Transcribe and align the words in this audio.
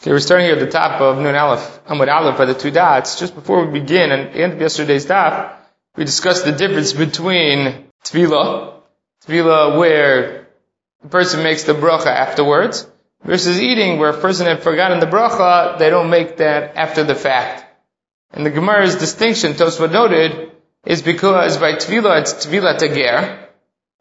Okay, 0.00 0.12
we're 0.12 0.20
starting 0.20 0.46
here 0.46 0.54
at 0.54 0.60
the 0.60 0.70
top 0.70 0.98
of 1.02 1.18
Nun 1.18 1.34
Aleph, 1.34 1.84
Amud 1.84 2.08
Aleph 2.08 2.38
by 2.38 2.46
the 2.46 2.54
two 2.54 2.70
dots. 2.70 3.20
Just 3.20 3.34
before 3.34 3.66
we 3.66 3.80
begin, 3.80 4.10
and 4.10 4.28
at 4.28 4.32
the 4.32 4.42
end 4.42 4.52
of 4.54 4.60
yesterday's 4.62 5.04
daf, 5.04 5.52
we 5.94 6.06
discussed 6.06 6.46
the 6.46 6.52
difference 6.52 6.94
between 6.94 7.84
Tvila, 8.06 8.80
Tvila 9.26 9.76
where 9.78 10.48
the 11.02 11.08
person 11.10 11.42
makes 11.42 11.64
the 11.64 11.74
bracha 11.74 12.06
afterwards, 12.06 12.86
versus 13.24 13.60
eating 13.60 13.98
where 13.98 14.08
a 14.08 14.18
person 14.18 14.46
had 14.46 14.62
forgotten 14.62 15.00
the 15.00 15.06
bracha, 15.06 15.78
they 15.78 15.90
don't 15.90 16.08
make 16.08 16.38
that 16.38 16.76
after 16.76 17.04
the 17.04 17.14
fact. 17.14 17.66
And 18.30 18.46
the 18.46 18.50
Gemara's 18.50 18.96
distinction, 18.96 19.52
Tosfot 19.52 19.92
noted, 19.92 20.50
is 20.86 21.02
because 21.02 21.58
by 21.58 21.74
Tvila 21.74 22.22
it's 22.22 22.46
Tvila 22.46 22.78
Tager, 22.78 23.48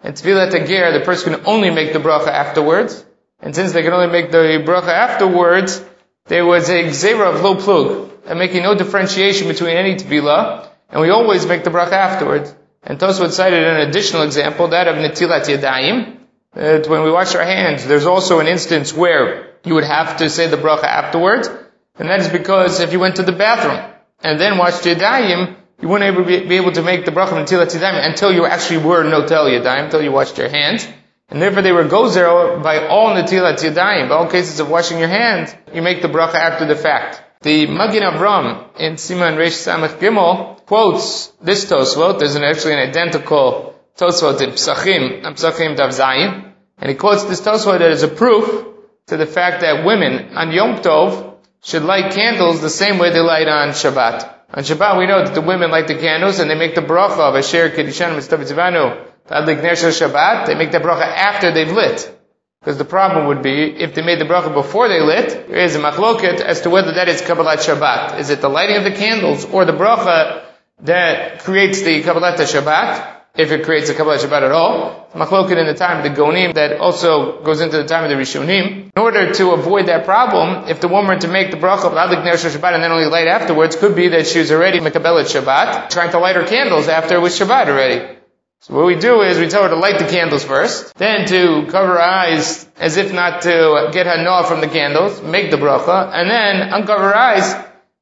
and 0.01 0.15
Tvila 0.15 0.49
Tager, 0.49 0.97
the 0.97 1.03
person 1.03 1.33
can 1.33 1.45
only 1.45 1.71
make 1.71 1.91
the 1.91 1.99
bracha 1.99 2.29
afterwards, 2.29 3.03
and 3.41 3.53
since 3.53 3.73
they 3.73 3.83
can 3.83 3.91
only 3.91 4.07
make 4.07 4.31
the 4.31 4.63
bracha 4.65 4.93
afterwards, 4.93 5.83
there 6.29 6.45
was 6.45 6.69
a 6.69 6.83
gzera 6.83 7.33
of 7.33 7.41
low 7.41 7.55
plug, 7.55 8.11
and 8.25 8.37
making 8.37 8.61
no 8.61 8.75
differentiation 8.75 9.47
between 9.47 9.75
any 9.75 9.95
tvila, 9.95 10.69
and 10.89 11.01
we 11.01 11.09
always 11.09 11.45
make 11.45 11.63
the 11.63 11.71
bracha 11.71 11.93
afterwards. 11.93 12.53
And 12.83 12.99
Tosfot 12.99 13.31
cited 13.31 13.63
an 13.63 13.89
additional 13.89 14.21
example, 14.21 14.67
that 14.69 14.87
of 14.87 14.95
netilat 14.95 15.45
yadayim, 15.45 16.17
that 16.53 16.87
when 16.87 17.03
we 17.03 17.11
wash 17.11 17.33
our 17.33 17.43
hands, 17.43 17.85
there's 17.85 18.05
also 18.05 18.39
an 18.39 18.47
instance 18.47 18.93
where 18.93 19.55
you 19.65 19.73
would 19.73 19.83
have 19.83 20.17
to 20.17 20.29
say 20.29 20.47
the 20.47 20.57
bracha 20.57 20.83
afterwards, 20.83 21.49
and 21.97 22.09
that 22.09 22.19
is 22.21 22.29
because 22.29 22.79
if 22.79 22.93
you 22.93 22.99
went 22.99 23.15
to 23.15 23.23
the 23.23 23.31
bathroom 23.31 23.83
and 24.23 24.39
then 24.39 24.57
washed 24.59 24.83
yadayim, 24.83 25.55
you 25.81 25.87
wouldn't 25.87 26.27
be 26.27 26.55
able 26.55 26.71
to 26.73 26.83
make 26.83 27.05
the 27.05 27.11
bracha 27.11 27.33
netilat 27.33 27.75
yadayim 27.75 28.05
until 28.05 28.31
you 28.31 28.45
actually 28.45 28.85
were 28.85 29.03
notel 29.03 29.49
yadayim, 29.49 29.85
until 29.85 30.01
you 30.03 30.11
washed 30.11 30.37
your 30.37 30.49
hands. 30.49 30.87
And 31.29 31.41
therefore 31.41 31.61
they 31.61 31.71
were 31.71 31.85
gozer 31.85 32.61
by 32.63 32.87
all 32.87 33.09
netilat 33.09 33.59
yadayim, 33.59 34.09
by 34.09 34.15
all 34.15 34.27
cases 34.27 34.59
of 34.59 34.69
washing 34.69 34.97
your 34.97 35.07
hands, 35.07 35.53
you 35.73 35.81
make 35.81 36.01
the 36.01 36.07
bracha 36.07 36.35
after 36.35 36.65
the 36.65 36.75
fact. 36.75 37.21
The 37.41 37.67
Magen 37.67 38.03
Avram 38.03 38.77
in 38.77 38.95
Siman 38.95 39.37
Reish 39.37 39.55
Samach 39.65 39.99
Gimel 39.99 40.65
quotes 40.65 41.27
this 41.41 41.65
Tosfot. 41.71 42.19
There's 42.19 42.35
an, 42.35 42.43
actually 42.43 42.73
an 42.73 42.79
identical 42.79 43.79
Tosfot 43.95 44.41
in 44.41 44.49
Psachim, 44.51 45.21
Psachim 45.21 45.77
Daf 45.77 45.89
Zayin, 45.97 46.51
and 46.79 46.89
he 46.89 46.95
quotes 46.95 47.23
this 47.25 47.41
Tosfot 47.41 47.79
as 47.79 48.03
a 48.03 48.07
proof 48.07 48.65
to 49.07 49.17
the 49.17 49.25
fact 49.25 49.61
that 49.61 49.85
women 49.85 50.35
on 50.35 50.51
Yom 50.51 50.81
Tov 50.81 51.35
should 51.61 51.83
light 51.83 52.13
candles 52.13 52.61
the 52.61 52.69
same 52.69 52.97
way 52.97 53.11
they 53.11 53.19
light 53.19 53.47
on 53.47 53.69
Shabbat. 53.69 54.33
On 54.51 54.63
Shabbat, 54.63 54.97
we 54.97 55.05
know 55.05 55.23
that 55.23 55.35
the 55.35 55.41
women 55.41 55.69
light 55.69 55.87
the 55.87 55.95
candles 55.95 56.39
and 56.39 56.49
they 56.49 56.55
make 56.55 56.75
the 56.75 56.81
bracha 56.81 57.19
of 57.19 57.35
Asher 57.35 57.69
Kedishan 57.69 58.15
Mitzvah 58.15 59.08
Shabbat, 59.29 60.47
they 60.47 60.55
make 60.55 60.71
the 60.71 60.79
bracha 60.79 61.05
after 61.05 61.51
they've 61.51 61.71
lit. 61.71 62.15
Because 62.61 62.77
the 62.77 62.85
problem 62.85 63.27
would 63.27 63.41
be, 63.41 63.71
if 63.71 63.95
they 63.95 64.01
made 64.01 64.19
the 64.19 64.25
bracha 64.25 64.53
before 64.53 64.89
they 64.89 64.99
lit, 64.99 65.47
there 65.47 65.63
is 65.63 65.75
a 65.75 65.79
machloket 65.79 66.41
as 66.41 66.61
to 66.61 66.69
whether 66.69 66.91
that 66.93 67.07
is 67.07 67.21
Kabbalat 67.21 67.59
Shabbat. 67.59 68.19
Is 68.19 68.31
it 68.31 68.41
the 68.41 68.49
lighting 68.49 68.75
of 68.75 68.83
the 68.83 68.91
candles 68.91 69.45
or 69.45 69.63
the 69.63 69.71
bracha 69.71 70.43
that 70.81 71.39
creates 71.39 71.81
the 71.83 72.03
Kabbalat 72.03 72.35
Shabbat? 72.35 73.15
If 73.37 73.51
it 73.51 73.63
creates 73.63 73.89
a 73.89 73.93
Kabbalat 73.93 74.17
Shabbat 74.17 74.41
at 74.41 74.51
all. 74.51 75.07
Machloket 75.15 75.55
in 75.57 75.67
the 75.67 75.73
time 75.73 75.99
of 75.99 76.03
the 76.03 76.09
Geonim 76.09 76.55
that 76.55 76.79
also 76.81 77.41
goes 77.43 77.61
into 77.61 77.77
the 77.77 77.85
time 77.85 78.03
of 78.03 78.09
the 78.09 78.17
Rishonim. 78.17 78.91
In 78.93 79.01
order 79.01 79.31
to 79.33 79.51
avoid 79.51 79.85
that 79.85 80.03
problem, 80.03 80.67
if 80.67 80.81
the 80.81 80.89
woman 80.89 81.15
were 81.15 81.21
to 81.21 81.29
make 81.29 81.51
the 81.51 81.57
bracha 81.57 81.85
of 81.85 81.93
Adlik 81.93 82.23
Shabbat 82.23 82.73
and 82.73 82.83
then 82.83 82.91
only 82.91 83.05
light 83.05 83.27
afterwards, 83.27 83.77
could 83.77 83.95
be 83.95 84.09
that 84.09 84.27
she 84.27 84.39
was 84.39 84.51
already 84.51 84.79
Mekabelat 84.79 85.31
Shabbat, 85.31 85.91
trying 85.91 86.11
to 86.11 86.19
light 86.19 86.35
her 86.35 86.45
candles 86.45 86.89
after 86.89 87.15
it 87.15 87.19
was 87.19 87.39
Shabbat 87.39 87.69
already. 87.69 88.18
So 88.61 88.75
what 88.75 88.85
we 88.85 88.95
do 88.95 89.21
is 89.21 89.39
we 89.39 89.47
tell 89.47 89.63
her 89.63 89.69
to 89.69 89.75
light 89.75 89.99
the 89.99 90.05
candles 90.05 90.43
first, 90.43 90.93
then 90.95 91.25
to 91.27 91.65
cover 91.71 91.93
her 91.93 92.01
eyes 92.01 92.67
as 92.77 92.97
if 92.97 93.13
not 93.13 93.43
to 93.43 93.89
get 93.93 94.05
her 94.05 94.21
noah 94.21 94.43
from 94.43 94.59
the 94.59 94.67
candles, 94.67 95.21
make 95.21 95.49
the 95.49 95.57
bracha, 95.57 96.11
and 96.13 96.29
then 96.29 96.73
uncover 96.73 97.03
her 97.03 97.15
eyes 97.15 97.55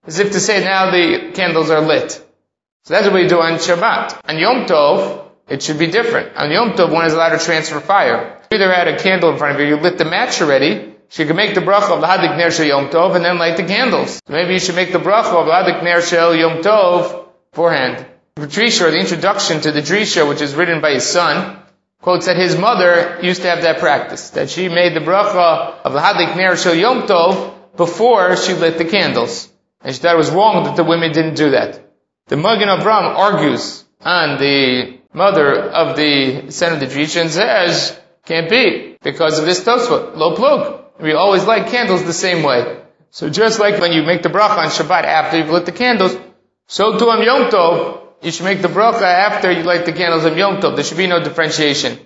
as 0.06 0.20
if 0.20 0.32
to 0.32 0.40
say 0.40 0.64
now 0.64 0.90
the 0.90 1.32
candles 1.34 1.70
are 1.70 1.82
lit. 1.82 2.12
So 2.86 2.94
that's 2.94 3.06
what 3.06 3.14
we 3.14 3.28
do 3.28 3.40
on 3.40 3.60
Shabbat. 3.60 4.22
On 4.28 4.38
Yom 4.38 4.66
Tov, 4.66 5.30
it 5.48 5.62
should 5.62 5.78
be 5.78 5.88
different. 5.88 6.36
On 6.36 6.50
Yom 6.50 6.72
Tov, 6.72 6.92
one 6.92 7.06
is 7.06 7.14
allowed 7.14 7.38
to 7.38 7.44
transfer 7.44 7.80
fire. 7.80 8.42
You 8.50 8.58
either 8.58 8.74
had 8.74 8.88
a 8.88 8.98
candle 8.98 9.30
in 9.30 9.38
front 9.38 9.56
of 9.56 9.62
you, 9.62 9.68
you 9.68 9.76
lit 9.76 9.98
the 9.98 10.06
match 10.06 10.42
already, 10.42 10.96
she 11.10 11.26
could 11.26 11.36
make 11.36 11.56
the 11.56 11.62
bracha 11.62 11.92
of 11.92 12.04
Hadik 12.04 12.38
Ner 12.38 12.52
Shel 12.52 12.66
Yom 12.66 12.90
Tov 12.90 13.16
and 13.16 13.24
then 13.24 13.38
light 13.38 13.58
the 13.58 13.64
candles. 13.64 14.16
So 14.16 14.34
maybe 14.34 14.54
you 14.54 14.60
should 14.60 14.76
make 14.76 14.92
the 14.92 15.00
bracha 15.00 15.34
of 15.34 15.48
Hadik 15.48 15.84
Ner 15.84 16.02
Shel 16.02 16.36
Yom 16.36 16.62
Tov 16.62 17.28
beforehand. 17.52 18.06
Drisha, 18.46 18.92
the 18.92 19.00
introduction 19.00 19.62
to 19.62 19.72
the 19.72 19.82
Drisha, 19.82 20.30
which 20.30 20.42
is 20.42 20.54
written 20.54 20.82
by 20.82 20.92
his 20.92 21.06
son, 21.06 21.60
quotes 22.02 22.28
that 22.28 22.38
his 22.38 22.56
mother 22.56 23.20
used 23.24 23.42
to 23.42 23.50
have 23.50 23.64
that 23.64 23.80
practice, 23.80 24.30
that 24.32 24.50
she 24.52 24.70
made 24.70 24.96
the 24.96 25.00
bracha 25.00 25.82
of 25.84 25.94
the 25.94 26.00
Hadik 26.00 26.36
Ner 26.38 26.56
Shel 26.56 26.76
Yom 26.76 27.08
Tov 27.08 27.54
before 27.76 28.36
she 28.36 28.54
lit 28.54 28.78
the 28.78 28.86
candles. 28.86 29.50
And 29.82 29.96
she 29.96 30.02
thought 30.02 30.14
it 30.14 30.18
was 30.18 30.30
wrong 30.30 30.66
that 30.66 30.76
the 30.76 30.84
women 30.84 31.12
didn't 31.12 31.36
do 31.36 31.52
that. 31.52 31.84
The 32.28 32.38
Magen 32.38 32.68
Avram 32.68 33.16
argues 33.16 33.84
on 34.02 34.38
the 34.38 35.00
mother 35.14 35.60
of 35.60 35.96
the 35.96 36.52
son 36.52 36.74
of 36.74 36.80
the 36.80 36.86
Drisha 36.86 37.22
and 37.22 37.32
says, 37.32 38.00
can't 38.26 38.50
be, 38.50 38.98
because 39.02 39.40
of 39.40 39.46
this 39.46 39.64
Tosfot, 39.64 40.16
lo 40.16 40.36
plug. 40.36 40.84
We 41.00 41.14
always 41.14 41.46
light 41.46 41.68
candles 41.68 42.04
the 42.04 42.14
same 42.14 42.44
way. 42.44 42.82
So 43.12 43.30
just 43.30 43.60
like 43.60 43.80
when 43.80 43.94
you 43.94 44.04
make 44.04 44.22
the 44.22 44.30
bracha 44.30 44.58
on 44.58 44.68
Shabbat 44.68 45.04
after 45.04 45.38
you've 45.38 45.50
lit 45.50 45.66
the 45.66 45.72
candles, 45.72 46.18
so 46.68 46.98
too 47.00 47.10
on 47.10 47.24
Yom 47.24 47.50
Tov, 47.50 48.07
you 48.22 48.32
should 48.32 48.46
make 48.46 48.62
the 48.62 48.68
bracha 48.68 49.04
after 49.04 49.52
you 49.52 49.64
light 49.64 49.86
the 49.86 49.94
candles 49.94 50.26
of 50.26 50.38
Yom 50.38 50.62
Tov. 50.62 50.76
There 50.76 50.84
should 50.84 50.98
be 50.98 51.08
no 51.08 51.24
differentiation. 51.24 52.00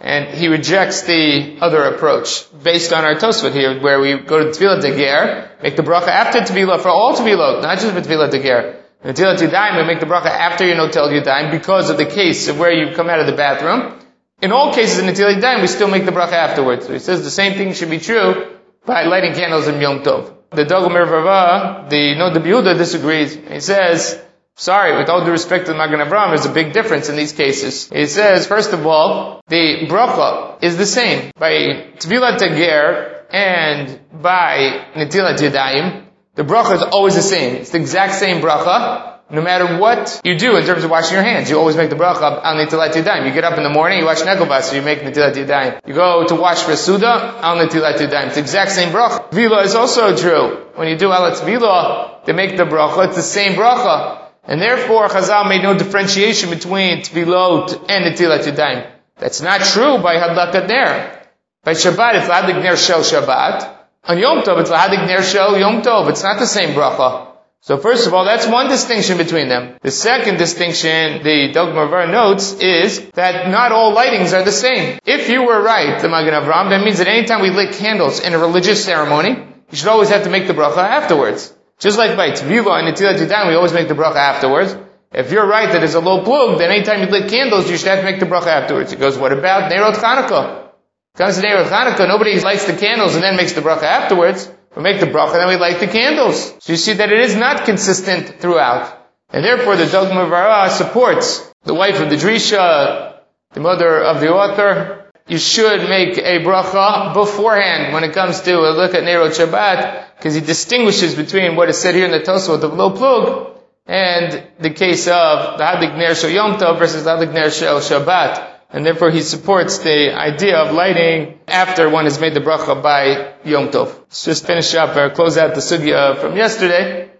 And 0.00 0.28
he 0.28 0.46
rejects 0.46 1.02
the 1.02 1.58
other 1.60 1.82
approach, 1.82 2.46
based 2.62 2.92
on 2.92 3.04
our 3.04 3.16
Tosfot 3.16 3.52
here, 3.52 3.80
where 3.80 4.00
we 4.00 4.16
go 4.18 4.44
to 4.44 4.50
Tvila 4.50 4.80
Tager, 4.80 5.60
make 5.60 5.74
the 5.74 5.82
bracha 5.82 6.08
after 6.08 6.38
Tefillah, 6.40 6.80
for 6.80 6.88
all 6.88 7.16
Tefillah, 7.16 7.62
not 7.62 7.78
just 7.80 7.92
for 7.92 8.00
Tvila 8.00 8.30
Tager. 8.30 8.80
And 9.02 9.16
Tefillah 9.16 9.36
Yadayim, 9.36 9.76
we 9.76 9.86
make 9.86 9.98
the 9.98 10.06
bracha 10.06 10.26
after 10.26 10.64
your 10.64 10.76
Notel 10.76 11.10
Yadayim, 11.10 11.50
because 11.50 11.90
of 11.90 11.96
the 11.96 12.06
case 12.06 12.46
of 12.46 12.60
where 12.60 12.72
you 12.72 12.94
come 12.94 13.10
out 13.10 13.18
of 13.18 13.26
the 13.26 13.32
bathroom. 13.32 13.98
In 14.40 14.52
all 14.52 14.72
cases 14.72 15.00
in 15.00 15.06
Netilat 15.06 15.40
Yadayim, 15.40 15.62
we 15.62 15.66
still 15.66 15.88
make 15.88 16.04
the 16.04 16.12
bracha 16.12 16.34
afterwards. 16.34 16.86
So 16.86 16.92
he 16.92 17.00
says 17.00 17.24
the 17.24 17.30
same 17.30 17.54
thing 17.54 17.72
should 17.72 17.90
be 17.90 17.98
true 17.98 18.56
by 18.86 19.02
lighting 19.02 19.34
candles 19.34 19.66
in 19.66 19.80
Yom 19.80 20.04
Tov. 20.04 20.32
The 20.50 20.64
Dagul 20.64 20.90
Mervava, 20.90 21.90
the 21.90 22.14
No 22.14 22.32
the 22.32 22.74
disagrees. 22.74 23.34
He 23.34 23.58
says, 23.58 24.22
Sorry, 24.60 24.98
with 24.98 25.08
all 25.08 25.24
due 25.24 25.30
respect 25.30 25.66
to 25.66 25.72
the 25.72 25.78
Magen 25.78 26.00
Avraham, 26.00 26.30
there's 26.30 26.44
a 26.44 26.52
big 26.52 26.72
difference 26.72 27.08
in 27.08 27.14
these 27.14 27.30
cases. 27.30 27.88
It 27.92 28.08
says, 28.08 28.44
first 28.44 28.72
of 28.72 28.84
all, 28.84 29.40
the 29.46 29.86
bracha 29.88 30.60
is 30.60 30.76
the 30.76 30.84
same. 30.84 31.30
By 31.38 31.92
Tvilat 31.98 32.38
Tager 32.40 33.22
and 33.30 34.00
by 34.20 34.84
Netilat 34.96 35.38
Yadayim, 35.38 36.06
the 36.34 36.42
bracha 36.42 36.74
is 36.74 36.82
always 36.82 37.14
the 37.14 37.22
same. 37.22 37.54
It's 37.54 37.70
the 37.70 37.78
exact 37.78 38.14
same 38.14 38.42
bracha, 38.42 39.20
no 39.30 39.42
matter 39.42 39.78
what 39.78 40.20
you 40.24 40.36
do 40.36 40.56
in 40.56 40.66
terms 40.66 40.82
of 40.82 40.90
washing 40.90 41.14
your 41.14 41.22
hands. 41.22 41.48
You 41.48 41.56
always 41.56 41.76
make 41.76 41.90
the 41.90 41.96
bracha 41.96 42.44
on 42.44 42.56
Netilat 42.56 42.94
Yadayim. 42.94 43.28
You 43.28 43.32
get 43.32 43.44
up 43.44 43.58
in 43.58 43.62
the 43.62 43.70
morning, 43.70 44.00
you 44.00 44.06
wash 44.06 44.22
Negovas, 44.22 44.62
so 44.62 44.74
you 44.74 44.82
make 44.82 45.02
Netilat 45.02 45.34
Yadayim. 45.34 45.86
You 45.86 45.94
go 45.94 46.26
to 46.26 46.34
wash 46.34 46.64
Resuda, 46.64 47.44
on 47.44 47.58
Netilat 47.58 47.98
Yadayim. 47.98 48.26
It's 48.26 48.34
the 48.34 48.40
exact 48.40 48.72
same 48.72 48.92
bracha. 48.92 49.30
Vila 49.30 49.62
is 49.62 49.76
also 49.76 50.16
true. 50.16 50.66
When 50.74 50.88
you 50.88 50.96
do 50.96 51.10
Alat 51.10 51.44
Vila, 51.44 52.22
they 52.24 52.32
make 52.32 52.56
the 52.56 52.64
bracha, 52.64 53.06
it's 53.06 53.14
the 53.14 53.22
same 53.22 53.52
bracha. 53.52 54.24
And 54.48 54.62
therefore, 54.62 55.08
Chazal 55.08 55.46
made 55.48 55.62
no 55.62 55.76
differentiation 55.76 56.48
between 56.48 57.02
Tvilot 57.02 57.84
and 57.90 58.04
Netilat 58.06 58.44
Yadayim. 58.44 58.90
That's 59.18 59.42
not 59.42 59.60
true 59.60 59.98
by 59.98 60.16
Hadlat 60.16 60.66
Ner. 60.66 61.22
By 61.64 61.74
Shabbat, 61.74 62.14
it's 62.14 62.28
Lahadik 62.28 62.62
Ner 62.62 62.76
Shel 62.76 63.00
Shabbat. 63.00 63.76
On 64.04 64.18
Yom 64.18 64.42
Tov, 64.42 64.60
it's 64.60 64.70
Lahadik 64.70 65.06
Ner 65.06 65.22
Shel 65.22 65.58
Yom 65.58 65.82
Tov. 65.82 66.08
It's 66.08 66.22
not 66.22 66.38
the 66.38 66.46
same 66.46 66.70
bracha. 66.70 67.26
So 67.60 67.76
first 67.76 68.06
of 68.06 68.14
all, 68.14 68.24
that's 68.24 68.46
one 68.46 68.68
distinction 68.68 69.18
between 69.18 69.48
them. 69.48 69.76
The 69.82 69.90
second 69.90 70.38
distinction, 70.38 71.22
the 71.24 71.50
Dogma 71.52 72.06
notes, 72.06 72.52
is 72.54 73.10
that 73.10 73.50
not 73.50 73.72
all 73.72 73.92
lightings 73.94 74.32
are 74.32 74.44
the 74.44 74.52
same. 74.52 74.98
If 75.04 75.28
you 75.28 75.42
were 75.42 75.60
right, 75.60 76.00
the 76.00 76.08
Magen 76.08 76.32
Avram, 76.32 76.70
that 76.70 76.82
means 76.82 76.98
that 76.98 77.08
anytime 77.08 77.42
we 77.42 77.50
lit 77.50 77.74
candles 77.74 78.20
in 78.20 78.32
a 78.32 78.38
religious 78.38 78.82
ceremony, 78.82 79.30
you 79.70 79.76
should 79.76 79.88
always 79.88 80.08
have 80.08 80.24
to 80.24 80.30
make 80.30 80.46
the 80.46 80.54
bracha 80.54 80.78
afterwards. 80.78 81.52
Just 81.78 81.96
like 81.96 82.16
by 82.16 82.30
Tvila 82.30 82.80
and 82.80 82.94
Netilat 82.94 83.18
Yadayim, 83.18 83.48
we 83.48 83.54
always 83.54 83.72
make 83.72 83.88
the 83.88 83.94
bracha 83.94 84.16
afterwards. 84.16 84.76
If 85.12 85.30
you're 85.30 85.46
right 85.46 85.72
that 85.72 85.82
it's 85.82 85.94
a 85.94 86.00
low 86.00 86.24
plug, 86.24 86.58
then 86.58 86.70
anytime 86.70 87.00
you 87.00 87.06
lit 87.06 87.30
candles, 87.30 87.70
you 87.70 87.76
should 87.76 87.88
have 87.88 88.00
to 88.00 88.04
make 88.04 88.20
the 88.20 88.26
bracha 88.26 88.48
afterwards. 88.48 88.90
He 88.90 88.96
goes, 88.96 89.16
what 89.16 89.32
about 89.32 89.70
Nerot 89.70 89.94
Chanukah? 89.94 90.70
Comes 91.16 91.36
to 91.40 91.46
Nerot 91.46 91.66
Chanukah, 91.66 92.08
nobody 92.08 92.38
lights 92.40 92.66
the 92.66 92.76
candles 92.76 93.14
and 93.14 93.22
then 93.22 93.36
makes 93.36 93.52
the 93.52 93.60
bracha 93.60 93.84
afterwards. 93.84 94.50
We 94.76 94.82
make 94.82 95.00
the 95.00 95.06
bracha 95.06 95.34
and 95.34 95.40
then 95.40 95.48
we 95.48 95.56
light 95.56 95.80
the 95.80 95.86
candles. 95.86 96.54
So 96.58 96.72
you 96.72 96.76
see 96.76 96.94
that 96.94 97.10
it 97.10 97.20
is 97.20 97.36
not 97.36 97.64
consistent 97.64 98.40
throughout. 98.40 98.94
And 99.30 99.44
therefore 99.44 99.76
the 99.76 99.84
Dagul 99.84 100.10
Mervava 100.10 100.70
supports 100.70 101.48
the 101.62 101.74
wife 101.74 102.00
of 102.00 102.10
the 102.10 102.16
Drisha, 102.16 103.20
the 103.52 103.60
mother 103.60 104.02
of 104.02 104.20
the 104.20 104.28
author, 104.28 105.07
you 105.28 105.38
should 105.38 105.88
make 105.88 106.18
a 106.18 106.40
bracha 106.40 107.14
beforehand 107.14 107.92
when 107.92 108.04
it 108.04 108.12
comes 108.14 108.40
to 108.42 108.58
a 108.58 108.72
look 108.72 108.94
at 108.94 109.02
Nerot 109.02 109.36
Shabbat, 109.38 110.16
because 110.16 110.34
he 110.34 110.40
distinguishes 110.40 111.14
between 111.14 111.54
what 111.54 111.68
is 111.68 111.78
said 111.78 111.94
here 111.94 112.06
in 112.06 112.10
the 112.10 112.20
Tosfot 112.20 112.62
of 112.62 112.72
Lo 112.72 112.90
Plug 112.90 113.58
and 113.86 114.42
the 114.58 114.70
case 114.70 115.06
of 115.06 115.58
the 115.58 115.64
Hadik 115.64 115.96
Ner 115.96 116.14
Shel 116.14 116.30
Yom 116.30 116.54
Tov 116.58 116.78
versus 116.78 117.04
the 117.04 117.10
Hadik 117.10 117.32
Ner 117.32 117.50
Shel 117.50 117.80
Shabbat. 117.80 118.54
and 118.70 118.84
therefore 118.84 119.10
he 119.10 119.22
supports 119.22 119.78
the 119.78 120.14
idea 120.14 120.58
of 120.58 120.74
lighting 120.74 121.38
after 121.48 121.88
one 121.88 122.04
has 122.04 122.20
made 122.20 122.34
the 122.34 122.40
bracha 122.40 122.82
by 122.82 123.34
Yom 123.44 123.68
Tov. 123.68 123.94
Let's 123.98 124.24
just 124.24 124.46
finish 124.46 124.74
up 124.74 124.96
or 124.96 125.10
close 125.10 125.38
out 125.38 125.54
the 125.54 125.60
sugya 125.60 126.20
from 126.20 126.36
yesterday. 126.36 127.10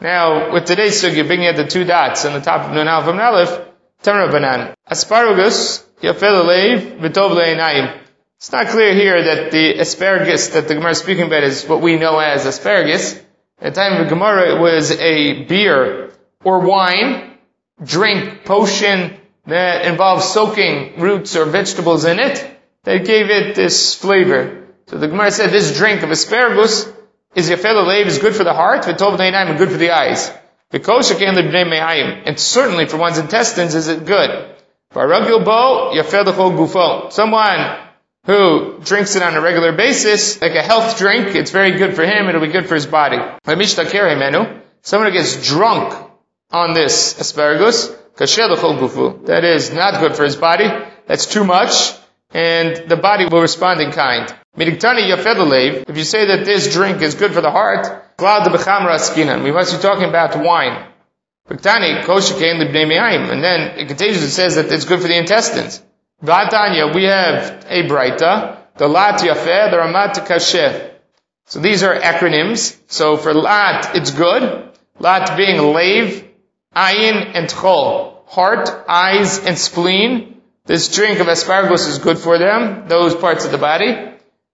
Now, 0.00 0.52
with 0.52 0.64
today's 0.64 1.02
sugya, 1.02 1.26
bringing 1.26 1.46
out 1.46 1.56
the 1.56 1.66
two 1.66 1.84
dots 1.84 2.24
on 2.24 2.32
the 2.32 2.40
top 2.40 2.68
of 2.68 2.74
Nun 2.74 2.88
Aleph 2.88 3.08
and 3.08 3.20
Aleph, 3.20 3.74
Banan. 4.04 4.74
Asparagus, 4.86 5.84
It's 8.44 8.52
not 8.52 8.66
clear 8.68 8.94
here 8.94 9.24
that 9.24 9.50
the 9.52 9.78
asparagus 9.78 10.48
that 10.48 10.68
the 10.68 10.74
Gemara 10.74 10.90
is 10.90 10.98
speaking 10.98 11.24
about 11.24 11.44
is 11.44 11.64
what 11.64 11.80
we 11.80 11.96
know 11.96 12.18
as 12.18 12.44
asparagus. 12.44 13.14
At 13.60 13.74
the 13.74 13.80
time 13.80 13.94
of 13.94 14.04
the 14.04 14.14
Gemara, 14.14 14.54
it 14.54 14.60
was 14.60 14.90
a 14.90 15.44
beer 15.44 16.12
or 16.44 16.60
wine, 16.60 17.38
drink, 17.82 18.44
potion, 18.44 19.16
that 19.46 19.86
involves 19.86 20.26
soaking 20.26 21.00
roots 21.00 21.36
or 21.36 21.46
vegetables 21.46 22.04
in 22.04 22.18
it 22.18 22.50
that 22.84 23.06
gave 23.06 23.30
it 23.30 23.54
this 23.54 23.94
flavor. 23.94 24.66
So 24.86 24.98
the 24.98 25.08
Gemara 25.08 25.30
said 25.30 25.50
this 25.50 25.76
drink 25.76 26.02
of 26.02 26.10
asparagus 26.10 26.86
is 27.34 27.48
yafel 27.50 27.84
leiv 27.84 28.06
is 28.06 28.18
good 28.18 28.34
for 28.34 28.44
the 28.44 28.52
heart, 28.52 28.84
v'tov 28.84 29.18
and 29.20 29.58
good 29.58 29.70
for 29.70 29.78
the 29.78 29.90
eyes. 29.90 30.30
And 30.70 32.38
certainly 32.40 32.86
for 32.86 32.96
one's 32.96 33.18
intestines 33.18 33.74
is 33.74 33.88
it 33.88 34.04
good. 34.04 34.53
Someone 37.10 37.76
who 38.26 38.78
drinks 38.82 39.16
it 39.16 39.22
on 39.22 39.34
a 39.34 39.40
regular 39.40 39.72
basis, 39.72 40.40
like 40.40 40.54
a 40.54 40.62
health 40.62 40.98
drink, 40.98 41.34
it's 41.34 41.50
very 41.50 41.72
good 41.72 41.94
for 41.94 42.04
him, 42.04 42.28
it'll 42.28 42.40
be 42.40 42.48
good 42.48 42.66
for 42.66 42.74
his 42.74 42.86
body. 42.86 43.18
Someone 44.82 45.10
who 45.10 45.18
gets 45.18 45.46
drunk 45.46 45.94
on 46.50 46.74
this 46.74 47.18
asparagus, 47.20 47.88
that 48.16 49.44
is 49.44 49.72
not 49.72 50.00
good 50.00 50.14
for 50.16 50.24
his 50.24 50.36
body. 50.36 50.68
That's 51.06 51.26
too 51.26 51.44
much. 51.44 51.92
And 52.32 52.88
the 52.88 52.96
body 52.96 53.26
will 53.26 53.40
respond 53.40 53.80
in 53.80 53.90
kind. 53.92 54.32
If 54.56 55.96
you 55.96 56.04
say 56.04 56.26
that 56.26 56.44
this 56.44 56.72
drink 56.72 57.02
is 57.02 57.14
good 57.16 57.32
for 57.32 57.40
the 57.40 57.50
heart, 57.50 57.86
we 58.18 59.52
must 59.52 59.72
be 59.72 59.78
talking 59.82 60.08
about 60.08 60.36
wine. 60.38 60.93
And 61.46 61.58
then 61.58 61.82
it 61.82 62.04
continues, 63.88 64.22
it 64.22 64.30
says 64.30 64.54
that 64.54 64.72
it's 64.72 64.86
good 64.86 65.00
for 65.00 65.08
the 65.08 65.18
intestines. 65.18 65.82
Vatanya, 66.22 66.94
we 66.94 67.04
have 67.04 67.66
a 67.68 67.82
braita, 67.82 68.56
the 68.76 68.88
lat 68.88 69.20
yafeh, 69.20 69.70
the 69.70 69.76
ramat 69.76 70.14
kasheh. 70.26 70.90
So 71.46 71.60
these 71.60 71.82
are 71.82 71.94
acronyms. 71.94 72.78
So 72.86 73.18
for 73.18 73.34
lat, 73.34 73.94
it's 73.94 74.10
good. 74.10 74.70
Lat 74.98 75.36
being 75.36 75.74
lave, 75.74 76.26
ayin 76.74 77.32
and 77.34 77.48
tchol, 77.48 78.26
heart, 78.26 78.70
eyes, 78.88 79.44
and 79.44 79.58
spleen. 79.58 80.40
This 80.64 80.94
drink 80.94 81.20
of 81.20 81.28
asparagus 81.28 81.86
is 81.86 81.98
good 81.98 82.16
for 82.16 82.38
them, 82.38 82.88
those 82.88 83.14
parts 83.14 83.44
of 83.44 83.52
the 83.52 83.58
body. 83.58 83.94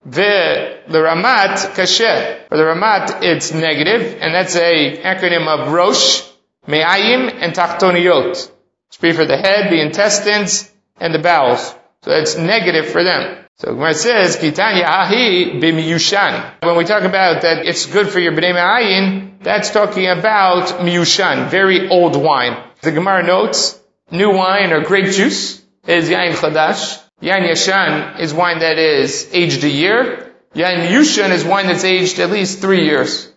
The, 0.05 0.81
the 0.89 0.99
ramat 0.99 1.75
kasher, 1.77 2.49
for 2.49 2.57
the 2.57 2.65
ramat 2.65 3.23
it's 3.23 3.53
negative, 3.53 4.19
and 4.21 4.35
that's 4.35 4.57
a 4.57 5.01
acronym 5.03 5.47
of 5.47 5.73
rosh, 5.73 6.23
me'ayim, 6.67 7.31
and 7.33 7.55
tachtoniot. 7.55 8.51
It's 8.89 8.97
for 8.97 9.25
the 9.25 9.37
head, 9.37 9.71
the 9.71 9.81
intestines, 9.81 10.71
and 10.99 11.15
the 11.15 11.19
bowels. 11.19 11.75
So 12.03 12.11
that's 12.11 12.37
negative 12.37 12.87
for 12.91 13.05
them. 13.05 13.45
So 13.57 13.85
it 13.85 13.95
says, 13.95 14.37
Kitanya 14.37 14.85
ahi 14.85 15.61
b'miyushan. 15.61 16.62
When 16.62 16.77
we 16.77 16.85
talk 16.85 17.03
about 17.03 17.43
that 17.43 17.67
it's 17.67 17.87
good 17.87 18.09
for 18.09 18.19
your 18.19 18.33
b'nei 18.33 18.55
ma'ayin, 18.55 19.43
that's 19.43 19.71
talking 19.71 20.09
about 20.09 20.81
miyushan, 20.81 21.51
very 21.51 21.89
old 21.91 22.17
wine. 22.17 22.57
The 22.83 22.93
Gemara 22.93 23.23
notes, 23.23 23.79
new 24.11 24.33
wine 24.33 24.73
or 24.73 24.83
grape 24.83 25.13
juice 25.13 25.63
is 25.87 26.09
yain 26.09 26.33
chadash. 26.33 27.03
Yain 27.23 27.47
yashan 27.49 28.19
is 28.21 28.33
wine 28.33 28.61
that 28.61 28.79
is 28.79 29.29
aged 29.33 29.63
a 29.65 29.69
year. 29.69 30.33
Yain 30.55 30.87
miyushan 30.87 31.31
is 31.31 31.45
wine 31.45 31.67
that's 31.67 31.85
aged 31.85 32.19
at 32.19 32.31
least 32.31 32.61
three 32.61 32.87
years. 32.87 33.31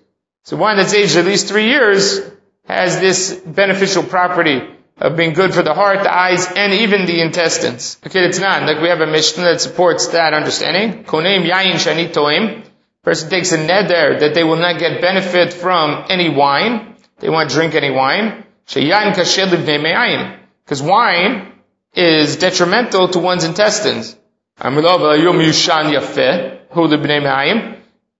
So 0.46 0.56
wine 0.56 0.78
that's 0.78 0.94
aged 0.94 1.18
at 1.18 1.26
least 1.26 1.48
three 1.48 1.68
years 1.68 2.22
has 2.66 3.00
this 3.00 3.34
beneficial 3.46 4.04
property 4.04 4.62
of 4.98 5.18
being 5.18 5.34
good 5.34 5.54
for 5.54 5.64
the 5.64 5.74
heart, 5.74 6.04
the 6.04 6.14
eyes, 6.14 6.48
and 6.56 6.74
even 6.74 7.06
the 7.06 7.22
intestines. 7.22 7.98
Okay, 8.06 8.24
it's 8.26 8.40
not. 8.40 8.64
Like 8.64 8.82
we 8.82 8.90
have 8.90 9.02
a 9.02 9.08
Mishnah 9.08 9.44
that 9.44 9.62
supports 9.62 10.08
that 10.08 10.34
understanding. 10.34 11.04
Koneim 11.04 11.46
yayin 11.50 11.74
shani 11.74 12.12
toim. 12.12 12.66
Person 13.04 13.30
takes 13.30 13.52
a 13.52 13.58
neder 13.58 14.20
that 14.22 14.34
they 14.34 14.44
will 14.44 14.56
not 14.56 14.80
get 14.80 15.02
benefit 15.02 15.52
from 15.54 16.06
any 16.10 16.30
wine. 16.30 16.96
They 17.20 17.30
won't 17.30 17.50
drink 17.50 17.76
any 17.76 17.92
wine. 17.92 18.46
Kashed 18.66 19.52
Because 20.64 20.82
wine 20.82 21.52
is 21.94 22.38
detrimental 22.38 23.10
to 23.10 23.20
one's 23.20 23.44
intestines. 23.44 24.16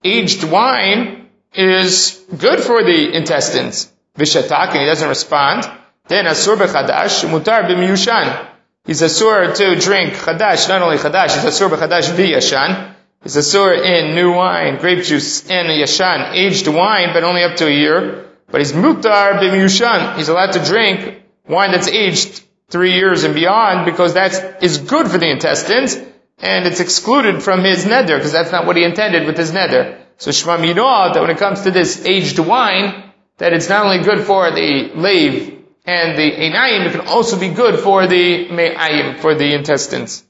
Aged 0.04 0.44
wine 0.44 1.30
is 1.54 2.24
good 2.36 2.60
for 2.60 2.82
the 2.84 3.12
intestines. 3.14 3.90
Vishatak, 4.18 4.70
and 4.70 4.80
he 4.80 4.86
doesn't 4.86 5.08
respond. 5.08 5.64
Then 6.06 6.26
asur 6.26 6.56
b'chadash, 6.56 7.28
mutar 7.28 7.64
b'miyushan. 7.64 8.48
He's 8.84 9.00
asur 9.00 9.54
to 9.56 9.76
drink 9.76 10.14
chadash, 10.14 10.68
not 10.68 10.82
only 10.82 10.98
chadash, 10.98 11.34
he's 11.34 11.44
asur 11.44 11.68
b'chadash 11.68 12.12
v'yashan. 12.14 12.94
He's 13.22 13.36
asur 13.36 13.76
in 13.76 14.14
new 14.14 14.32
wine, 14.32 14.78
grape 14.78 15.02
juice, 15.02 15.50
and 15.50 15.68
yashan, 15.68 16.34
aged 16.34 16.68
wine, 16.68 17.10
but 17.12 17.24
only 17.24 17.42
up 17.42 17.56
to 17.56 17.66
a 17.66 17.70
year. 17.70 18.26
But 18.50 18.60
he's 18.60 18.72
mutar 18.72 19.40
b'miyushan. 19.40 20.16
He's 20.16 20.28
allowed 20.28 20.52
to 20.52 20.64
drink 20.64 21.22
wine 21.48 21.72
that's 21.72 21.88
aged 21.88 22.42
three 22.68 22.94
years 22.94 23.24
and 23.24 23.34
beyond 23.34 23.84
because 23.84 24.14
that 24.14 24.62
is 24.62 24.78
good 24.78 25.08
for 25.08 25.18
the 25.18 25.30
intestines, 25.30 25.96
and 26.38 26.66
it's 26.66 26.80
excluded 26.80 27.42
from 27.42 27.64
his 27.64 27.84
neder, 27.84 28.16
because 28.16 28.32
that's 28.32 28.52
not 28.52 28.66
what 28.66 28.76
he 28.76 28.84
intended 28.84 29.26
with 29.26 29.36
his 29.36 29.50
neder. 29.50 29.98
So 30.18 30.30
Shema 30.30 30.58
that 30.58 31.20
when 31.20 31.30
it 31.30 31.38
comes 31.38 31.62
to 31.62 31.70
this 31.70 32.04
aged 32.04 32.38
wine, 32.38 33.12
that 33.38 33.52
it's 33.52 33.68
not 33.68 33.84
only 33.86 34.04
good 34.04 34.24
for 34.24 34.50
the 34.50 34.92
lave 34.94 35.64
and 35.84 36.18
the 36.18 36.30
einayim, 36.30 36.86
it 36.86 36.92
can 36.92 37.06
also 37.06 37.38
be 37.38 37.48
good 37.48 37.80
for 37.80 38.06
the 38.06 38.48
me'ayim, 38.48 39.18
for 39.18 39.34
the 39.34 39.54
intestines. 39.54 40.24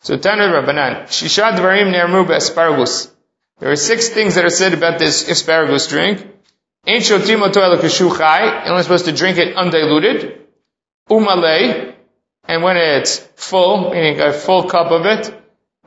So 0.00 0.16
Tanu 0.16 0.52
Rabbanan, 0.52 1.04
Shisha 1.06 1.52
Dvarim 1.56 1.92
Nermu 1.92 2.28
asparagus. 2.30 3.10
There 3.58 3.70
are 3.70 3.76
six 3.76 4.10
things 4.10 4.34
that 4.34 4.44
are 4.44 4.50
said 4.50 4.74
about 4.74 4.98
this 4.98 5.28
asparagus 5.28 5.88
drink. 5.88 6.26
Ain't 6.86 7.02
shotim 7.02 7.40
you're 7.40 8.70
only 8.70 8.82
supposed 8.82 9.04
to 9.06 9.12
drink 9.12 9.38
it 9.38 9.56
undiluted. 9.56 10.46
Umalei, 11.10 11.94
and 12.44 12.62
when 12.62 12.76
it's 12.76 13.18
full, 13.34 13.90
meaning 13.90 14.20
a 14.20 14.32
full 14.32 14.68
cup 14.68 14.92
of 14.92 15.06
it, 15.06 15.34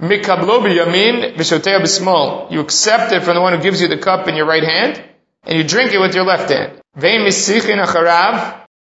mikablo 0.01 0.61
yamin 0.61 1.35
v'shotea 1.35 1.79
b'smol. 1.79 2.51
You 2.51 2.59
accept 2.59 3.13
it 3.13 3.23
from 3.23 3.35
the 3.35 3.41
one 3.41 3.53
who 3.53 3.61
gives 3.61 3.79
you 3.79 3.87
the 3.87 3.97
cup 3.97 4.27
in 4.27 4.35
your 4.35 4.45
right 4.45 4.63
hand, 4.63 5.03
and 5.43 5.57
you 5.57 5.63
drink 5.63 5.91
it 5.91 5.99
with 5.99 6.15
your 6.15 6.25
left 6.25 6.49
hand. 6.49 6.81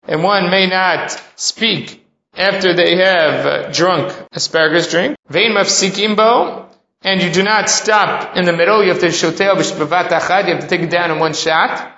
And 0.08 0.24
one 0.24 0.50
may 0.50 0.68
not 0.68 1.22
speak 1.36 2.06
after 2.34 2.74
they 2.76 2.98
have 2.98 3.46
uh, 3.46 3.72
drunk 3.72 4.14
asparagus 4.32 4.90
drink. 4.90 5.16
And 7.04 7.22
you 7.22 7.32
do 7.32 7.44
not 7.44 7.70
stop 7.70 8.36
in 8.36 8.46
the 8.46 8.54
middle. 8.54 8.84
You 8.84 8.90
have 8.90 9.00
to 9.02 9.08
shotel 9.08 9.56
b'shbavat 9.56 10.10
achad. 10.10 10.48
You 10.48 10.56
have 10.56 10.64
to 10.64 10.68
take 10.68 10.82
it 10.82 10.90
down 10.90 11.12
in 11.12 11.20
one 11.20 11.34
shot. 11.34 11.92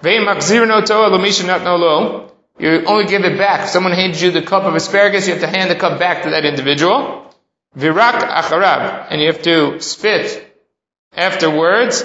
Vein 0.00 0.24
no 0.24 0.80
toa 0.80 1.10
not 1.46 1.62
no 1.62 1.76
lo. 1.76 2.32
You 2.58 2.84
only 2.84 3.06
give 3.06 3.24
it 3.24 3.38
back. 3.38 3.64
If 3.64 3.68
someone 3.70 3.92
hands 3.92 4.22
you 4.22 4.30
the 4.30 4.42
cup 4.42 4.64
of 4.64 4.74
asparagus, 4.74 5.26
you 5.26 5.34
have 5.34 5.42
to 5.42 5.48
hand 5.48 5.70
the 5.70 5.76
cup 5.76 5.98
back 5.98 6.24
to 6.24 6.30
that 6.30 6.44
individual. 6.44 7.30
Virak 7.76 8.20
acharab, 8.20 9.06
and 9.10 9.20
you 9.20 9.28
have 9.28 9.42
to 9.42 9.80
spit 9.80 10.54
afterwards. 11.12 12.04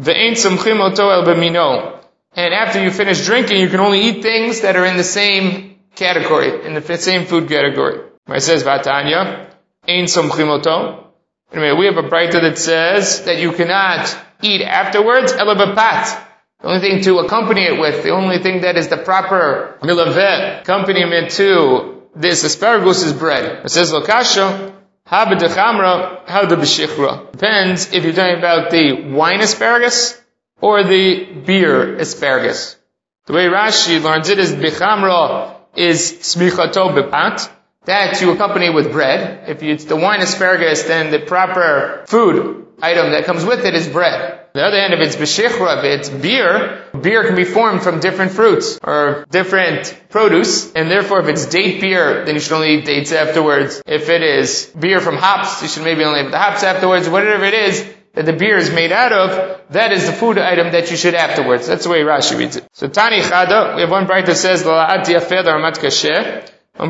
Ve'ein 0.00 0.32
samchim 0.32 0.80
oto 0.80 1.10
el 1.10 1.24
b'mino. 1.24 1.98
And 2.34 2.54
after 2.54 2.82
you 2.82 2.90
finish 2.90 3.24
drinking, 3.24 3.58
you 3.58 3.68
can 3.68 3.80
only 3.80 4.00
eat 4.02 4.22
things 4.22 4.60
that 4.60 4.76
are 4.76 4.86
in 4.86 4.96
the 4.96 5.04
same 5.04 5.80
category, 5.96 6.64
in 6.64 6.74
the 6.74 6.98
same 6.98 7.26
food 7.26 7.48
category. 7.48 8.00
It 8.28 8.42
says, 8.42 8.62
Vatanya, 8.62 9.50
Ein 9.88 10.04
Somchimoto. 10.04 11.04
Anyway, 11.52 11.72
we 11.72 11.86
have 11.86 11.96
a 11.96 12.08
braita 12.08 12.42
that 12.42 12.58
says 12.58 13.24
that 13.24 13.38
you 13.38 13.52
cannot 13.52 14.16
eat 14.42 14.62
afterwards, 14.62 15.32
el 15.32 15.46
elabapat. 15.46 16.24
The 16.60 16.68
only 16.68 16.80
thing 16.80 17.02
to 17.02 17.18
accompany 17.20 17.62
it 17.62 17.80
with, 17.80 18.02
the 18.02 18.10
only 18.10 18.38
thing 18.38 18.62
that 18.62 18.76
is 18.76 18.88
the 18.88 18.98
proper 18.98 19.78
milavet 19.82 20.62
accompaniment 20.62 21.30
to 21.32 22.02
this 22.14 22.44
asparagus 22.44 23.02
is 23.02 23.12
bread. 23.12 23.64
It 23.64 23.68
says, 23.70 23.92
Lokasho, 23.92 24.74
Habedechamra, 25.10 26.26
Habedebeshichra. 26.26 27.32
Depends 27.32 27.92
if 27.94 28.04
you're 28.04 28.12
talking 28.12 28.38
about 28.38 28.70
the 28.70 29.10
wine 29.10 29.40
asparagus 29.40 30.20
or 30.60 30.84
the 30.84 31.24
beer 31.24 31.96
asparagus. 31.96 32.76
The 33.24 33.32
way 33.32 33.46
Rashi 33.46 34.02
learns 34.02 34.28
it 34.28 34.38
is 34.38 34.52
bichamra 34.52 35.56
is 35.76 36.12
smichato 36.12 36.94
bepat. 36.94 37.50
That 37.86 38.20
you 38.20 38.32
accompany 38.32 38.68
with 38.68 38.92
bread. 38.92 39.48
If 39.48 39.62
it's 39.62 39.86
the 39.86 39.96
wine 39.96 40.20
asparagus, 40.20 40.82
then 40.82 41.10
the 41.10 41.20
proper 41.20 42.04
food 42.06 42.66
item 42.82 43.12
that 43.12 43.24
comes 43.24 43.46
with 43.46 43.64
it 43.64 43.74
is 43.74 43.88
bread. 43.88 44.47
The 44.58 44.64
other 44.64 44.80
hand, 44.80 44.92
if 44.92 44.98
it's 44.98 45.14
beshichra, 45.14 45.78
if 45.78 45.84
it's 45.84 46.08
beer, 46.08 46.82
beer 47.00 47.24
can 47.24 47.36
be 47.36 47.44
formed 47.44 47.80
from 47.80 48.00
different 48.00 48.32
fruits 48.32 48.76
or 48.82 49.24
different 49.30 49.96
produce, 50.08 50.72
and 50.72 50.90
therefore 50.90 51.20
if 51.20 51.28
it's 51.28 51.46
date 51.46 51.80
beer, 51.80 52.24
then 52.24 52.34
you 52.34 52.40
should 52.40 52.54
only 52.54 52.74
eat 52.74 52.84
dates 52.84 53.12
afterwards. 53.12 53.80
If 53.86 54.08
it 54.08 54.20
is 54.20 54.66
beer 54.76 54.98
from 54.98 55.16
hops, 55.16 55.62
you 55.62 55.68
should 55.68 55.84
maybe 55.84 56.02
only 56.02 56.22
have 56.22 56.32
the 56.32 56.38
hops 56.40 56.64
afterwards. 56.64 57.08
Whatever 57.08 57.44
it 57.44 57.54
is, 57.54 57.88
that 58.14 58.26
the 58.26 58.32
beer 58.32 58.56
is 58.56 58.72
made 58.72 58.90
out 58.90 59.12
of, 59.12 59.60
that 59.70 59.92
is 59.92 60.06
the 60.06 60.12
food 60.12 60.38
item 60.38 60.72
that 60.72 60.90
you 60.90 60.96
should 60.96 61.14
afterwards. 61.14 61.68
That's 61.68 61.84
the 61.84 61.90
way 61.90 62.00
Rashi 62.00 62.36
reads 62.36 62.56
it. 62.56 62.66
So 62.72 62.88
Tani 62.88 63.20
Chada, 63.20 63.76
we 63.76 63.82
have 63.82 63.92
one 63.92 64.06
bright 64.06 64.26
that 64.26 64.38
says, 64.38 64.64
One 64.64 64.74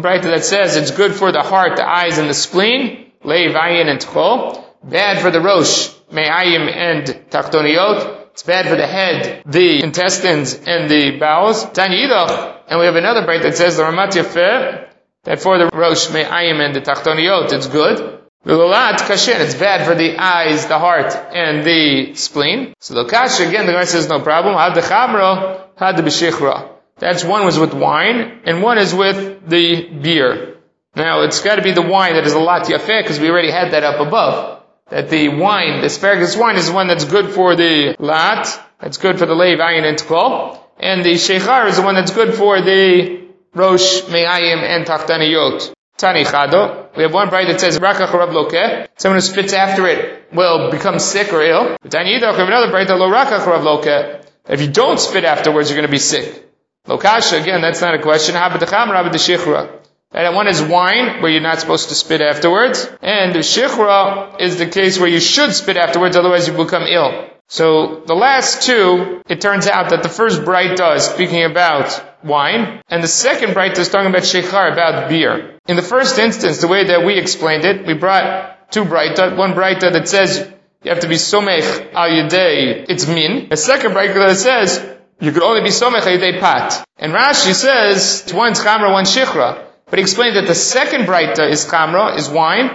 bright 0.00 0.22
that 0.22 0.42
says 0.42 0.76
it's 0.76 0.90
good 0.90 1.12
for 1.12 1.32
the 1.32 1.42
heart, 1.42 1.76
the 1.76 1.86
eyes, 1.86 2.16
and 2.16 2.30
the 2.30 2.34
spleen, 2.34 3.12
Lei 3.22 3.48
Vayin 3.48 3.88
and 3.88 4.00
Tchol. 4.00 4.64
Bad 4.82 5.20
for 5.20 5.30
the 5.30 5.40
Rosh, 5.40 5.90
Me'ayim 6.10 6.68
and 6.72 7.06
Tachtoniot. 7.30 8.16
It's 8.32 8.42
bad 8.44 8.68
for 8.68 8.76
the 8.76 8.86
head, 8.86 9.42
the 9.46 9.82
intestines, 9.82 10.54
and 10.54 10.88
the 10.88 11.18
bowels. 11.18 11.64
Tani 11.72 11.96
Yidach, 11.96 12.60
and 12.68 12.78
we 12.78 12.86
have 12.86 12.94
another 12.94 13.24
bright 13.24 13.42
that 13.42 13.56
says, 13.56 13.76
the 13.76 13.82
Ramat 13.82 14.10
Yafeh, 14.10 14.88
that 15.24 15.40
for 15.40 15.58
the 15.58 15.68
Rosh, 15.74 16.10
Me'ayim 16.10 16.64
and 16.64 16.74
the 16.74 16.80
Tachtoniot, 16.80 17.52
it's 17.52 17.66
good. 17.66 18.20
V'lolat 18.46 18.98
kashin, 18.98 19.40
it's 19.40 19.56
bad 19.56 19.84
for 19.84 19.96
the 19.96 20.16
eyes, 20.16 20.66
the 20.68 20.78
heart, 20.78 21.12
and 21.14 21.64
the 21.64 22.14
spleen. 22.14 22.74
So 22.78 22.94
the 22.94 23.04
kasha, 23.04 23.48
again, 23.48 23.66
the 23.66 23.72
guy 23.72 23.84
says 23.84 24.08
no 24.08 24.20
problem. 24.20 24.54
Had 24.54 24.74
the 24.74 24.80
chamro, 24.80 25.64
had 25.76 25.96
the 25.96 26.02
b'shichra. 26.02 26.70
That's 26.98 27.24
one 27.24 27.44
was 27.44 27.58
with 27.58 27.74
wine, 27.74 28.42
and 28.44 28.62
one 28.62 28.78
is 28.78 28.94
with 28.94 29.48
the 29.48 29.88
beer. 29.88 30.56
Now, 30.94 31.22
it's 31.22 31.42
gotta 31.42 31.62
be 31.62 31.72
the 31.72 31.82
wine 31.82 32.14
that 32.14 32.24
is 32.24 32.32
a 32.32 32.38
lot 32.38 32.62
yafeh, 32.66 33.02
because 33.02 33.18
we 33.18 33.28
already 33.28 33.50
had 33.50 33.72
that 33.72 33.82
up 33.82 34.00
above. 34.00 34.57
That 34.90 35.10
the 35.10 35.28
wine, 35.28 35.80
the 35.80 35.86
asparagus 35.86 36.36
wine 36.36 36.56
is 36.56 36.68
the 36.68 36.72
one 36.72 36.86
that's 36.86 37.04
good 37.04 37.30
for 37.30 37.56
the 37.56 37.94
lat, 37.98 38.48
that's 38.80 38.96
good 38.96 39.18
for 39.18 39.26
the 39.26 39.34
leiv, 39.34 39.58
ayin, 39.58 39.84
and 39.84 39.98
tkol. 39.98 40.58
And 40.78 41.04
the 41.04 41.14
shechar 41.14 41.68
is 41.68 41.76
the 41.76 41.82
one 41.82 41.94
that's 41.94 42.12
good 42.12 42.34
for 42.34 42.60
the 42.62 43.28
rosh, 43.54 44.08
me'ayim, 44.08 44.62
and 44.62 44.86
tachtaniyot. 44.86 45.74
Tani 45.98 46.22
Chado. 46.22 46.96
We 46.96 47.02
have 47.02 47.12
one 47.12 47.28
bright 47.28 47.48
that 47.48 47.60
says 47.60 47.78
Rakach 47.78 48.12
Rav 48.12 48.30
Lokeh. 48.30 48.86
Someone 48.96 49.16
who 49.16 49.20
spits 49.20 49.52
after 49.52 49.86
it 49.88 50.32
will 50.32 50.70
become 50.70 51.00
sick 51.00 51.32
or 51.32 51.42
ill. 51.42 51.76
Tani 51.90 52.12
Yidach, 52.12 52.32
we 52.32 52.38
have 52.38 52.48
another 52.48 52.70
bright 52.70 52.86
that 52.86 52.98
Lo 52.98 53.10
Rakach 53.10 53.44
Rav 53.44 53.62
Lokeh. 53.62 54.24
If 54.48 54.60
you 54.60 54.68
don't 54.68 55.00
spit 55.00 55.24
afterwards, 55.24 55.68
you're 55.68 55.76
going 55.76 55.88
to 55.88 55.90
be 55.90 55.98
sick. 55.98 56.48
Lokasha, 56.86 57.42
again, 57.42 57.60
that's 57.60 57.80
not 57.80 57.94
a 57.94 57.98
question. 58.00 58.36
Habadacham 58.36 58.90
Rabba 58.92 59.10
Shichra. 59.10 59.68
And 60.10 60.34
one 60.34 60.48
is 60.48 60.62
wine, 60.62 61.20
where 61.20 61.30
you're 61.30 61.42
not 61.42 61.60
supposed 61.60 61.90
to 61.90 61.94
spit 61.94 62.20
afterwards. 62.20 62.88
And 63.02 63.34
the 63.34 63.40
shichra 63.40 64.40
is 64.40 64.56
the 64.56 64.66
case 64.66 64.98
where 64.98 65.08
you 65.08 65.20
should 65.20 65.54
spit 65.54 65.76
afterwards, 65.76 66.16
otherwise 66.16 66.48
you 66.48 66.54
become 66.54 66.84
ill. 66.84 67.28
So 67.48 68.02
the 68.06 68.14
last 68.14 68.62
two, 68.62 69.22
it 69.28 69.40
turns 69.40 69.66
out 69.66 69.90
that 69.90 70.02
the 70.02 70.08
first 70.08 70.44
bright 70.44 70.76
does, 70.76 71.08
speaking 71.08 71.44
about 71.44 72.04
wine, 72.22 72.82
and 72.88 73.02
the 73.02 73.08
second 73.08 73.54
bright 73.54 73.78
is 73.78 73.88
talking 73.88 74.10
about 74.10 74.22
shechar, 74.22 74.72
about 74.72 75.08
beer. 75.08 75.58
In 75.66 75.76
the 75.76 75.82
first 75.82 76.18
instance, 76.18 76.58
the 76.58 76.68
way 76.68 76.84
that 76.88 77.04
we 77.04 77.18
explained 77.18 77.64
it, 77.64 77.86
we 77.86 77.94
brought 77.94 78.70
two 78.70 78.84
braita, 78.84 79.36
one 79.36 79.54
braita 79.54 79.92
that 79.92 80.08
says 80.08 80.50
you 80.82 80.90
have 80.90 81.00
to 81.00 81.08
be 81.08 81.16
somech 81.16 81.92
al 81.92 82.08
yedei, 82.08 82.86
it's 82.88 83.06
min. 83.06 83.48
A 83.50 83.56
second 83.56 83.92
bright 83.92 84.14
that 84.14 84.36
says 84.36 84.84
you 85.20 85.32
could 85.32 85.42
only 85.42 85.62
be 85.62 85.70
somech 85.70 86.02
al 86.02 86.18
yedei 86.18 86.40
pat. 86.40 86.84
And 86.98 87.12
Rashi 87.12 87.54
says 87.54 88.30
one's 88.34 88.60
chamra, 88.60 88.92
one 88.92 89.04
shichra. 89.04 89.67
But 89.90 89.98
he 89.98 90.02
explained 90.02 90.36
that 90.36 90.46
the 90.46 90.54
second 90.54 91.06
braita 91.06 91.48
is 91.50 91.64
chamra, 91.64 92.16
is 92.16 92.28
wine, 92.28 92.70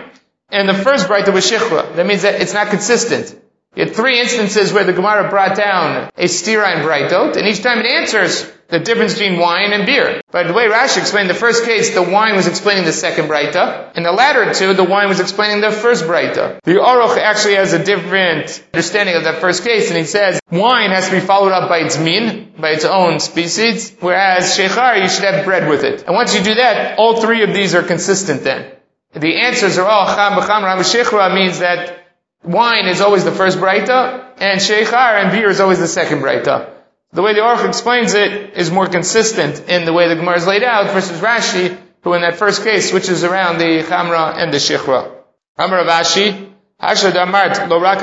and 0.50 0.68
the 0.68 0.74
first 0.74 1.08
braita 1.08 1.34
was 1.34 1.50
shichra. 1.50 1.96
That 1.96 2.06
means 2.06 2.24
that 2.24 2.42
it's 2.42 2.54
not 2.54 2.68
consistent. 2.68 3.40
You 3.76 3.86
had 3.86 3.96
three 3.96 4.20
instances 4.20 4.72
where 4.72 4.84
the 4.84 4.94
Gemara 4.94 5.30
brought 5.30 5.58
down 5.58 6.12
a 6.16 6.26
stira 6.26 6.68
and 6.68 6.86
braitot, 6.86 7.38
and 7.38 7.48
each 7.48 7.64
time 7.64 7.80
it 7.80 7.88
answers 7.88 8.52
the 8.68 8.80
difference 8.80 9.14
between 9.14 9.40
wine 9.40 9.74
and 9.74 9.86
beer. 9.86 10.22
But 10.32 10.48
the 10.48 10.54
way 10.54 10.68
Rashi 10.68 11.00
explained 11.00 11.30
the 11.30 11.36
first 11.36 11.64
case, 11.64 11.94
the 11.94 12.04
wine 12.04 12.36
was 12.36 12.48
explaining 12.48 12.86
the 12.86 12.94
second 12.94 13.28
braita, 13.28 13.92
and 13.96 14.06
the 14.06 14.12
latter 14.12 14.54
two, 14.54 14.74
the 14.74 14.84
wine 14.84 15.10
was 15.10 15.20
explaining 15.20 15.62
the 15.62 15.72
first 15.72 16.06
braita. 16.06 16.60
The 16.64 16.74
Aruch 16.74 17.18
actually 17.18 17.56
has 17.56 17.74
a 17.74 17.84
different 17.84 18.64
understanding 18.74 19.16
of 19.16 19.24
that 19.24 19.42
first 19.42 19.64
case, 19.64 19.90
and 19.90 19.98
he 19.98 20.06
says 20.06 20.40
wine 20.52 20.92
has 20.92 21.08
to 21.10 21.12
be 21.12 21.20
followed 21.20 21.52
up 21.52 21.68
by 21.68 21.80
its 21.80 21.98
min, 21.98 22.54
by 22.60 22.70
its 22.70 22.86
own 22.86 23.20
species, 23.20 23.96
whereas 24.00 24.56
shechar, 24.58 25.02
you 25.02 25.10
should 25.10 25.24
have 25.24 25.46
bread 25.46 25.68
with 25.68 25.84
it. 25.84 26.04
And 26.04 26.16
once 26.16 26.36
you 26.36 26.44
do 26.44 26.56
that, 26.56 27.00
all 27.00 27.22
three 27.22 27.44
of 27.44 27.54
these 27.54 27.74
are 27.74 27.84
consistent 27.84 28.44
then. 28.44 28.72
The 29.14 29.42
answers 29.42 29.78
are 29.78 29.88
all 29.88 30.08
cham 30.16 30.34
b'cham 30.34 31.36
means 31.36 31.60
that 31.60 32.03
wine 32.44 32.88
is 32.88 33.02
always 33.02 33.24
the 33.24 33.32
first 33.32 33.58
breita, 33.58 34.32
and 34.38 34.60
sheikhar 34.60 35.24
and 35.24 35.32
beer 35.32 35.50
is 35.50 35.60
always 35.60 35.80
the 35.80 35.88
second 35.88 36.20
breita. 36.20 36.70
The 37.12 37.22
way 37.22 37.34
the 37.34 37.42
Aruch 37.42 37.68
explains 37.68 38.14
it 38.14 38.54
is 38.56 38.72
more 38.72 38.88
consistent 38.88 39.70
in 39.70 39.86
the 39.86 39.94
way 39.94 40.08
the 40.08 40.16
Gemara 40.16 40.38
is 40.38 40.48
laid 40.48 40.64
out 40.64 40.92
versus 40.92 41.20
Rashi, 41.20 41.78
who 42.02 42.14
in 42.14 42.22
that 42.22 42.38
first 42.38 42.64
case 42.64 42.90
switches 42.90 43.24
around 43.24 43.60
the 43.60 43.84
chamra 43.84 44.36
and 44.36 44.52
the 44.52 44.58
shichra. 44.58 45.12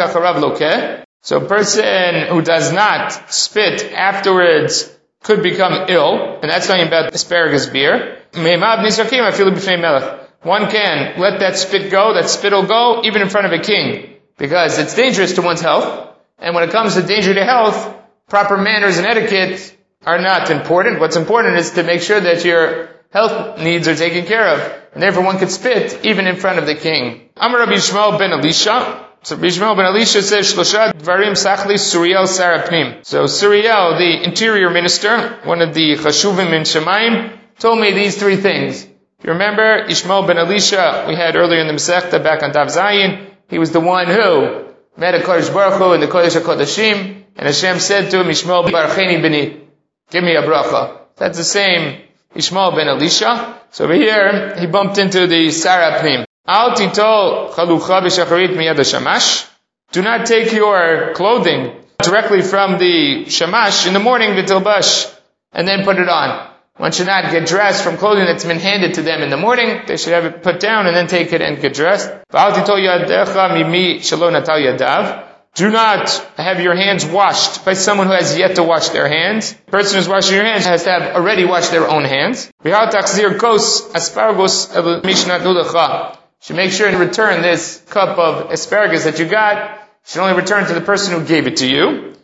Charav. 0.08 1.04
So 1.22 1.36
a 1.36 1.44
person 1.46 2.28
who 2.28 2.40
does 2.40 2.72
not 2.72 3.32
spit 3.32 3.92
afterwards 3.92 4.96
could 5.22 5.42
become 5.42 5.90
ill, 5.90 6.38
and 6.40 6.50
that's 6.50 6.66
talking 6.66 6.86
about 6.86 7.12
asparagus 7.12 7.66
beer. 7.66 8.16
One 10.42 10.70
can 10.70 11.20
let 11.20 11.40
that 11.40 11.58
spit 11.58 11.90
go, 11.90 12.14
that 12.14 12.30
spit 12.30 12.52
will 12.52 12.66
go, 12.66 13.02
even 13.04 13.20
in 13.20 13.28
front 13.28 13.46
of 13.46 13.52
a 13.52 13.58
king 13.58 14.09
because 14.40 14.78
it's 14.78 14.94
dangerous 14.94 15.34
to 15.34 15.42
one's 15.42 15.60
health. 15.60 16.16
And 16.38 16.54
when 16.54 16.64
it 16.64 16.72
comes 16.72 16.94
to 16.94 17.02
danger 17.02 17.34
to 17.34 17.44
health, 17.44 17.94
proper 18.28 18.56
manners 18.56 18.96
and 18.96 19.06
etiquette 19.06 19.76
are 20.04 20.18
not 20.18 20.50
important. 20.50 20.98
What's 20.98 21.16
important 21.16 21.56
is 21.58 21.72
to 21.72 21.82
make 21.82 22.00
sure 22.00 22.18
that 22.18 22.42
your 22.44 22.88
health 23.10 23.58
needs 23.58 23.86
are 23.86 23.94
taken 23.94 24.24
care 24.24 24.48
of. 24.48 24.60
And 24.94 25.02
therefore 25.02 25.24
one 25.24 25.38
could 25.38 25.50
spit 25.50 26.04
even 26.06 26.26
in 26.26 26.36
front 26.36 26.58
of 26.58 26.64
the 26.64 26.74
king. 26.74 27.28
Amar 27.36 27.60
Rabbi 27.60 27.72
Yishmael 27.72 28.18
ben 28.18 28.32
Elisha. 28.32 29.06
So 29.22 29.36
Rabbi 29.36 29.74
ben 29.74 29.84
Elisha 29.84 30.22
says, 30.22 30.54
Shlosha 30.54 30.94
Dvarim 30.94 31.36
Sachli 31.36 31.74
Suriel 31.74 32.24
Sarapnim. 32.24 33.04
So 33.04 33.24
Suriel, 33.24 33.98
the 33.98 34.24
interior 34.24 34.70
minister, 34.70 35.38
one 35.44 35.60
of 35.60 35.74
the 35.74 35.96
Chashuvim 35.96 36.54
in 36.54 36.62
Shemaim, 36.62 37.38
told 37.58 37.78
me 37.78 37.92
these 37.92 38.18
three 38.18 38.36
things. 38.36 38.86
You 39.22 39.32
remember, 39.32 39.84
Ishmael 39.84 40.26
ben 40.26 40.38
Elisha, 40.38 41.04
we 41.06 41.14
had 41.14 41.36
earlier 41.36 41.60
in 41.60 41.66
the 41.66 41.74
Masechta 41.74 42.24
back 42.24 42.42
on 42.42 42.52
Daf 42.52 42.74
Zayin, 42.74 43.29
he 43.50 43.58
was 43.58 43.72
the 43.72 43.80
one 43.80 44.06
who 44.06 44.66
met 44.96 45.14
a 45.14 45.18
Kodesh 45.18 45.52
Baruch 45.52 45.78
Hu 45.78 45.92
in 45.92 46.00
the 46.00 46.06
Kodesh 46.06 46.40
HaKodeshim, 46.40 47.24
and 47.36 47.46
Hashem 47.46 47.80
said 47.80 48.10
to 48.10 48.20
him, 48.20 48.30
Ishmael 48.30 48.64
Barucheni 48.64 49.20
b'ni, 49.20 49.60
give 50.10 50.22
me 50.22 50.36
a 50.36 50.42
bracha. 50.42 50.98
That's 51.16 51.36
the 51.36 51.44
same 51.44 52.00
Ishmael 52.34 52.72
ben 52.76 52.88
Elisha. 52.88 53.60
So 53.70 53.84
over 53.84 53.94
here, 53.94 54.54
he 54.58 54.66
bumped 54.66 54.98
into 54.98 55.26
the 55.26 55.50
Sarah 55.50 56.00
Pnim. 56.00 56.24
Al 56.46 56.74
tito 56.74 57.52
chalucha 57.52 58.02
b'shacharit 58.02 58.56
miyad. 58.56 59.48
Do 59.92 60.02
not 60.02 60.26
take 60.26 60.52
your 60.52 61.12
clothing 61.14 61.74
directly 61.98 62.42
from 62.42 62.78
the 62.78 63.28
shamash 63.28 63.86
in 63.86 63.94
the 63.94 64.00
morning, 64.00 64.30
v'tilbash, 64.30 65.12
and 65.52 65.66
then 65.66 65.84
put 65.84 65.98
it 65.98 66.08
on. 66.08 66.49
One 66.80 66.92
should 66.92 67.08
not 67.08 67.30
get 67.30 67.46
dressed 67.46 67.84
from 67.84 67.98
clothing 67.98 68.24
that's 68.24 68.46
been 68.46 68.58
handed 68.58 68.94
to 68.94 69.02
them 69.02 69.20
in 69.20 69.28
the 69.28 69.36
morning. 69.36 69.82
They 69.86 69.98
should 69.98 70.14
have 70.14 70.24
it 70.24 70.42
put 70.42 70.60
down 70.60 70.86
and 70.86 70.96
then 70.96 71.08
take 71.08 71.30
it 71.34 71.42
and 71.42 71.60
get 71.60 71.74
dressed. 71.74 72.08
Do 75.54 75.68
not 75.70 76.08
have 76.38 76.60
your 76.60 76.74
hands 76.74 77.04
washed 77.04 77.66
by 77.66 77.74
someone 77.74 78.06
who 78.06 78.14
has 78.14 78.38
yet 78.38 78.56
to 78.56 78.62
wash 78.62 78.88
their 78.90 79.08
hands. 79.08 79.52
The 79.52 79.70
person 79.70 79.98
who's 79.98 80.08
washing 80.08 80.36
your 80.36 80.44
hands 80.44 80.64
has 80.64 80.84
to 80.84 80.90
have 80.90 81.16
already 81.16 81.44
washed 81.44 81.70
their 81.70 81.86
own 81.86 82.04
hands. 82.04 82.50
Should 86.40 86.56
make 86.56 86.72
sure 86.72 86.88
and 86.88 86.98
return 86.98 87.42
this 87.42 87.82
cup 87.90 88.16
of 88.18 88.50
asparagus 88.50 89.04
that 89.04 89.18
you 89.18 89.26
got. 89.26 89.78
Should 90.06 90.22
only 90.22 90.34
return 90.40 90.64
to 90.66 90.72
the 90.72 90.80
person 90.80 91.12
who 91.12 91.26
gave 91.26 91.46
it 91.46 91.58
to 91.58 91.66
you. 91.66 92.14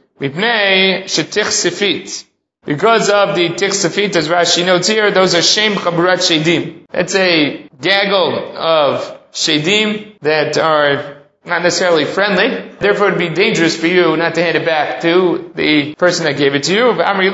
Because 2.67 3.11
of 3.11 3.37
the 3.37 3.51
tiksafit, 3.51 4.17
as 4.17 4.29
Rashi 4.29 4.67
notes 4.67 4.89
here, 4.89 5.13
those 5.13 5.37
are 5.37 5.43
shem 5.43 5.75
chaburat 5.75 6.19
shedim. 6.19 6.85
That's 6.91 7.15
a 7.15 7.69
gaggle 7.81 8.57
of 8.57 9.21
shedim 9.31 10.19
that 10.23 10.59
are 10.59 11.23
not 11.45 11.63
necessarily 11.63 12.05
friendly. 12.05 12.73
Therefore, 12.81 13.07
it 13.07 13.11
would 13.11 13.19
be 13.21 13.29
dangerous 13.29 13.77
for 13.77 13.87
you 13.87 14.17
not 14.17 14.35
to 14.35 14.43
hand 14.43 14.57
it 14.57 14.67
back 14.67 15.01
to 15.03 15.53
the 15.55 15.95
person 15.95 16.25
that 16.25 16.39
gave 16.39 16.57
it 16.57 16.65
to 16.65 16.75
you. 16.75 16.85
Amri 16.95 17.31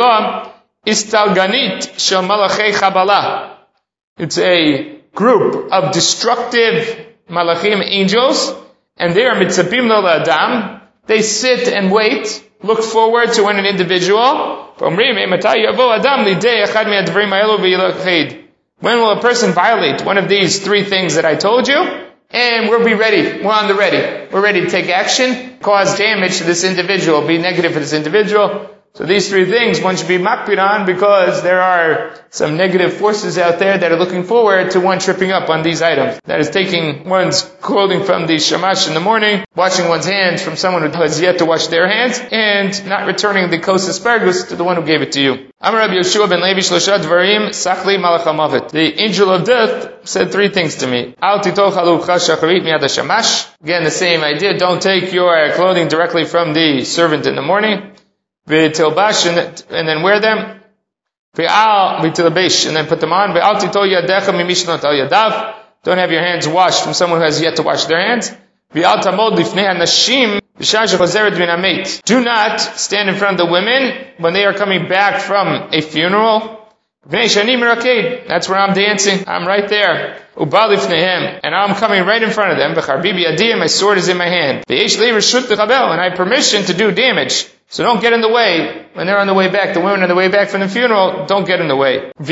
istalganit 0.87 1.99
shel 1.99 2.25
malachei 2.25 2.73
chabala. 2.73 3.57
It's 4.19 4.37
a 4.37 5.01
group 5.15 5.73
of 5.73 5.95
destructive 5.95 7.07
malachim 7.31 7.83
angels, 7.83 8.55
and 8.99 9.15
they 9.15 9.25
are 9.25 9.37
mitzapim 9.37 9.89
adam. 9.91 10.83
They 11.07 11.23
sit 11.23 11.69
and 11.69 11.91
wait, 11.91 12.47
look 12.63 12.83
forward 12.83 13.33
to 13.33 13.45
when 13.45 13.57
an 13.57 13.65
individual 13.65 14.72
when 18.81 18.99
will 18.99 19.13
a 19.13 19.21
person 19.21 19.53
violate 19.53 20.05
one 20.05 20.19
of 20.19 20.29
these 20.29 20.65
three 20.65 20.83
things 20.83 21.15
that 21.15 21.25
I 21.25 21.37
told 21.37 21.69
you? 21.69 21.77
And 22.31 22.69
we'll 22.69 22.85
be 22.85 22.95
ready. 22.95 23.45
We're 23.45 23.53
on 23.53 23.69
the 23.69 23.75
ready. 23.75 24.29
We're 24.33 24.43
ready 24.43 24.63
to 24.63 24.69
take 24.69 24.89
action, 24.89 25.59
cause 25.61 25.97
damage 25.97 26.39
to 26.39 26.45
this 26.45 26.65
individual, 26.65 27.25
be 27.25 27.39
negative 27.39 27.75
for 27.75 27.79
this 27.79 27.93
individual. 27.93 28.71
So 28.95 29.07
these 29.07 29.31
three 29.31 29.47
things 29.47 29.81
one 29.81 29.97
should 29.97 30.09
be 30.09 30.19
makpid 30.19 30.59
on 30.59 30.85
because 30.85 31.43
there 31.43 31.63
are 31.63 32.15
some 32.29 32.59
negative 32.59 32.93
forces 32.93 33.39
out 33.39 33.59
there 33.59 33.79
that 33.79 33.91
are 33.91 33.97
looking 33.97 34.25
forward 34.25 34.73
to 34.73 34.81
one 34.81 34.99
tripping 34.99 35.33
up 35.33 35.49
on 35.49 35.63
these 35.63 35.81
items. 35.81 36.21
That 36.25 36.41
is 36.41 36.51
taking 36.51 37.09
one's 37.09 37.41
clothing 37.63 38.05
from 38.05 38.27
the 38.27 38.39
shamash 38.39 38.89
in 38.89 38.95
the 38.95 39.01
morning, 39.01 39.45
washing 39.57 39.89
one's 39.89 40.05
hands 40.05 40.43
from 40.43 40.57
someone 40.57 40.83
who 40.83 40.91
has 41.01 41.23
yet 41.23 41.39
to 41.39 41.47
wash 41.47 41.69
their 41.69 41.89
hands, 41.89 42.21
and 42.31 42.87
not 42.87 43.07
returning 43.07 43.49
the 43.49 43.61
kos 43.61 43.89
asparagus 43.89 44.45
to 44.51 44.57
the 44.57 44.65
one 44.65 44.77
who 44.77 44.85
gave 44.85 45.01
it 45.01 45.13
to 45.13 45.23
you. 45.23 45.49
Amar 45.59 45.81
Rabbi 45.81 45.95
Yehoshua 45.95 46.29
ben 46.29 46.43
Levi 46.43 46.61
Shlosha 46.61 46.99
Dvarim 46.99 47.49
Sachli 47.49 47.97
Malach 47.97 48.71
The 48.73 49.01
angel 49.01 49.31
of 49.31 49.47
death 49.47 50.07
said 50.07 50.33
three 50.33 50.51
things 50.51 50.77
to 50.77 50.87
me. 50.87 51.15
Al. 51.23 51.41
Again, 51.41 51.55
the 53.85 53.91
same 53.91 54.23
idea. 54.23 54.59
Don't 54.59 54.83
take 54.83 55.13
your 55.13 55.51
clothing 55.53 55.89
directly 55.89 56.25
from 56.25 56.53
the 56.53 56.85
servant 56.85 57.27
in 57.27 57.37
the 57.37 57.43
morning 57.43 57.92
v'tilbash, 58.49 59.27
and 59.27 59.65
and 59.71 59.89
then 59.89 60.03
wear 60.03 60.21
them. 60.21 60.61
V'al 61.37 62.01
v'tilbash, 62.01 62.67
and 62.67 62.77
then 62.77 62.87
put 62.87 63.01
them 63.01 63.13
on. 63.13 63.31
V'al 63.31 63.55
titol 63.61 63.89
yadecha 63.89 64.33
mimishnot 64.33 64.85
al 64.85 64.93
yadav. 64.93 65.55
Don't 65.85 65.99
have 65.99 66.13
your 66.13 66.23
hands 66.23 66.47
washed 66.47 66.85
from 66.85 66.95
someone 66.95 67.19
who 67.21 67.25
has 67.25 67.41
yet 67.41 67.57
to 67.57 67.63
wash 67.63 67.87
their 67.87 68.01
hands. 68.01 68.31
V'al 68.75 69.03
tamod 69.03 69.37
lifnei 69.37 69.67
hanashim 69.67 70.43
do 70.63 72.21
not 72.25 72.61
stand 72.61 73.09
in 73.09 73.17
front 73.17 73.41
of 73.41 73.47
the 73.47 73.51
women 73.51 74.07
when 74.19 74.33
they 74.33 74.45
are 74.45 74.53
coming 74.55 74.87
back 74.87 75.21
from 75.23 75.71
a 75.73 75.81
funeral. 75.81 76.69
That's 77.05 77.37
where 78.49 78.59
I'm 78.59 78.75
dancing. 78.75 79.25
I'm 79.27 79.47
right 79.47 79.69
there. 79.69 80.19
And 80.37 81.55
I'm 81.55 81.75
coming 81.75 82.05
right 82.05 82.23
in 82.23 82.31
front 82.31 82.53
of 82.53 82.59
them. 82.59 82.75
My 83.59 83.67
sword 83.67 83.99
is 83.99 84.09
in 84.09 84.17
my 84.19 84.29
hand. 84.29 84.65
And 84.69 86.01
I 86.01 86.05
have 86.09 86.17
permission 86.17 86.65
to 86.65 86.75
do 86.75 86.93
damage. 86.93 87.47
So 87.73 87.83
don't 87.83 88.03
get 88.03 88.13
in 88.13 88.21
the 88.21 88.29
way. 88.29 88.85
When 88.95 89.07
they're 89.07 89.19
on 89.19 89.27
the 89.27 89.35
way 89.35 89.49
back, 89.49 89.73
the 89.73 89.81
women 89.81 90.03
on 90.03 90.09
the 90.09 90.15
way 90.15 90.29
back 90.29 90.51
from 90.51 90.61
the 90.61 90.69
funeral, 90.69 91.25
don't 91.27 91.47
get 91.47 91.61
in 91.61 91.69
the 91.69 91.77
way. 91.77 92.13
If 92.19 92.29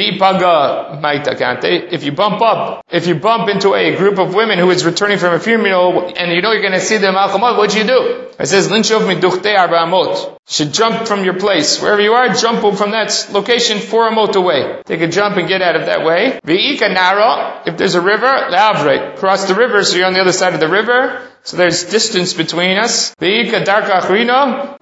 you 2.04 2.12
bump 2.12 2.42
up, 2.42 2.84
if 2.90 3.06
you 3.06 3.14
bump 3.14 3.48
into 3.48 3.74
a 3.74 3.96
group 3.96 4.18
of 4.18 4.34
women 4.34 4.58
who 4.58 4.70
is 4.70 4.84
returning 4.84 5.16
from 5.18 5.32
a 5.32 5.40
funeral, 5.40 6.12
and 6.14 6.32
you 6.32 6.42
know 6.42 6.52
you're 6.52 6.60
going 6.60 6.74
to 6.74 6.80
see 6.80 6.98
them 6.98 7.14
alchamot, 7.14 7.56
what 7.56 7.70
do 7.70 7.78
you 7.78 7.84
do? 7.84 8.26
It 8.38 8.46
says, 8.46 8.68
linchov 8.68 9.06
miduchte 9.08 9.56
arba'amot. 9.56 10.38
Should 10.48 10.72
jump 10.72 11.06
from 11.06 11.24
your 11.24 11.38
place. 11.38 11.80
Wherever 11.80 12.00
you 12.02 12.12
are, 12.12 12.28
jump 12.34 12.60
from 12.76 12.90
that 12.90 13.28
location 13.30 13.78
four 13.78 14.10
amot 14.10 14.34
away. 14.34 14.82
Take 14.84 15.00
a 15.00 15.08
jump 15.08 15.36
and 15.36 15.46
get 15.46 15.62
out 15.62 15.76
of 15.76 15.86
that 15.86 16.04
way. 16.04 16.40
Vi'ika. 16.44 17.66
If 17.66 17.76
there's 17.78 17.94
a 17.94 18.00
river, 18.00 18.48
lavre. 18.50 19.14
Cross 19.16 19.46
the 19.46 19.54
river 19.54 19.84
so 19.84 19.96
you're 19.96 20.06
on 20.06 20.12
the 20.12 20.20
other 20.20 20.32
side 20.32 20.54
of 20.54 20.60
the 20.60 20.68
river. 20.68 21.26
So 21.44 21.56
there's 21.56 21.84
distance 21.84 22.34
between 22.34 22.76
us. 22.78 23.14
Ve'ika 23.14 23.64
darka 23.64 24.00
achrina, 24.00 24.76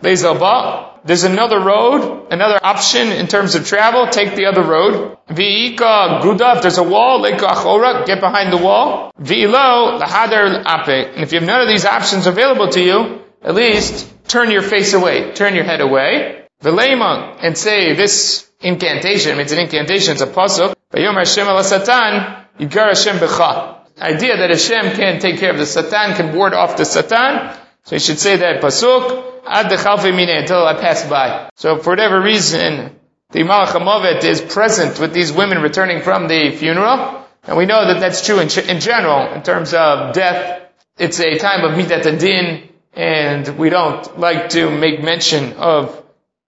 There's 1.05 1.25
another 1.25 1.61
road, 1.61 2.29
another 2.31 2.59
option 2.63 3.13
in 3.13 3.27
terms 3.27 3.55
of 3.55 3.67
travel. 3.67 4.09
Take 4.09 4.35
the 4.35 4.47
other 4.47 4.63
road. 4.63 5.17
Ve'ika 5.29 6.21
guda, 6.23 6.57
if 6.57 6.63
there's 6.63 6.79
a 6.79 6.83
wall, 6.83 7.21
leka 7.21 7.47
achora, 7.47 8.07
get 8.07 8.21
behind 8.21 8.53
the 8.53 8.57
wall. 8.57 9.13
Ve'ilo, 9.21 10.01
lahadar 10.01 10.61
ape. 10.61 11.15
And 11.15 11.23
if 11.23 11.33
you 11.33 11.41
have 11.41 11.49
none 11.49 11.61
of 11.61 11.69
these 11.69 11.85
options 11.85 12.27
available 12.27 12.69
to 12.71 12.81
you, 12.81 13.23
at 13.43 13.55
least 13.55 14.09
turn 14.29 14.51
your 14.51 14.63
face 14.63 14.95
away, 14.95 15.33
turn 15.33 15.55
your 15.55 15.65
head 15.65 15.81
away. 15.81 16.45
Ve'lema, 16.63 17.39
and 17.41 17.57
say 17.57 17.95
this 17.95 18.49
incantation, 18.61 19.39
it's 19.39 19.53
an 19.53 19.61
incantation, 19.61 20.13
it's 20.13 20.23
a 20.23 20.27
pasuk. 20.27 20.75
Vayom 20.93 21.15
Hashem 21.15 21.47
ala 21.47 21.65
satan, 21.65 22.47
yigar 22.59 22.89
Hashem 22.89 23.19
becha 23.19 23.79
idea 24.01 24.37
that 24.37 24.51
Hashem 24.51 24.97
can 24.97 25.21
take 25.21 25.39
care 25.39 25.51
of 25.51 25.59
the 25.59 25.67
Satan, 25.67 26.15
can 26.15 26.35
ward 26.35 26.55
off 26.55 26.77
the 26.77 26.85
Satan. 26.85 27.57
So 27.85 27.97
you 27.97 28.01
should 28.01 28.19
say 28.19 28.37
that 28.37 28.61
pasuk 28.61 29.38
ad 29.51 29.71
the 29.71 29.77
Khaafimina 29.77 30.41
until 30.41 30.67
I 30.67 30.75
pass 30.75 31.09
by. 31.09 31.51
So 31.57 31.79
for 31.79 31.91
whatever 31.91 32.21
reason, 32.21 32.97
the 33.31 33.41
Malach 33.41 33.69
HaMovet 33.69 34.25
is 34.25 34.41
present 34.41 34.99
with 34.99 35.13
these 35.13 35.33
women 35.33 35.61
returning 35.61 36.03
from 36.03 36.29
the 36.29 36.51
funeral, 36.57 37.25
and 37.45 37.57
we 37.57 37.67
know 37.67 37.87
that 37.87 38.01
that's 38.01 38.25
true 38.25 38.41
in, 38.41 38.49
in 38.69 38.81
general 38.81 39.33
in 39.33 39.43
terms 39.43 39.75
of 39.75 40.15
death. 40.15 40.63
It's 40.99 41.21
a 41.21 41.39
time 41.39 41.65
of 41.65 41.73
midat 41.73 42.19
din, 42.19 42.69
and 42.95 43.59
we 43.59 43.71
don't 43.71 44.19
like 44.19 44.51
to 44.51 44.71
make 44.71 45.03
mention 45.03 45.55
of 45.55 46.03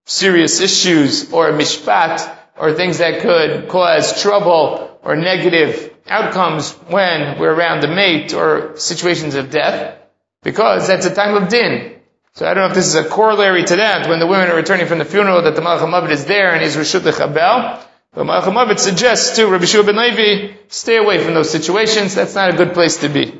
serious 0.07 0.61
issues 0.61 1.33
or 1.33 1.52
mishpat 1.52 2.37
or 2.57 2.73
things 2.73 2.99
that 2.99 3.21
could 3.21 3.69
cause 3.69 4.21
trouble 4.21 4.99
or 5.02 5.17
negative 5.17 5.95
outcomes 6.08 6.73
when 6.89 7.39
we're 7.39 7.54
around 7.54 7.80
the 7.80 7.89
mate 7.89 8.34
or 8.34 8.76
situations 8.76 9.34
of 9.34 9.50
death, 9.50 9.97
because 10.43 10.86
that's 10.86 11.06
a 11.06 11.15
time 11.15 11.41
of 11.41 11.49
din. 11.49 12.00
So 12.34 12.47
I 12.47 12.54
don't 12.54 12.64
know 12.64 12.69
if 12.69 12.75
this 12.75 12.86
is 12.86 12.95
a 12.95 13.04
corollary 13.04 13.64
to 13.64 13.76
that, 13.76 14.08
when 14.08 14.21
the 14.21 14.26
women 14.26 14.49
are 14.50 14.56
returning 14.56 14.86
from 14.86 14.99
the 14.99 15.04
funeral, 15.04 15.43
that 15.43 15.56
the 15.56 15.62
Malach 15.62 16.10
is 16.10 16.25
there 16.26 16.54
and 16.54 16.62
is 16.62 16.76
Rishut 16.76 17.00
Lechabel. 17.00 17.82
But 18.12 18.25
Malach 18.25 18.78
suggests 18.78 19.36
to 19.36 19.47
Rabbi 19.47 19.64
Yehoshua 19.64 19.86
ben 19.86 19.97
Levi, 19.97 20.54
stay 20.69 20.97
away 20.97 21.23
from 21.23 21.34
those 21.34 21.50
situations, 21.50 22.14
that's 22.14 22.34
not 22.34 22.54
a 22.54 22.56
good 22.56 22.73
place 22.73 22.99
to 22.99 23.08
be. 23.08 23.36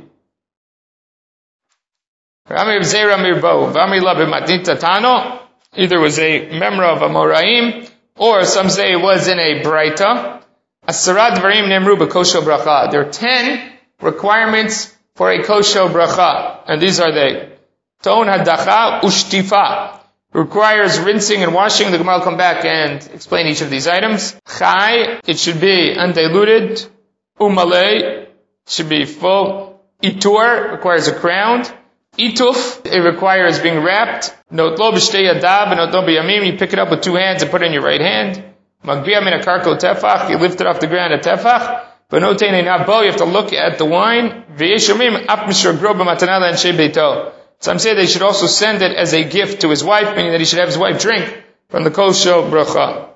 Either 5.73 6.01
was 6.01 6.19
a 6.19 6.59
member 6.59 6.85
of 6.85 7.03
a 7.03 7.09
Amoraim, 7.09 7.89
or 8.17 8.45
some 8.45 8.69
say 8.69 8.93
it 8.93 9.01
was 9.01 9.29
in 9.29 9.39
a 9.39 9.63
Bracha. 9.63 10.43
There 12.91 13.01
are 13.01 13.11
ten 13.11 13.73
requirements 14.03 14.97
for 15.15 15.31
a 15.31 15.39
Kosho 15.39 15.89
Bracha. 15.89 16.65
And 16.67 16.83
these 16.83 16.99
are 16.99 17.13
they. 17.13 17.60
Ton 18.03 18.27
Hadacha 18.27 19.01
Ushtifa. 19.01 19.99
Requires 20.33 20.99
rinsing 21.01 21.43
and 21.43 21.53
washing. 21.53 21.91
The 21.91 21.99
Gemara 21.99 22.19
will 22.19 22.25
come 22.25 22.37
back 22.37 22.65
and 22.65 23.05
explain 23.13 23.49
each 23.49 23.63
of 23.63 23.71
these 23.71 23.89
items. 23.89 24.37
Chai, 24.59 25.21
it 25.27 25.39
should 25.39 25.61
be 25.61 25.93
undiluted. 25.97 26.87
Umalei, 27.39 28.29
should 28.67 28.89
be 28.89 29.05
full. 29.07 29.83
Itur, 30.03 30.71
requires 30.73 31.09
a 31.09 31.15
crown. 31.15 31.65
Ituf, 32.17 32.87
it 32.87 33.01
requires 33.01 33.59
being 33.59 33.83
wrapped. 33.83 34.35
Notlo 34.53 34.93
b'shtei 34.93 35.33
yadav, 35.33 35.67
notlo 35.67 36.07
b'yamim, 36.07 36.47
you 36.47 36.57
pick 36.59 36.73
it 36.73 36.79
up 36.79 36.91
with 36.91 37.03
two 37.03 37.17
hands 37.17 37.43
and 37.43 37.51
put 37.51 37.63
it 37.63 37.67
in 37.67 37.73
your 37.73 37.83
right 37.83 38.01
hand. 38.01 38.43
Magbia 38.85 39.23
min 39.23 39.39
akarko 39.39 39.79
tefach, 39.79 40.31
you 40.31 40.39
lift 40.39 40.61
it 40.61 40.67
off 40.67 40.81
the 40.81 40.87
ground 40.87 41.13
at 41.13 41.23
tefach. 41.23 41.85
Benotein 42.11 42.65
nabo, 42.65 43.03
you 43.03 43.11
have 43.11 43.17
to 43.17 43.25
look 43.25 43.53
at 43.53 43.79
the 43.79 43.85
wine. 43.85 44.45
V'yeshomim 44.57 45.27
ap 45.29 45.41
groba 45.41 46.05
matanala 46.05 46.49
and 46.49 46.57
shebeito. 46.57 47.33
Some 47.61 47.79
say 47.79 47.95
they 47.95 48.07
should 48.07 48.23
also 48.23 48.47
send 48.47 48.81
it 48.83 48.97
as 48.97 49.13
a 49.13 49.23
gift 49.23 49.61
to 49.61 49.69
his 49.69 49.85
wife, 49.85 50.17
meaning 50.17 50.33
that 50.33 50.41
he 50.41 50.47
should 50.47 50.59
have 50.59 50.69
his 50.69 50.79
wife 50.79 51.01
drink 51.01 51.45
from 51.69 51.85
the 51.85 51.91
kosho 51.91 52.51
bracha. 52.51 53.09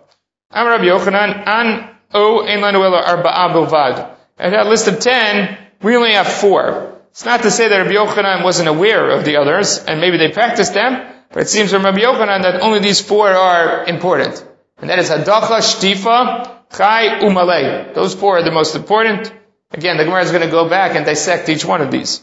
Am 0.52 0.66
Rabbi 0.66 0.84
Yochanan, 0.84 1.46
an 1.46 1.90
o 2.12 2.44
ein 2.44 2.60
lanu 2.60 2.84
arba'a 3.02 3.54
bilvad. 3.54 4.10
At 4.38 4.50
that 4.50 4.66
list 4.66 4.86
of 4.86 5.00
ten, 5.00 5.56
we 5.82 5.96
only 5.96 6.12
have 6.12 6.28
four. 6.28 7.00
It's 7.10 7.24
not 7.24 7.42
to 7.42 7.50
say 7.50 7.68
that 7.68 7.78
Rabbi 7.78 7.94
Yochanan 7.94 8.44
wasn't 8.44 8.68
aware 8.68 9.10
of 9.10 9.24
the 9.24 9.36
others, 9.36 9.78
and 9.78 10.00
maybe 10.00 10.18
they 10.18 10.30
practiced 10.30 10.74
them, 10.74 11.00
but 11.32 11.44
it 11.44 11.48
seems 11.48 11.70
from 11.70 11.84
Rabbi 11.84 12.00
Yochanan 12.00 12.42
that 12.42 12.60
only 12.60 12.80
these 12.80 13.00
four 13.00 13.28
are 13.28 13.86
important. 13.86 14.44
And 14.76 14.90
that 14.90 14.98
is 14.98 15.08
Hadacha, 15.08 15.60
Shtifa, 15.60 16.50
Chai, 16.76 17.20
Umalei. 17.20 17.94
Those 17.94 18.14
four 18.14 18.38
are 18.38 18.42
the 18.42 18.50
most 18.50 18.76
important. 18.76 19.32
Again, 19.70 19.96
the 19.96 20.04
Gemara 20.04 20.22
is 20.22 20.30
going 20.30 20.42
to 20.42 20.50
go 20.50 20.68
back 20.68 20.96
and 20.96 21.06
dissect 21.06 21.48
each 21.48 21.64
one 21.64 21.80
of 21.80 21.90
these. 21.90 22.22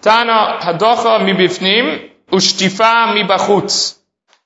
Tana, 0.00 0.58
Hadacha, 0.60 1.20
Mibifnim, 1.20 2.10
Ushtifa, 2.30 3.14
Mibachutz. 3.16 3.96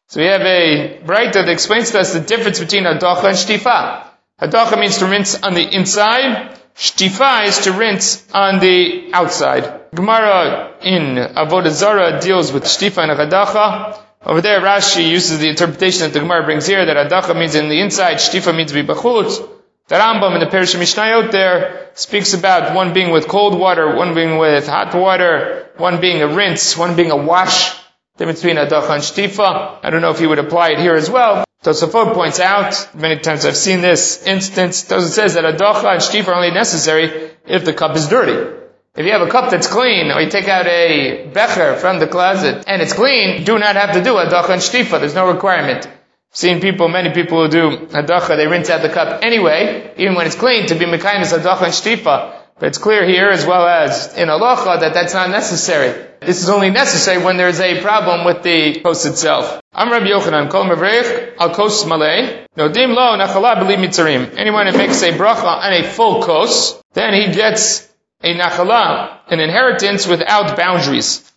So 0.07 0.21
we 0.21 0.27
have 0.27 0.41
a 0.43 1.01
Braita 1.05 1.35
that 1.35 1.49
explains 1.49 1.91
to 1.91 2.01
us 2.01 2.12
the 2.15 2.21
difference 2.21 2.59
between 2.59 2.85
Hadacha 2.85 3.25
and 3.25 3.37
Shtifa. 3.37 4.07
Hadacha 4.41 4.79
means 4.79 4.99
to 4.99 5.07
rinse 5.07 5.43
on 5.43 5.55
the 5.55 5.62
inside. 5.75 6.59
Shtifa 6.75 7.47
is 7.47 7.59
to 7.65 7.73
rinse 7.73 8.27
on 8.33 8.61
the 8.61 9.11
outside. 9.12 9.81
Gemara 9.95 10.75
in 10.81 11.17
Avodah 11.17 11.71
Zarah 11.71 12.19
deals 12.21 12.51
with 12.51 12.65
Shtifa 12.65 13.03
and 13.03 13.12
Hadacha. 13.12 13.99
Over 14.25 14.41
there, 14.41 14.61
Rashi 14.61 15.09
uses 15.09 15.38
the 15.38 15.49
interpretation 15.49 16.03
that 16.03 16.12
the 16.12 16.21
Gemara 16.21 16.45
brings 16.45 16.67
here, 16.67 16.85
that 16.87 17.11
Adacha 17.11 17.38
means 17.38 17.55
in 17.55 17.69
the 17.69 17.81
inside, 17.81 18.17
Shtifa 18.17 18.57
means 18.57 18.73
to 18.73 18.83
be 18.83 18.87
bachutz. 18.87 19.47
The 19.92 19.98
Rambam 19.98 20.33
in 20.33 20.40
the 20.40 20.46
Perish 20.46 20.74
Mishnayot 20.74 21.33
there 21.33 21.90
speaks 21.92 22.33
about 22.33 22.74
one 22.74 22.94
being 22.94 23.11
with 23.11 23.28
cold 23.28 23.61
water, 23.61 23.94
one 23.94 24.14
being 24.14 24.38
with 24.38 24.66
hot 24.66 24.94
water, 24.94 25.68
one 25.76 26.00
being 26.00 26.22
a 26.22 26.28
rinse, 26.28 26.78
one 26.78 26.96
being 26.96 27.11
a 27.11 27.16
wash. 27.18 27.78
The 28.16 28.24
between 28.24 28.57
Adacha 28.57 28.88
and 28.88 29.02
Shtifa. 29.02 29.81
I 29.83 29.90
don't 29.90 30.00
know 30.00 30.09
if 30.09 30.18
he 30.18 30.26
would 30.26 30.38
apply 30.38 30.70
it 30.70 30.78
here 30.78 30.94
as 30.94 31.11
well. 31.11 31.44
Tosafot 31.62 32.14
points 32.14 32.40
out, 32.40 32.88
many 32.94 33.20
times 33.20 33.44
I've 33.44 33.55
seen 33.55 33.83
this 33.83 34.26
instance, 34.26 34.83
Tosafot 34.85 35.11
says 35.11 35.35
that 35.35 35.44
Adacha 35.44 35.85
and 35.85 36.00
Shtifa 36.00 36.28
are 36.28 36.37
only 36.37 36.52
necessary 36.52 37.31
if 37.44 37.66
the 37.66 37.74
cup 37.74 37.94
is 37.94 38.09
dirty. 38.09 38.61
If 38.96 39.05
you 39.05 39.12
have 39.12 39.20
a 39.20 39.31
cup 39.31 39.50
that's 39.50 39.66
clean, 39.66 40.11
or 40.11 40.22
you 40.22 40.31
take 40.31 40.48
out 40.48 40.66
a 40.66 41.28
becher 41.35 41.76
from 41.76 41.98
the 41.98 42.07
closet 42.07 42.64
and 42.66 42.81
it's 42.81 42.94
clean, 42.94 43.40
you 43.40 43.44
do 43.44 43.59
not 43.59 43.76
have 43.76 43.92
to 43.92 44.02
do 44.02 44.14
hadacha 44.14 44.48
and 44.57 44.62
shtifa. 44.62 45.00
There's 45.00 45.14
no 45.14 45.31
requirement. 45.31 45.87
Seen 46.35 46.61
people, 46.62 46.88
many 46.88 47.11
people 47.12 47.45
who 47.45 47.49
do 47.51 47.87
hadacha, 47.88 48.37
they 48.37 48.47
rinse 48.47 48.71
out 48.71 48.81
the 48.81 48.88
cup 48.88 49.23
anyway, 49.23 49.92
even 49.99 50.14
when 50.14 50.27
it's 50.27 50.35
clean, 50.35 50.66
to 50.66 50.75
be 50.75 50.87
mekayim 50.87 51.21
is 51.21 51.33
hadacha 51.33 51.64
and 51.64 51.73
shtifa. 51.73 52.38
But 52.59 52.68
it's 52.68 52.79
clear 52.79 53.05
here, 53.05 53.29
as 53.29 53.45
well 53.45 53.66
as 53.66 54.16
in 54.16 54.29
halacha, 54.29 54.81
that 54.81 54.95
that's 54.95 55.12
not 55.12 55.29
necessary. 55.29 55.92
This 56.21 56.42
is 56.42 56.49
only 56.49 56.71
necessary 56.71 57.23
when 57.23 57.37
there's 57.37 57.61
a 57.61 57.83
problem 57.83 58.25
with 58.25 58.42
the 58.42 58.81
kos 58.81 59.05
itself. 59.05 59.61
I'm 59.75 59.90
Rabbi 59.90 60.07
Yochanan, 60.07 60.49
kol 60.51 60.64
mavrech 60.64 61.37
al 61.38 61.53
kos 61.55 61.85
malay. 61.85 62.47
No 62.57 62.68
dim 62.68 62.92
lo 62.92 63.18
nachala 63.18 63.57
b'li 63.57 63.77
mitzarim. 63.77 64.37
Anyone 64.38 64.68
who 64.68 64.79
makes 64.79 65.03
a 65.03 65.12
bracha 65.12 65.45
on 65.45 65.73
a 65.73 65.83
full 65.83 66.23
kos, 66.23 66.81
then 66.95 67.12
he 67.12 67.35
gets 67.35 67.92
a 68.23 68.35
nachala, 68.35 69.18
an 69.29 69.40
inheritance 69.40 70.07
without 70.07 70.57
boundaries. 70.57 71.32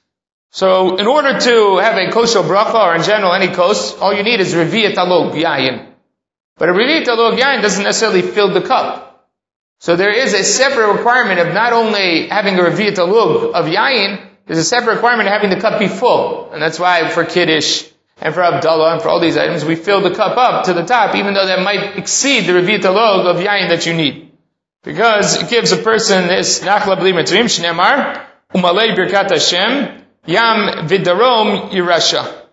So, 0.55 0.95
in 0.95 1.05
order 1.05 1.37
to 1.37 1.79
have 1.79 1.97
a 1.97 2.09
kosher 2.13 2.39
bracha, 2.39 2.75
or 2.75 2.95
in 2.95 3.03
general 3.03 3.33
any 3.33 3.53
kos, 3.53 3.99
all 3.99 4.13
you 4.13 4.23
need 4.23 4.39
is 4.39 4.53
reviyat 4.53 4.93
alog 4.93 5.33
yayin. 5.33 5.85
But 6.55 6.69
a 6.69 6.71
reviyat 6.71 7.03
alog 7.07 7.37
yayin 7.37 7.61
doesn't 7.61 7.83
necessarily 7.83 8.21
fill 8.21 8.53
the 8.53 8.61
cup. 8.61 9.27
So 9.79 9.97
there 9.97 10.13
is 10.17 10.33
a 10.33 10.45
separate 10.45 10.93
requirement 10.93 11.41
of 11.41 11.53
not 11.53 11.73
only 11.73 12.27
having 12.27 12.57
a 12.57 12.61
reviyat 12.61 12.95
alug 12.95 13.51
of 13.51 13.65
yayin, 13.65 14.25
there's 14.45 14.59
a 14.59 14.63
separate 14.63 14.93
requirement 14.93 15.27
of 15.27 15.33
having 15.33 15.49
the 15.49 15.59
cup 15.59 15.77
be 15.77 15.89
full. 15.89 16.49
And 16.53 16.61
that's 16.61 16.79
why 16.79 17.09
for 17.09 17.25
kiddush, 17.25 17.83
and 18.21 18.33
for 18.33 18.39
Havdalah, 18.39 18.93
and 18.93 19.01
for 19.01 19.09
all 19.09 19.19
these 19.19 19.35
items, 19.35 19.65
we 19.65 19.75
fill 19.75 19.99
the 19.99 20.15
cup 20.15 20.37
up 20.37 20.67
to 20.67 20.73
the 20.73 20.85
top, 20.85 21.15
even 21.15 21.33
though 21.33 21.47
that 21.47 21.63
might 21.63 21.97
exceed 21.97 22.45
the 22.45 22.53
reviyat 22.53 22.83
alog 22.83 23.25
of 23.25 23.43
yayin 23.43 23.67
that 23.67 23.85
you 23.85 23.93
need. 23.93 24.31
Because 24.83 25.35
it 25.43 25.49
gives 25.49 25.73
a 25.73 25.77
person 25.77 26.27
this 26.27 26.61
nachla 26.61 26.97
b'li 26.97 27.11
mitzvim, 27.11 27.51
shneamar, 27.51 28.25
umalei 28.53 28.95
birkat 28.95 29.31
Hashem, 29.31 30.04
yam 30.25 30.87
vidarom 30.87 31.69
yirasha. 31.71 32.43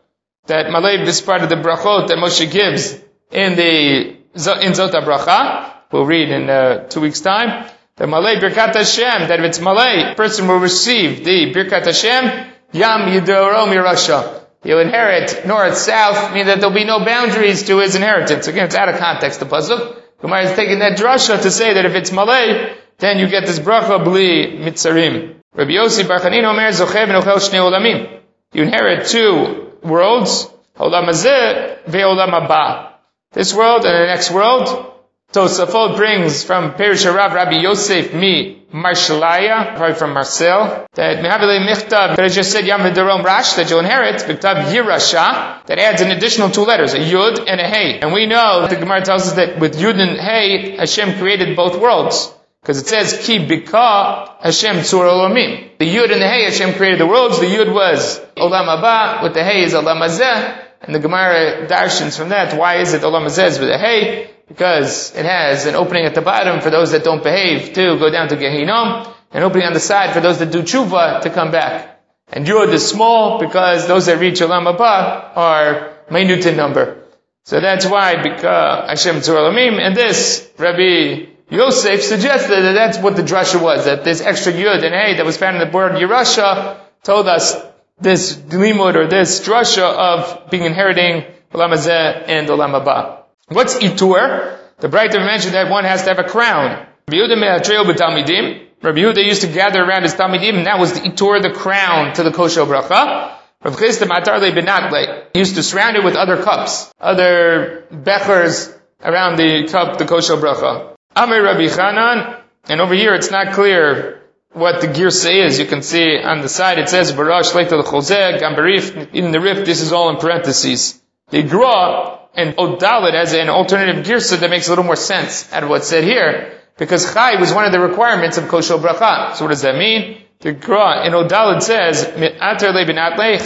That 0.46 0.70
malay, 0.70 1.04
this 1.04 1.20
part 1.20 1.42
of 1.42 1.48
the 1.48 1.56
brachot 1.56 2.08
that 2.08 2.18
Moshe 2.18 2.50
gives 2.50 2.94
in 3.30 3.56
the, 3.56 4.08
in 4.08 4.72
Zot 4.72 4.92
HaBracha, 4.92 5.74
we'll 5.92 6.04
read 6.04 6.30
in 6.30 6.50
uh, 6.50 6.88
two 6.88 7.00
weeks' 7.00 7.20
time. 7.20 7.70
The 7.96 8.06
Malay 8.06 8.36
Birkat 8.36 8.74
Hashem, 8.74 9.28
that 9.28 9.38
if 9.38 9.44
it's 9.44 9.60
Malay, 9.60 10.14
person 10.14 10.48
will 10.48 10.56
receive 10.56 11.24
the 11.24 11.52
Birkat 11.52 11.84
Hashem, 11.84 12.52
Yam 12.72 13.00
Yidorom 13.08 13.68
Yerusha. 13.68 14.40
He'll 14.62 14.80
inherit 14.80 15.46
north, 15.46 15.76
south, 15.76 16.32
meaning 16.32 16.46
that 16.46 16.60
there'll 16.60 16.74
be 16.74 16.84
no 16.84 17.04
boundaries 17.04 17.64
to 17.64 17.80
his 17.80 17.94
inheritance. 17.94 18.46
Again, 18.46 18.66
it's 18.66 18.74
out 18.74 18.88
of 18.88 18.98
context, 18.98 19.40
the 19.40 19.46
puzzle. 19.46 19.96
Gemara 20.20 20.44
is 20.44 20.56
taking 20.56 20.78
that 20.78 20.96
drasha 20.98 21.42
to 21.42 21.50
say 21.50 21.74
that 21.74 21.84
if 21.84 21.94
it's 21.94 22.12
Malay, 22.12 22.74
then 22.98 23.18
you 23.18 23.28
get 23.28 23.44
this 23.44 23.58
bracha 23.58 24.02
bli 24.02 24.58
mitzarim. 24.58 25.41
Rabbi 25.54 25.72
Yossi 25.72 26.08
Bar 26.08 26.18
Chanina 26.18 26.50
Omer 26.50 26.70
Zochev 26.70 27.08
Nochel 27.08 27.36
Shnei 27.36 27.60
Olamim. 27.60 28.20
You 28.54 28.62
inherit 28.62 29.06
two 29.06 29.70
worlds, 29.82 30.48
Olam 30.78 31.08
Hazeh 31.08 31.84
ve'Olam 31.84 32.30
Haba. 32.30 32.92
This 33.32 33.52
world 33.52 33.84
and 33.84 33.94
the 33.94 34.06
next 34.06 34.30
world, 34.30 34.92
Tosafot 35.34 35.96
brings 35.96 36.42
from 36.42 36.72
Perish 36.72 37.04
Rav 37.04 37.34
Rabbi 37.34 37.60
Yosef 37.60 38.14
Mi 38.14 38.62
Marshalaya, 38.72 39.76
probably 39.76 39.94
from 39.94 40.14
Marseille, 40.14 40.86
that 40.94 41.18
Mehavile 41.18 41.66
Michtav, 41.66 42.16
that 42.16 42.20
I 42.20 42.28
just 42.28 42.50
said 42.50 42.66
Yam 42.66 42.80
Darom 42.94 43.22
Rash, 43.22 43.52
that 43.54 43.68
you'll 43.68 43.80
inherit, 43.80 44.22
Miktav 44.22 44.72
Yirasha, 44.72 45.66
that 45.66 45.78
adds 45.78 46.00
an 46.00 46.12
additional 46.12 46.48
two 46.48 46.62
letters, 46.62 46.94
a 46.94 46.98
Yud 46.98 47.46
and 47.46 47.60
a 47.60 47.68
Hey. 47.68 47.98
And 48.00 48.14
we 48.14 48.24
know, 48.24 48.66
the 48.68 48.76
Gemara 48.76 49.02
tells 49.02 49.28
us 49.28 49.32
that 49.34 49.58
with 49.58 49.76
Yud 49.76 50.00
and 50.00 50.18
Hey, 50.18 50.76
Hashem 50.76 51.18
created 51.18 51.54
both 51.56 51.78
worlds. 51.78 52.32
Because 52.62 52.80
it 52.80 52.86
says, 52.86 53.26
Ki 53.26 53.46
Bika 53.46 54.40
Hashem 54.40 54.76
Tzur 54.76 55.04
Olamim. 55.04 55.78
The 55.78 55.84
Yud 55.84 56.12
and 56.12 56.22
the 56.22 56.28
Hey, 56.28 56.44
Hashem 56.44 56.74
created 56.74 57.00
the 57.00 57.06
worlds. 57.06 57.38
The 57.38 57.46
Yud 57.46 57.74
was 57.74 58.20
Olam 58.36 58.66
Haba, 58.66 59.22
with 59.22 59.34
the 59.34 59.44
Hey 59.44 59.62
is 59.64 59.74
Olam 59.74 60.00
Hazeh. 60.00 60.64
And 60.80 60.94
the 60.94 61.00
Gemara 61.00 61.66
darshans 61.68 62.16
from 62.16 62.30
that, 62.30 62.56
why 62.58 62.76
is 62.76 62.94
it 62.94 63.02
Olam 63.02 63.26
Hazeh 63.26 63.60
with 63.60 63.68
a 63.68 63.78
Hey? 63.78 64.32
because 64.52 65.14
it 65.14 65.24
has 65.24 65.64
an 65.66 65.74
opening 65.74 66.04
at 66.04 66.14
the 66.14 66.20
bottom 66.20 66.60
for 66.60 66.68
those 66.68 66.90
that 66.92 67.04
don't 67.04 67.22
behave 67.22 67.72
to 67.72 67.98
go 67.98 68.10
down 68.10 68.28
to 68.28 68.36
Gehinnom, 68.36 69.10
an 69.32 69.42
opening 69.42 69.66
on 69.66 69.72
the 69.72 69.80
side 69.80 70.12
for 70.12 70.20
those 70.20 70.38
that 70.40 70.52
do 70.52 70.62
tshuva 70.62 71.22
to 71.22 71.30
come 71.30 71.50
back. 71.50 72.00
And 72.28 72.46
Yud 72.46 72.72
is 72.72 72.86
small 72.86 73.38
because 73.38 73.86
those 73.88 74.06
that 74.06 74.18
reach 74.18 74.40
Olam 74.40 74.64
Haba 74.70 75.36
are 75.36 75.92
minute 76.10 76.44
in 76.44 76.56
number. 76.56 76.98
So 77.44 77.60
that's 77.60 77.86
why 77.86 78.22
because 78.22 78.90
Hashem 78.90 79.16
Tzur 79.16 79.80
and 79.80 79.96
this 79.96 80.50
Rabbi 80.58 81.31
Yosef 81.52 82.02
suggested 82.02 82.62
that 82.62 82.72
that's 82.72 82.96
what 82.96 83.14
the 83.14 83.22
drasha 83.22 83.60
was, 83.60 83.84
that 83.84 84.04
this 84.04 84.22
extra 84.22 84.54
Yud 84.54 84.82
and 84.82 84.94
A 84.94 85.16
that 85.18 85.26
was 85.26 85.36
found 85.36 85.60
in 85.60 85.68
the 85.68 85.76
word 85.76 85.92
Yerusha 85.92 86.80
told 87.02 87.28
us 87.28 87.54
this 88.00 88.36
limud 88.36 88.94
or 88.94 89.06
this 89.06 89.46
drasha 89.46 89.82
of 89.82 90.48
being 90.50 90.64
inheriting 90.64 91.26
Olam 91.52 91.74
Hazeh 91.74 92.26
and 92.26 92.48
Olam 92.48 92.72
Haba. 92.72 93.24
What's 93.48 93.76
itur? 93.76 94.56
The 94.78 94.88
Braita 94.88 95.22
mentioned 95.24 95.52
that 95.52 95.70
one 95.70 95.84
has 95.84 96.04
to 96.04 96.08
have 96.08 96.18
a 96.18 96.24
crown. 96.24 96.86
Rabbi 97.06 97.18
Yehuda 97.18 99.26
used 99.26 99.42
to 99.42 99.48
gather 99.48 99.84
around 99.84 100.04
his 100.04 100.14
talmidim, 100.14 100.56
and 100.56 100.66
that 100.66 100.78
was 100.78 100.94
the 100.94 101.00
itur, 101.00 101.42
the 101.42 101.50
crown 101.50 102.14
to 102.14 102.22
the 102.22 102.32
kosher 102.32 102.62
bracha. 102.62 103.36
Rav 103.62 103.76
Chisda 103.76 104.06
matar 104.06 104.40
le 104.40 105.26
He 105.34 105.38
used 105.38 105.56
to 105.56 105.62
surround 105.62 105.96
it 105.96 106.02
with 106.02 106.16
other 106.16 106.42
cups, 106.42 106.90
other 106.98 107.84
bechers 107.92 108.74
around 109.02 109.36
the 109.36 109.68
cup, 109.70 109.98
the 109.98 110.06
kosher 110.06 110.36
bracha. 110.36 110.91
Amir 111.14 111.44
Rabbi 111.44 111.66
Chanan, 111.66 112.40
and 112.68 112.80
over 112.80 112.94
here 112.94 113.14
it's 113.14 113.30
not 113.30 113.52
clear 113.52 114.22
what 114.52 114.80
the 114.80 114.86
girsa 114.86 115.44
is. 115.46 115.58
You 115.58 115.66
can 115.66 115.82
see 115.82 116.18
on 116.18 116.40
the 116.40 116.48
side 116.48 116.78
it 116.78 116.88
says 116.88 117.12
Barash 117.12 117.52
Leita 117.52 117.82
Chozeh, 117.82 118.40
Gambarif. 118.40 119.14
In 119.14 119.30
the 119.30 119.40
rif, 119.40 119.66
this 119.66 119.82
is 119.82 119.92
all 119.92 120.08
in 120.10 120.16
parentheses. 120.16 121.00
The 121.28 121.42
Gra 121.42 122.18
and 122.34 122.56
Odalit 122.56 123.14
as 123.14 123.34
an 123.34 123.50
alternative 123.50 124.06
girsa 124.06 124.40
that 124.40 124.48
makes 124.50 124.68
a 124.68 124.70
little 124.70 124.84
more 124.84 124.96
sense 124.96 125.52
out 125.52 125.62
of 125.62 125.68
what's 125.68 125.88
said 125.88 126.04
here. 126.04 126.58
Because 126.78 127.12
Chai 127.12 127.38
was 127.38 127.52
one 127.52 127.66
of 127.66 127.72
the 127.72 127.80
requirements 127.80 128.38
of 128.38 128.48
Kosher 128.48 128.78
Bracha. 128.78 129.34
So 129.36 129.44
what 129.44 129.50
does 129.50 129.62
that 129.62 129.76
mean? 129.76 130.22
The 130.40 130.52
Gra 130.52 131.06
in 131.06 131.12
Odalit 131.12 131.62
says, 131.62 132.04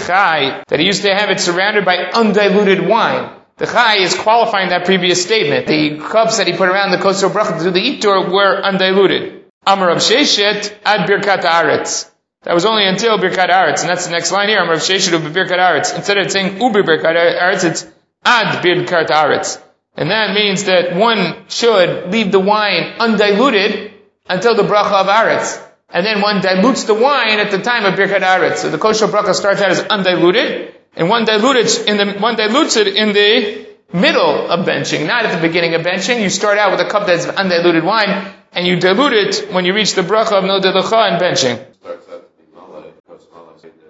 Chai, 0.07 0.63
that 0.69 0.79
he 0.79 0.87
used 0.87 1.03
to 1.03 1.15
have 1.15 1.31
it 1.31 1.41
surrounded 1.41 1.85
by 1.85 1.97
undiluted 1.97 2.87
wine. 2.87 3.31
The 3.59 3.67
Chai 3.67 3.97
is 3.99 4.15
qualifying 4.15 4.69
that 4.69 4.85
previous 4.85 5.23
statement. 5.23 5.67
The 5.67 5.99
cups 5.99 6.39
that 6.39 6.47
he 6.47 6.53
put 6.53 6.69
around 6.69 6.91
the 6.91 6.99
Kosher 6.99 7.29
Bracha 7.29 7.59
to 7.59 7.65
do 7.65 7.71
the 7.71 7.81
Itur 7.81 8.31
were 8.31 8.63
undiluted. 8.63 9.45
Amar 9.67 9.89
Rav 9.89 9.99
Sheshet 9.99 10.75
ad 10.85 11.09
Birkat 11.09 11.43
Aretz. 11.43 12.11
That 12.43 12.55
was 12.55 12.67
only 12.67 12.87
until 12.87 13.19
Birkat 13.19 13.49
Aretz, 13.49 13.81
and 13.81 13.89
that's 13.89 14.07
the 14.07 14.13
next 14.13 14.31
line 14.31 14.49
here. 14.49 14.61
Amar 14.61 14.75
Rav 14.75 14.83
Sheshet 14.83 15.13
u 15.13 15.19
Birkat 15.19 15.59
Aretz. 15.59 15.97
Instead 15.97 16.19
of 16.19 16.31
saying 16.31 16.61
Uber 16.61 16.83
Birkat 16.83 17.17
Aretz, 17.17 17.65
it's 17.65 17.87
ad 18.27 18.63
birkat 18.63 19.09
aretz. 19.09 19.63
And 19.95 20.11
that 20.11 20.35
means 20.35 20.65
that 20.65 20.95
one 20.97 21.49
should 21.49 22.13
leave 22.13 22.33
the 22.33 22.41
wine 22.41 22.95
undiluted 22.99 23.93
until 24.29 24.55
the 24.55 24.65
bracha 24.65 25.01
of 25.03 25.07
aretz. 25.07 25.63
And 25.89 26.05
then 26.05 26.21
one 26.21 26.43
dilutes 26.43 26.85
the 26.85 26.95
wine 26.95 27.39
at 27.39 27.51
the 27.51 27.59
time 27.59 27.85
of 27.87 27.95
birkat 27.99 28.21
aretz. 28.21 28.59
So 28.59 28.71
the 28.71 28.79
kosher 28.79 29.07
bracha 29.07 29.35
starts 29.35 29.63
out 29.63 29.71
as 29.71 29.81
undiluted, 29.81 30.75
and 30.97 31.09
one 31.09 31.25
dilutes 31.25 31.79
in 31.79 31.99
the 31.99 32.13
one 32.19 32.37
dilutes 32.37 32.77
it 32.77 32.89
in 32.89 33.13
the 33.13 33.67
middle 33.93 34.51
of 34.51 34.67
benching, 34.67 35.07
not 35.07 35.27
at 35.27 35.35
the 35.35 35.47
beginning 35.47 35.75
of 35.75 35.83
benching. 35.83 36.23
You 36.23 36.31
start 36.31 36.59
out 36.59 36.73
with 36.73 36.81
a 36.81 36.89
cup 36.89 37.07
that's 37.07 37.27
undiluted 37.27 37.85
wine, 37.85 38.33
and 38.53 38.67
you 38.67 38.81
dilute 38.81 39.13
it 39.13 39.53
when 39.53 39.65
you 39.65 39.75
reach 39.75 39.95
the 39.95 40.03
bracha 40.03 40.33
of 40.33 40.45
no 40.45 40.61
delacha 40.61 41.13
and 41.13 41.23
benching. 41.23 41.65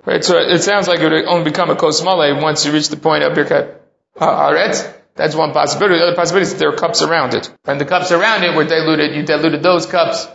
Right, 0.04 0.24
so 0.24 0.38
it 0.38 0.62
sounds 0.62 0.86
like 0.86 1.00
it 1.00 1.10
would 1.10 1.24
only 1.24 1.44
become 1.44 1.70
a 1.70 1.74
kosmale 1.74 2.40
once 2.40 2.64
you 2.64 2.72
reach 2.72 2.88
the 2.88 2.96
point 2.96 3.24
of 3.24 3.32
birkat 3.32 3.80
haaretz. 4.18 4.92
That's 5.16 5.34
one 5.34 5.52
possibility. 5.52 5.98
The 5.98 6.04
other 6.04 6.14
possibility 6.14 6.44
is 6.44 6.52
that 6.52 6.58
there 6.58 6.68
are 6.68 6.76
cups 6.76 7.02
around 7.02 7.34
it. 7.34 7.50
And 7.64 7.80
the 7.80 7.86
cups 7.86 8.12
around 8.12 8.44
it 8.44 8.54
were 8.54 8.64
diluted. 8.64 9.16
You 9.16 9.22
diluted 9.24 9.62
those 9.62 9.86
cups. 9.86 10.28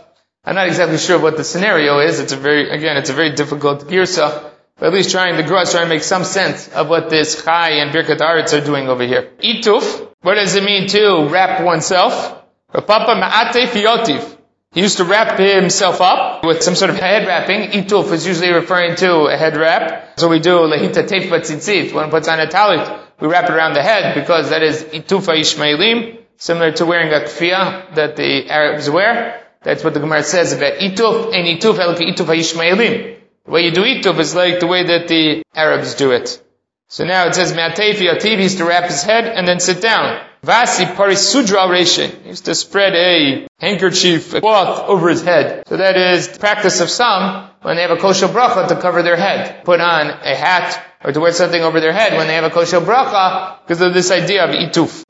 I'm 0.44 0.56
not 0.56 0.66
exactly 0.66 0.98
sure 0.98 1.20
what 1.20 1.36
the 1.36 1.44
scenario 1.44 2.00
is. 2.00 2.18
It's 2.18 2.32
a 2.32 2.36
very, 2.36 2.68
again, 2.68 2.96
it's 2.96 3.08
a 3.08 3.12
very 3.12 3.32
difficult 3.32 3.86
girsa. 3.86 4.51
But 4.82 4.88
at 4.88 4.94
least 4.94 5.12
trying, 5.12 5.36
the 5.36 5.44
Grush 5.44 5.70
trying 5.70 5.84
to 5.84 5.88
make 5.88 6.02
some 6.02 6.24
sense 6.24 6.66
of 6.66 6.88
what 6.88 7.08
this 7.08 7.44
Chai 7.44 7.74
and 7.82 7.92
Birkat 7.92 8.18
Aretz 8.18 8.52
are 8.52 8.64
doing 8.64 8.88
over 8.88 9.04
here. 9.04 9.30
Ituf, 9.38 10.08
what 10.22 10.34
does 10.34 10.56
it 10.56 10.64
mean 10.64 10.88
to 10.88 11.28
wrap 11.28 11.62
oneself? 11.62 12.42
Papa 12.72 13.14
Ma'ate 13.14 13.68
Fiotiv. 13.68 14.38
He 14.72 14.80
used 14.80 14.96
to 14.96 15.04
wrap 15.04 15.38
himself 15.38 16.00
up 16.00 16.44
with 16.44 16.64
some 16.64 16.74
sort 16.74 16.90
of 16.90 16.96
head 16.96 17.28
wrapping. 17.28 17.70
Ituf 17.70 18.10
is 18.10 18.26
usually 18.26 18.50
referring 18.50 18.96
to 18.96 19.26
a 19.26 19.36
head 19.36 19.56
wrap. 19.56 20.18
So 20.18 20.26
we 20.26 20.40
do 20.40 20.50
lehita 20.50 21.06
teif 21.06 21.28
batzitzit. 21.28 21.94
One 21.94 22.10
puts 22.10 22.26
on 22.26 22.40
a 22.40 22.48
talit 22.48 23.02
we 23.22 23.28
wrap 23.28 23.44
it 23.44 23.52
around 23.52 23.74
the 23.74 23.82
head 23.84 24.16
because 24.16 24.50
that 24.50 24.64
is 24.64 24.82
itufa 24.82 25.38
ishmaelim, 25.38 26.18
similar 26.38 26.72
to 26.72 26.84
wearing 26.84 27.12
a 27.12 27.24
kfiyah 27.24 27.94
that 27.94 28.16
the 28.16 28.50
Arabs 28.50 28.90
wear. 28.90 29.40
That's 29.62 29.84
what 29.84 29.94
the 29.94 30.00
Gemara 30.00 30.24
says 30.24 30.52
about 30.52 30.78
ituf 30.80 31.32
and 31.32 31.46
ituf 31.46 31.78
elke 31.78 32.00
itufa 32.00 32.36
ishmaelim. 32.36 33.21
The 33.44 33.50
way 33.50 33.62
you 33.62 33.72
do 33.72 33.82
ituf 33.82 34.18
is 34.20 34.34
like 34.34 34.60
the 34.60 34.68
way 34.68 34.84
that 34.84 35.08
the 35.08 35.42
Arabs 35.54 35.94
do 35.94 36.12
it. 36.12 36.40
So 36.88 37.04
now 37.04 37.26
it 37.26 37.34
says 37.34 37.52
Me'atefi 37.54 38.06
Ativ, 38.14 38.36
he 38.36 38.42
used 38.42 38.58
to 38.58 38.64
wrap 38.64 38.84
his 38.84 39.02
head 39.02 39.24
and 39.26 39.48
then 39.48 39.58
sit 39.58 39.80
down. 39.80 40.20
Vasi 40.44 40.84
Parisudra 40.84 41.66
Reshin, 41.66 42.22
he 42.22 42.28
used 42.28 42.44
to 42.44 42.54
spread 42.54 42.94
a 42.94 43.48
handkerchief, 43.58 44.34
a 44.34 44.40
cloth 44.40 44.88
over 44.88 45.08
his 45.08 45.22
head. 45.22 45.64
So 45.68 45.76
that 45.76 45.96
is 45.96 46.28
the 46.28 46.38
practice 46.38 46.80
of 46.80 46.90
some 46.90 47.48
when 47.62 47.76
they 47.76 47.82
have 47.82 47.90
a 47.90 47.96
kosher 47.96 48.28
bracha 48.28 48.68
to 48.68 48.76
cover 48.76 49.02
their 49.02 49.16
head. 49.16 49.64
Put 49.64 49.80
on 49.80 50.08
a 50.10 50.34
hat 50.36 50.84
or 51.02 51.12
to 51.12 51.20
wear 51.20 51.32
something 51.32 51.62
over 51.62 51.80
their 51.80 51.92
head 51.92 52.16
when 52.16 52.26
they 52.26 52.34
have 52.34 52.44
a 52.44 52.50
kosher 52.50 52.80
bracha 52.80 53.58
because 53.62 53.80
of 53.80 53.94
this 53.94 54.10
idea 54.10 54.44
of 54.44 54.50
ituf. 54.50 55.04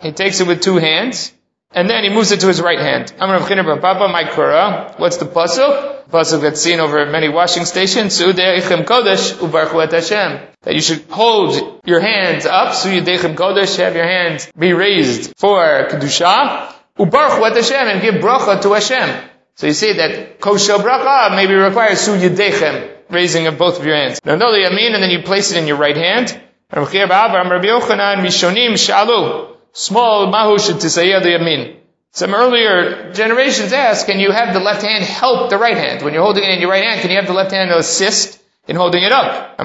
He 0.00 0.12
takes 0.12 0.40
it 0.40 0.46
with 0.46 0.60
two 0.60 0.76
hands 0.76 1.32
and 1.72 1.88
then 1.88 2.02
he 2.02 2.10
moves 2.10 2.32
it 2.32 2.40
to 2.40 2.48
his 2.48 2.60
right 2.60 2.78
hand. 2.78 3.12
Amar 3.18 3.38
Rav 3.38 3.48
China 3.48 3.62
Bar 3.62 3.80
Papa, 3.80 4.08
my. 4.08 4.94
What's 4.96 5.18
the 5.18 5.26
pasuk? 5.26 6.08
Pasuk 6.10 6.40
that's 6.40 6.60
seen 6.60 6.80
over 6.80 7.06
many 7.06 7.28
washing 7.28 7.64
stations. 7.64 8.18
Su'udechem 8.18 8.84
kodesh 8.84 9.34
ubarchu 9.34 9.90
Hashem. 9.90 10.48
That 10.62 10.74
you 10.74 10.80
should 10.80 11.04
hold 11.08 11.80
your 11.84 12.00
hands 12.00 12.44
up. 12.44 12.74
Su'udechem 12.74 13.36
kodesh, 13.36 13.76
have 13.76 13.94
your 13.94 14.04
hands 14.06 14.50
be 14.58 14.72
raised 14.72 15.32
for 15.36 15.86
kedusha. 15.88 16.72
Ubarchu 16.98 17.54
Hashem, 17.54 17.88
and 17.88 18.02
give 18.02 18.14
bracha 18.14 18.60
to 18.62 18.72
Hashem. 18.72 19.30
So 19.54 19.68
you 19.68 19.72
see 19.72 19.92
that 19.92 20.40
kosher 20.40 20.74
bracha 20.74 21.36
maybe 21.36 21.54
requires 21.54 22.00
su'udechem, 22.00 22.90
raising 23.10 23.46
of 23.46 23.58
both 23.58 23.78
of 23.78 23.86
your 23.86 23.94
hands. 23.94 24.20
Now, 24.24 24.34
no, 24.34 24.46
yamin, 24.46 24.94
and 24.94 25.02
then 25.02 25.10
you 25.10 25.22
place 25.22 25.52
it 25.52 25.58
in 25.58 25.68
your 25.68 25.76
right 25.76 25.96
hand. 25.96 26.40
Rabbi 26.72 26.86
Yochanan, 26.86 28.24
Mishonim, 28.24 28.72
Shalu 28.74 29.49
small 29.72 30.32
mahush 30.32 30.70
tisayah 30.70 31.22
the 31.22 31.30
yamin. 31.30 31.76
Some 32.12 32.34
earlier 32.34 33.12
generations 33.12 33.72
asked, 33.72 34.06
can 34.06 34.18
you 34.18 34.32
have 34.32 34.52
the 34.52 34.58
left 34.58 34.82
hand 34.82 35.04
help 35.04 35.48
the 35.48 35.58
right 35.58 35.76
hand? 35.76 36.02
When 36.02 36.12
you're 36.12 36.24
holding 36.24 36.42
it 36.42 36.50
in 36.50 36.60
your 36.60 36.70
right 36.70 36.82
hand, 36.82 37.02
can 37.02 37.10
you 37.10 37.16
have 37.16 37.28
the 37.28 37.32
left 37.32 37.52
hand 37.52 37.70
assist 37.70 38.42
in 38.66 38.74
holding 38.74 39.04
it 39.04 39.12
up? 39.12 39.56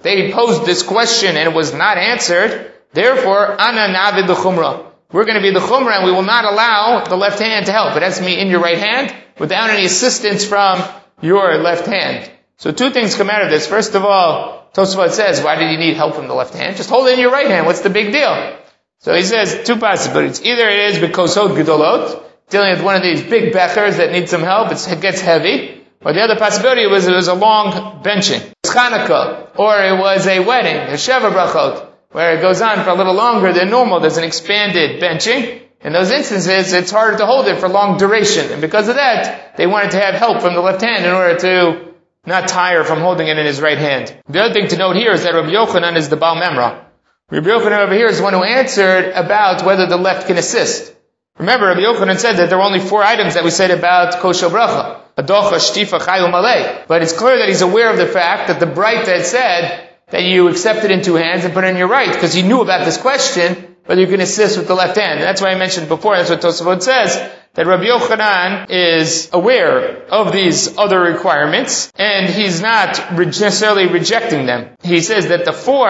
They 0.00 0.32
posed 0.32 0.66
this 0.66 0.82
question 0.82 1.36
and 1.36 1.48
it 1.48 1.54
was 1.54 1.72
not 1.72 1.96
answered. 1.96 2.72
Therefore, 2.92 3.60
ana 3.60 3.94
navid 3.94 4.26
the 4.26 4.34
chumrah. 4.34 4.84
We're 5.12 5.24
going 5.24 5.36
to 5.36 5.42
be 5.42 5.52
the 5.52 5.60
chumrah 5.60 5.98
and 5.98 6.04
we 6.04 6.12
will 6.12 6.22
not 6.22 6.44
allow 6.44 7.04
the 7.04 7.16
left 7.16 7.38
hand 7.38 7.66
to 7.66 7.72
help. 7.72 7.96
It 7.96 8.02
has 8.02 8.18
to 8.18 8.24
be 8.24 8.36
in 8.38 8.48
your 8.48 8.60
right 8.60 8.78
hand 8.78 9.14
without 9.38 9.70
any 9.70 9.84
assistance 9.84 10.44
from 10.44 10.82
your 11.22 11.56
left 11.58 11.86
hand. 11.86 12.28
So 12.56 12.72
two 12.72 12.90
things 12.90 13.14
come 13.14 13.30
out 13.30 13.42
of 13.42 13.50
this. 13.50 13.68
First 13.68 13.94
of 13.94 14.04
all, 14.04 14.57
Tosfot 14.74 15.10
says, 15.10 15.42
why 15.42 15.56
did 15.56 15.70
you 15.72 15.78
need 15.78 15.96
help 15.96 16.14
from 16.14 16.28
the 16.28 16.34
left 16.34 16.54
hand? 16.54 16.76
Just 16.76 16.90
hold 16.90 17.08
it 17.08 17.14
in 17.14 17.20
your 17.20 17.30
right 17.30 17.48
hand. 17.48 17.66
What's 17.66 17.80
the 17.80 17.90
big 17.90 18.12
deal? 18.12 18.56
So 19.00 19.14
he 19.14 19.22
says 19.22 19.64
two 19.64 19.76
possibilities. 19.76 20.42
Either 20.42 20.68
it 20.68 20.90
is 20.90 20.98
because 20.98 21.34
Hod 21.34 21.52
Gedolot, 21.52 22.22
dealing 22.50 22.70
with 22.70 22.82
one 22.82 22.96
of 22.96 23.02
these 23.02 23.22
big 23.22 23.52
bechers 23.52 23.96
that 23.96 24.12
need 24.12 24.28
some 24.28 24.42
help, 24.42 24.72
it 24.72 25.00
gets 25.00 25.20
heavy. 25.20 25.84
Or 26.00 26.12
the 26.12 26.20
other 26.20 26.36
possibility 26.36 26.86
was 26.86 27.06
it 27.06 27.12
was 27.12 27.28
a 27.28 27.34
long 27.34 28.02
benching. 28.02 28.52
It's 28.64 28.74
Hanukkah. 28.74 29.58
Or 29.58 29.74
it 29.82 29.98
was 29.98 30.26
a 30.26 30.40
wedding, 30.40 30.76
a 30.76 30.94
Sheva 30.94 31.32
Brachot, 31.32 31.88
where 32.10 32.36
it 32.36 32.40
goes 32.40 32.60
on 32.60 32.84
for 32.84 32.90
a 32.90 32.94
little 32.94 33.14
longer 33.14 33.52
than 33.52 33.70
normal. 33.70 34.00
There's 34.00 34.16
an 34.16 34.24
expanded 34.24 35.00
benching. 35.02 35.62
In 35.80 35.92
those 35.92 36.10
instances, 36.10 36.72
it's 36.72 36.90
harder 36.90 37.18
to 37.18 37.26
hold 37.26 37.46
it 37.46 37.58
for 37.58 37.68
long 37.68 37.98
duration. 37.98 38.50
And 38.50 38.60
because 38.60 38.88
of 38.88 38.96
that, 38.96 39.56
they 39.56 39.66
wanted 39.66 39.92
to 39.92 40.00
have 40.00 40.14
help 40.14 40.40
from 40.40 40.54
the 40.54 40.60
left 40.60 40.82
hand 40.82 41.04
in 41.04 41.12
order 41.12 41.38
to 41.38 41.87
not 42.28 42.48
tire 42.48 42.84
from 42.84 43.00
holding 43.00 43.26
it 43.26 43.38
in 43.38 43.46
his 43.46 43.60
right 43.60 43.78
hand. 43.78 44.16
The 44.28 44.42
other 44.42 44.54
thing 44.54 44.68
to 44.68 44.76
note 44.76 44.96
here 44.96 45.12
is 45.12 45.24
that 45.24 45.34
Rabbi 45.34 45.50
Yochanan 45.50 45.96
is 45.96 46.08
the 46.08 46.16
Baal 46.16 46.36
Memra. 46.36 46.84
Rabbi 47.30 47.48
Yochanan 47.48 47.78
over 47.80 47.94
here 47.94 48.06
is 48.06 48.18
the 48.18 48.24
one 48.24 48.34
who 48.34 48.42
answered 48.42 49.12
about 49.12 49.64
whether 49.64 49.86
the 49.86 49.96
left 49.96 50.28
can 50.28 50.38
assist. 50.38 50.94
Remember, 51.38 51.66
Rabbi 51.66 51.80
Yochanan 51.80 52.18
said 52.18 52.36
that 52.36 52.48
there 52.48 52.58
were 52.58 52.64
only 52.64 52.80
four 52.80 53.02
items 53.02 53.34
that 53.34 53.44
we 53.44 53.50
said 53.50 53.70
about 53.70 54.20
kosher 54.20 54.48
bracha. 54.48 55.02
Adocha, 55.16 55.54
shtifa, 55.54 56.00
chayu, 56.00 56.30
malay. 56.30 56.84
But 56.86 57.02
it's 57.02 57.12
clear 57.12 57.38
that 57.38 57.48
he's 57.48 57.62
aware 57.62 57.90
of 57.90 57.96
the 57.96 58.06
fact 58.06 58.48
that 58.48 58.60
the 58.60 58.66
bright 58.66 59.06
that 59.06 59.26
said 59.26 59.88
that 60.10 60.22
you 60.22 60.48
accept 60.48 60.84
it 60.84 60.90
in 60.90 61.02
two 61.02 61.16
hands 61.16 61.44
and 61.44 61.52
put 61.52 61.64
it 61.64 61.68
in 61.68 61.76
your 61.76 61.88
right, 61.88 62.12
because 62.12 62.32
he 62.32 62.42
knew 62.42 62.62
about 62.62 62.84
this 62.84 62.96
question, 62.96 63.76
whether 63.84 64.00
you 64.00 64.06
can 64.06 64.20
assist 64.20 64.56
with 64.56 64.66
the 64.66 64.74
left 64.74 64.96
hand. 64.96 65.20
And 65.20 65.22
that's 65.22 65.42
why 65.42 65.50
I 65.50 65.54
mentioned 65.54 65.88
before, 65.88 66.16
that's 66.16 66.30
what 66.30 66.40
Tosafot 66.40 66.82
says, 66.82 67.16
that 67.54 67.66
Rabbi 67.66 67.84
Yochanan 67.84 68.70
is 68.70 69.30
aware 69.32 70.04
of 70.08 70.32
these 70.32 70.76
other 70.78 71.00
requirements, 71.00 71.92
and 71.96 72.28
he's 72.28 72.60
not 72.60 73.12
necessarily 73.12 73.86
rejecting 73.86 74.46
them. 74.46 74.74
He 74.82 75.00
says 75.00 75.28
that 75.28 75.44
the 75.44 75.52
four 75.52 75.88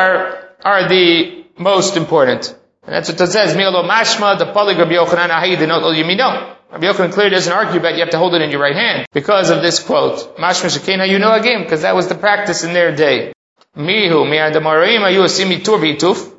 are 0.64 0.88
the 0.88 1.44
most 1.58 1.96
important. 1.96 2.56
And 2.84 2.94
that's 2.94 3.10
what 3.10 3.20
it 3.20 3.26
says, 3.26 3.54
Milo 3.54 3.82
Mashma, 3.82 4.38
the 4.38 4.52
Pali 4.52 4.74
Rabbi 4.74 4.92
Yochanan 4.92 5.28
Ahidinot 5.28 5.82
Yamino. 5.94 6.56
Rabbi 6.72 6.86
Yochanan 6.86 7.12
clearly 7.12 7.30
doesn't 7.30 7.52
argue 7.52 7.80
about 7.80 7.94
you 7.94 8.00
have 8.00 8.10
to 8.10 8.18
hold 8.18 8.34
it 8.34 8.42
in 8.42 8.50
your 8.50 8.60
right 8.60 8.74
hand 8.74 9.06
because 9.12 9.50
of 9.50 9.62
this 9.62 9.78
quote. 9.82 10.36
Mashma 10.36 10.74
Shekena 10.74 11.08
you 11.08 11.18
know 11.18 11.32
again, 11.32 11.62
because 11.62 11.82
that 11.82 11.94
was 11.94 12.08
the 12.08 12.14
practice 12.14 12.64
in 12.64 12.72
their 12.72 12.94
day. 12.94 13.32
Mihu, 13.76 14.24
mi'adamarim 14.24 15.00
ayu 15.00 15.24
asimi 15.24 15.62
tur 15.62 16.32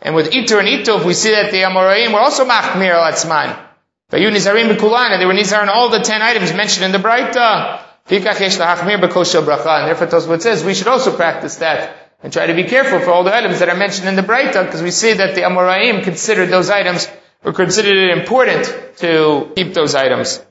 And 0.00 0.14
with 0.14 0.32
Itur 0.32 0.58
and 0.58 0.68
Ituf, 0.68 1.04
we 1.04 1.14
see 1.14 1.30
that 1.30 1.50
the 1.50 1.62
Amoraim 1.62 2.12
were 2.12 2.18
also 2.18 2.44
machmir 2.44 2.92
al 2.92 3.12
atzman. 3.12 3.63
Vayu 4.10 4.30
nizarim 4.30 4.74
b'kulan, 4.74 5.10
and 5.10 5.20
they 5.20 5.26
were 5.26 5.34
nizar 5.34 5.66
all 5.68 5.88
the 5.88 6.00
ten 6.00 6.22
items 6.22 6.52
mentioned 6.52 6.84
in 6.84 6.92
the 6.92 6.98
Braita. 6.98 7.80
Fikach 8.08 8.38
yesh 8.40 8.58
lahachmir 8.58 9.00
b'kosha 9.00 9.42
bracha. 9.42 9.80
And 9.80 9.88
therefore 9.88 10.06
Tosfot 10.08 10.42
says 10.42 10.62
we 10.62 10.74
should 10.74 10.88
also 10.88 11.14
practice 11.16 11.56
that 11.56 11.96
and 12.22 12.32
try 12.32 12.46
to 12.46 12.54
be 12.54 12.64
careful 12.64 13.00
for 13.00 13.10
all 13.10 13.22
the 13.22 13.34
items 13.34 13.58
that 13.58 13.68
are 13.68 13.76
mentioned 13.76 14.08
in 14.08 14.16
the 14.16 14.22
Braita, 14.22 14.64
because 14.64 14.82
we 14.82 14.90
see 14.90 15.12
that 15.12 15.34
the 15.34 15.42
Amoraim 15.42 16.02
considered 16.02 16.48
those 16.48 16.70
items, 16.70 17.06
or 17.44 17.52
considered 17.52 17.96
it 17.96 18.16
important 18.16 18.64
to 18.96 19.52
keep 19.54 19.74
those 19.74 19.94
items. 19.94 20.42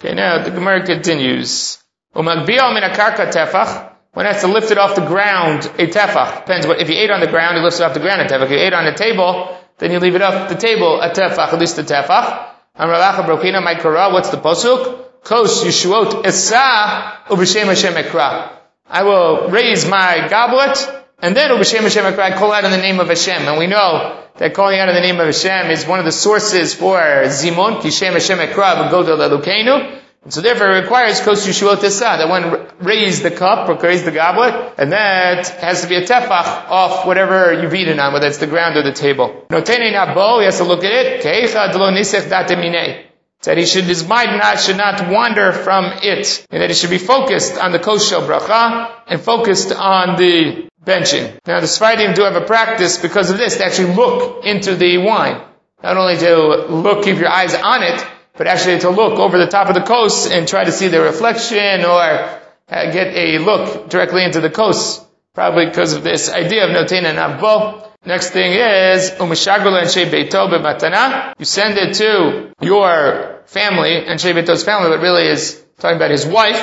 Okay, 0.00 0.14
now 0.14 0.42
the 0.42 0.50
Gemara 0.50 0.86
continues. 0.86 1.82
Umagbiyal 2.16 2.72
min 2.72 2.82
akarka 2.82 3.30
tefach, 3.30 3.92
it 4.16 4.26
has 4.26 4.40
to 4.40 4.48
lift 4.48 4.70
it 4.70 4.78
off 4.78 4.94
the 4.94 5.04
ground, 5.04 5.66
a 5.66 5.86
tefach. 5.86 6.46
Depends 6.46 6.66
what, 6.66 6.80
if 6.80 6.88
you 6.88 6.96
ate 6.96 7.10
on 7.10 7.20
the 7.20 7.26
ground, 7.26 7.58
you 7.58 7.62
lift 7.62 7.78
it 7.78 7.82
off 7.82 7.92
the 7.92 8.00
ground, 8.00 8.22
a 8.22 8.24
tefach. 8.24 8.46
If 8.46 8.50
you 8.50 8.58
ate 8.58 8.72
on 8.72 8.86
the 8.86 8.94
table, 8.94 9.54
then 9.76 9.92
you 9.92 10.00
leave 10.00 10.14
it 10.14 10.22
off 10.22 10.48
the 10.48 10.56
table, 10.56 11.00
a 11.00 11.10
tefach, 11.10 11.52
at 11.52 11.58
least 11.58 11.78
a 11.78 11.82
tefach. 11.82 12.54
Amralacha 12.78 13.26
Brokina 13.26 13.60
Maikara, 13.60 14.12
what's 14.12 14.30
the 14.30 14.36
posuk? 14.36 15.24
Kos 15.24 15.64
Yeshuot 15.64 16.24
Esa 16.24 17.24
Ubishem 17.26 17.64
Hashem 17.64 17.94
Ekra. 17.94 18.52
I 18.88 19.02
will 19.02 19.48
raise 19.48 19.86
my 19.88 20.28
goblet, 20.30 20.78
and 21.18 21.36
then 21.36 21.50
Ubishem 21.50 21.80
Hashem 21.80 22.04
Ekra, 22.04 22.20
I 22.20 22.38
call 22.38 22.52
out 22.52 22.64
in 22.64 22.70
the 22.70 22.78
name 22.78 23.00
of 23.00 23.08
Hashem. 23.08 23.42
And 23.42 23.58
we 23.58 23.66
know 23.66 24.22
that 24.36 24.54
calling 24.54 24.78
out 24.78 24.88
in 24.88 24.94
the 24.94 25.00
name 25.00 25.18
of 25.18 25.26
Hashem 25.26 25.72
is 25.72 25.86
one 25.86 25.98
of 25.98 26.04
the 26.04 26.12
sources 26.12 26.72
for 26.72 26.98
Zimon, 26.98 27.80
Kishem 27.80 28.12
Hashem 28.12 28.38
Ekra, 28.38 28.88
V'godol 28.88 29.28
Elokeinu. 29.28 30.00
And 30.28 30.34
so 30.34 30.42
therefore 30.42 30.76
it 30.76 30.80
requires 30.82 31.22
kos 31.22 31.46
yeshuot 31.46 31.80
that 32.00 32.28
one 32.28 32.68
raise 32.80 33.22
the 33.22 33.30
cup 33.30 33.66
or 33.66 33.76
raise 33.76 34.04
the 34.04 34.10
goblet, 34.10 34.74
and 34.76 34.92
that 34.92 35.48
has 35.48 35.80
to 35.80 35.88
be 35.88 35.96
a 35.96 36.02
tefach 36.02 36.68
off 36.68 37.06
whatever 37.06 37.58
you've 37.62 37.74
eaten 37.74 37.98
on, 37.98 38.12
whether 38.12 38.26
it's 38.26 38.36
the 38.36 38.46
ground 38.46 38.76
or 38.76 38.82
the 38.82 38.92
table. 38.92 39.46
Notene 39.48 39.90
nabo, 39.90 40.40
he 40.40 40.44
has 40.44 40.58
to 40.58 40.64
look 40.64 40.84
at 40.84 40.92
it. 40.92 41.22
Keicha 41.22 41.72
delo 41.72 41.90
nisech 41.90 42.28
datemine. 42.28 43.06
That 43.44 43.56
he 43.56 43.64
should, 43.64 43.84
his 43.84 44.06
mind 44.06 44.36
not, 44.36 44.60
should 44.60 44.76
not 44.76 45.10
wander 45.10 45.50
from 45.52 45.86
it. 46.02 46.46
And 46.50 46.60
that 46.60 46.68
he 46.68 46.74
should 46.74 46.90
be 46.90 46.98
focused 46.98 47.56
on 47.56 47.72
the 47.72 47.78
kosher 47.78 48.16
bracha 48.16 49.00
and 49.06 49.22
focused 49.22 49.72
on 49.72 50.16
the 50.16 50.68
benching. 50.84 51.38
Now 51.46 51.60
the 51.60 51.66
Sfardim 51.66 52.14
do 52.14 52.24
have 52.24 52.36
a 52.36 52.44
practice 52.44 52.98
because 52.98 53.30
of 53.30 53.38
this, 53.38 53.56
to 53.56 53.64
actually 53.64 53.94
look 53.94 54.44
into 54.44 54.76
the 54.76 54.98
wine. 54.98 55.40
Not 55.82 55.96
only 55.96 56.18
to 56.18 56.66
look, 56.66 57.04
keep 57.04 57.16
your 57.16 57.30
eyes 57.30 57.54
on 57.54 57.82
it, 57.82 58.06
but 58.38 58.46
actually 58.46 58.78
to 58.78 58.90
look 58.90 59.18
over 59.18 59.36
the 59.36 59.48
top 59.48 59.68
of 59.68 59.74
the 59.74 59.82
kos 59.82 60.30
and 60.30 60.46
try 60.46 60.64
to 60.64 60.72
see 60.72 60.88
the 60.88 61.00
reflection 61.02 61.84
or 61.84 62.40
get 62.70 63.14
a 63.14 63.38
look 63.38 63.90
directly 63.90 64.24
into 64.24 64.40
the 64.40 64.48
kos. 64.48 65.04
Probably 65.34 65.66
because 65.66 65.92
of 65.92 66.02
this 66.04 66.30
idea 66.32 66.64
of 66.64 66.70
notena 66.70 67.14
nabbo. 67.14 67.84
Next 68.06 68.30
thing 68.30 68.52
is, 68.52 69.10
umishagul 69.10 69.76
and 69.76 70.12
beito 70.12 70.48
bematana. 70.48 71.34
You 71.38 71.44
send 71.44 71.76
it 71.78 71.94
to 71.94 72.52
your 72.60 73.42
family, 73.46 74.06
and 74.06 74.18
beito's 74.18 74.64
family, 74.64 74.90
but 74.90 75.00
really 75.00 75.26
is 75.26 75.62
talking 75.78 75.96
about 75.96 76.12
his 76.12 76.24
wife. 76.24 76.60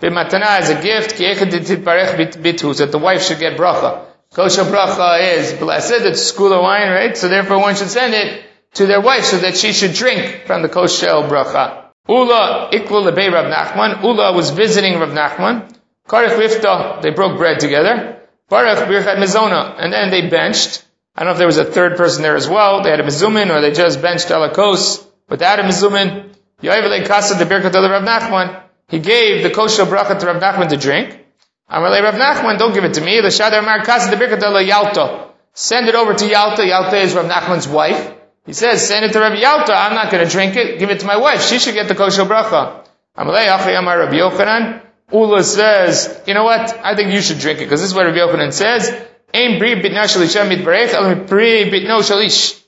Bematana 0.00 0.60
is 0.62 0.70
a 0.70 0.80
gift, 0.80 1.18
that 1.18 2.88
the 2.92 2.98
wife 2.98 3.22
should 3.22 3.40
get 3.40 3.58
bracha. 3.58 4.04
Kosher 4.32 4.62
bracha 4.62 5.36
is 5.36 5.52
blessed, 5.54 6.02
it's 6.02 6.22
school 6.22 6.52
of 6.52 6.62
wine, 6.62 6.90
right? 6.90 7.16
So 7.16 7.28
therefore 7.28 7.58
one 7.58 7.74
should 7.74 7.88
send 7.88 8.14
it 8.14 8.47
to 8.74 8.86
their 8.86 9.00
wife 9.00 9.24
so 9.24 9.38
that 9.38 9.56
she 9.56 9.72
should 9.72 9.94
drink 9.94 10.44
from 10.46 10.62
the 10.62 10.68
kosher 10.68 11.06
bracha. 11.06 11.84
Ula 12.08 12.70
iklu 12.72 13.10
lebei 13.10 13.30
Rav 13.30 13.46
Nachman. 13.46 14.02
Ula 14.02 14.32
was 14.32 14.50
visiting 14.50 14.98
Rav 14.98 15.10
Nachman. 15.10 15.74
Karech 16.08 16.38
Rifta, 16.38 17.02
they 17.02 17.10
broke 17.10 17.36
bread 17.36 17.60
together. 17.60 18.22
Baruch 18.48 18.88
birchat 18.88 19.16
mizona, 19.16 19.74
and 19.78 19.92
then 19.92 20.10
they 20.10 20.28
benched. 20.28 20.82
I 21.14 21.20
don't 21.20 21.28
know 21.28 21.32
if 21.32 21.38
there 21.38 21.46
was 21.46 21.58
a 21.58 21.66
third 21.66 21.98
person 21.98 22.22
there 22.22 22.34
as 22.34 22.48
well. 22.48 22.82
They 22.82 22.90
had 22.90 23.00
a 23.00 23.02
mizumin, 23.02 23.50
or 23.50 23.60
they 23.60 23.72
just 23.72 24.00
benched 24.00 24.28
alakos 24.28 25.04
without 25.28 25.60
a 25.60 25.64
mizumin. 25.64 26.34
Yoivele 26.62 27.06
kasa 27.06 27.34
the 27.34 27.44
birkat 27.44 27.74
Rav 27.74 28.02
Nachman. 28.04 28.62
He 28.88 29.00
gave 29.00 29.42
the 29.42 29.50
kosher 29.50 29.84
bracha 29.84 30.18
to 30.18 30.26
Rav 30.26 30.40
Nachman 30.40 30.70
to 30.70 30.78
drink. 30.78 31.26
Amalei 31.70 32.02
Rav 32.02 32.14
Nachman, 32.14 32.58
don't 32.58 32.72
give 32.72 32.84
it 32.84 32.94
to 32.94 33.02
me. 33.02 33.20
The 33.20 33.28
Shadar 33.28 33.62
Mar 33.62 33.84
kasa 33.84 34.10
the 34.10 34.16
birkat 34.16 34.66
Yalta. 34.66 35.26
Send 35.52 35.88
it 35.88 35.94
over 35.94 36.14
to 36.14 36.26
Yalta. 36.26 36.66
Yalta 36.66 36.96
is 37.00 37.14
Rav 37.14 37.26
Nachman's 37.26 37.68
wife. 37.68 38.14
He 38.48 38.54
says, 38.54 38.88
send 38.88 39.04
it 39.04 39.12
to 39.12 39.20
Rabbi 39.20 39.40
Yalta, 39.40 39.74
I'm 39.74 39.92
not 39.92 40.10
going 40.10 40.24
to 40.24 40.32
drink 40.32 40.56
it, 40.56 40.78
give 40.78 40.88
it 40.88 41.00
to 41.00 41.06
my 41.06 41.18
wife, 41.18 41.42
she 41.42 41.58
should 41.58 41.74
get 41.74 41.86
the 41.86 41.94
kosher 41.94 42.24
bracha. 42.24 42.82
Amalei 43.14 43.46
Achi 43.46 43.74
Amar 43.74 43.98
Rabbi 43.98 44.14
Yochanan, 44.14 44.80
Ula 45.12 45.44
says, 45.44 46.22
you 46.26 46.32
know 46.32 46.44
what, 46.44 46.74
I 46.82 46.96
think 46.96 47.12
you 47.12 47.20
should 47.20 47.40
drink 47.40 47.58
it, 47.58 47.64
because 47.64 47.82
this 47.82 47.90
is 47.90 47.94
what 47.94 48.06
Rabbi 48.06 48.16
Yochanan 48.16 48.54
says, 48.54 48.88
Ein 49.34 49.58
bri 49.58 49.74
bitna 49.74 50.04
shalisha 50.04 50.48
mitbarech, 50.48 50.94
al 50.94 51.26
bri 51.26 51.70
bitno 51.70 52.00
shalish. 52.00 52.58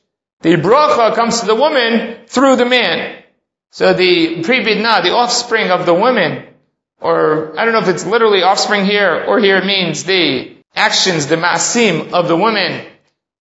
The 0.43 0.57
bracha 0.57 1.15
comes 1.15 1.41
to 1.41 1.47
the 1.47 1.55
woman 1.55 2.27
through 2.27 2.57
the 2.57 2.67
man. 2.67 3.23
So 3.71 3.95
the 3.95 4.43
pri 4.43 4.63
bitna, 4.63 5.03
the 5.03 5.13
offspring 5.13 5.71
of 5.71 5.87
the 5.87 5.95
woman, 5.95 6.45
or 7.01 7.59
I 7.59 7.65
don't 7.65 7.73
know 7.73 7.81
if 7.81 7.89
it's 7.89 8.05
literally 8.05 8.43
offspring 8.43 8.85
here, 8.85 9.25
or 9.27 9.41
here 9.41 9.57
it 9.57 9.65
means 9.65 10.05
the 10.05 10.59
actions, 10.77 11.27
the 11.27 11.37
masim 11.37 12.13
of 12.13 12.29
the 12.29 12.37
woman, 12.37 12.85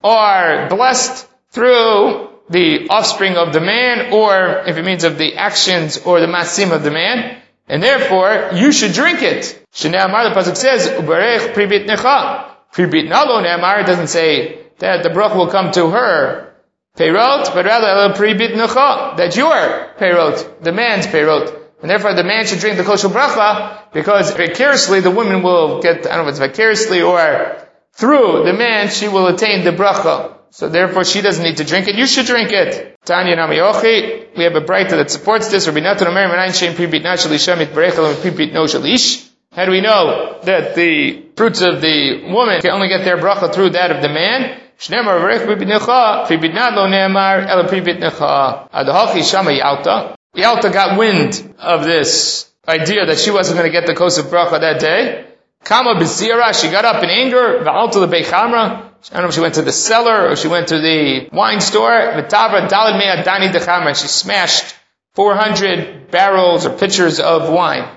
are 0.04 0.70
blessed 0.70 1.28
through 1.50 2.27
the 2.50 2.88
offspring 2.90 3.36
of 3.36 3.54
the 3.54 3.60
man, 3.60 4.14
or 4.14 4.64
if 4.66 4.78
it 4.78 4.86
means 4.86 5.04
of 5.04 5.18
the 5.18 5.36
actions 5.36 5.98
or 5.98 6.20
the 6.20 6.28
masim 6.28 6.72
of 6.72 6.84
the 6.84 6.92
man, 6.92 7.42
and 7.68 7.84
therefore 7.84 8.52
you 8.54 8.72
should 8.72 8.94
drink 8.94 9.22
it. 9.22 9.66
Shneamar, 9.74 10.34
the 10.34 10.40
pasuk 10.40 10.56
says, 10.56 10.88
"Uberech 10.88 11.54
pribit 11.54 11.88
necha." 11.88 12.46
Pribit 12.72 13.10
nalo 13.10 13.42
ne'amar 13.42 13.86
doesn't 13.86 14.08
say 14.08 14.60
that 14.80 15.04
the 15.04 15.10
brach 15.10 15.36
will 15.36 15.48
come 15.48 15.72
to 15.72 15.90
her 15.90 16.54
peyrot, 16.98 17.54
but 17.54 17.66
rather 17.66 18.14
pribit 18.16 18.54
necha 18.54 19.18
that 19.18 19.36
your 19.36 19.94
peyrot, 20.00 20.64
the 20.64 20.72
man's 20.72 21.08
peyrot, 21.08 21.54
and 21.82 21.90
therefore 21.90 22.14
the 22.14 22.24
man 22.24 22.46
should 22.46 22.60
drink 22.60 22.78
the 22.78 22.84
kosher 22.84 23.10
bracha 23.10 23.92
because 23.94 24.32
vicariously 24.32 25.00
the 25.02 25.12
woman 25.12 25.44
will 25.44 25.82
get 25.82 26.08
I 26.08 26.16
don't 26.16 26.26
know 26.26 26.30
if 26.30 26.30
it's 26.30 26.40
vicariously 26.40 27.02
or 27.02 27.58
through 27.94 28.44
the 28.46 28.54
man 28.54 28.90
she 28.90 29.08
will 29.08 29.28
attain 29.28 29.64
the 29.64 29.72
bracha. 29.72 30.37
So 30.52 30.70
therefore 30.70 31.04
she 31.04 31.22
doesn't 31.22 31.44
need 31.44 31.58
to 31.58 31.64
drink 31.64 31.88
it. 31.88 31.96
You 31.96 32.08
should 32.08 32.26
drink 32.26 32.52
it. 32.52 32.98
Tanya 33.06 33.36
Nami 33.36 33.56
We 33.56 34.44
have 34.44 34.56
a 34.56 34.62
braita 34.62 34.92
that 34.92 35.12
supports 35.12 35.50
this. 35.50 35.68
Rabbi 35.68 35.82
Natan 35.82 36.08
Omer 36.08 36.52
Shem 36.54 36.76
Pribit 36.76 37.04
Nachal 37.04 37.58
Mit 37.58 37.70
Berechel 37.70 38.20
Pribit 38.22 38.54
No 38.54 38.64
Shalish. 38.66 39.30
How 39.54 39.66
do 39.66 39.72
we 39.72 39.82
know 39.82 40.40
that 40.44 40.76
the 40.76 41.24
fruits 41.36 41.62
of 41.62 41.82
the 41.82 42.32
woman 42.32 42.62
can 42.62 42.72
only 42.72 42.90
get 42.90 43.04
their 43.04 43.18
bracha 43.18 43.54
through 43.54 43.72
that 43.72 43.92
of 43.92 44.02
the 44.02 44.10
man? 44.10 44.60
Shnemar 44.78 45.20
Berech 45.20 45.46
Pribit 45.46 45.68
Necha 45.68 46.28
Pribit 46.28 46.54
Not 46.54 46.74
Lo 46.74 46.88
Ne'amar 46.88 47.48
Ela 47.48 47.68
Pribit 47.68 48.00
Necha 48.00 48.70
Adahachi 48.72 49.30
Shama 49.30 49.52
Yalta. 49.52 50.16
Yalta 50.36 50.70
got 50.70 50.98
wind 50.98 51.56
of 51.60 51.84
this 51.84 52.50
idea 52.68 53.06
that 53.06 53.18
she 53.18 53.32
wasn't 53.32 53.58
going 53.58 53.72
to 53.72 53.72
get 53.72 53.88
the 53.88 53.96
kos 53.96 54.18
of 54.18 54.26
bracha 54.26 54.60
that 54.60 54.80
day. 54.80 55.26
Kama 55.64 55.96
Bezira, 55.96 56.54
she 56.60 56.70
got 56.70 56.86
up 56.86 57.04
in 57.04 57.10
anger, 57.10 57.60
Va'alta 57.64 57.94
the 57.94 58.08
Beichamra, 58.08 58.87
I 59.12 59.16
don't 59.16 59.24
know 59.24 59.30
if 59.30 59.36
she 59.36 59.42
went 59.42 59.56
to 59.56 59.62
the 59.62 59.72
cellar 59.72 60.30
or 60.30 60.36
she 60.36 60.48
went 60.48 60.68
to 60.70 60.80
the 60.80 61.30
wine 61.32 61.62
store. 61.62 62.16
Mea 62.16 62.24
dani 62.28 63.52
dechamer. 63.52 64.00
She 64.00 64.08
smashed 64.08 64.76
400 65.16 66.12
barrels 66.12 66.66
or 66.66 66.78
pitchers 66.78 67.20
of 67.20 67.50
wine. 67.50 67.88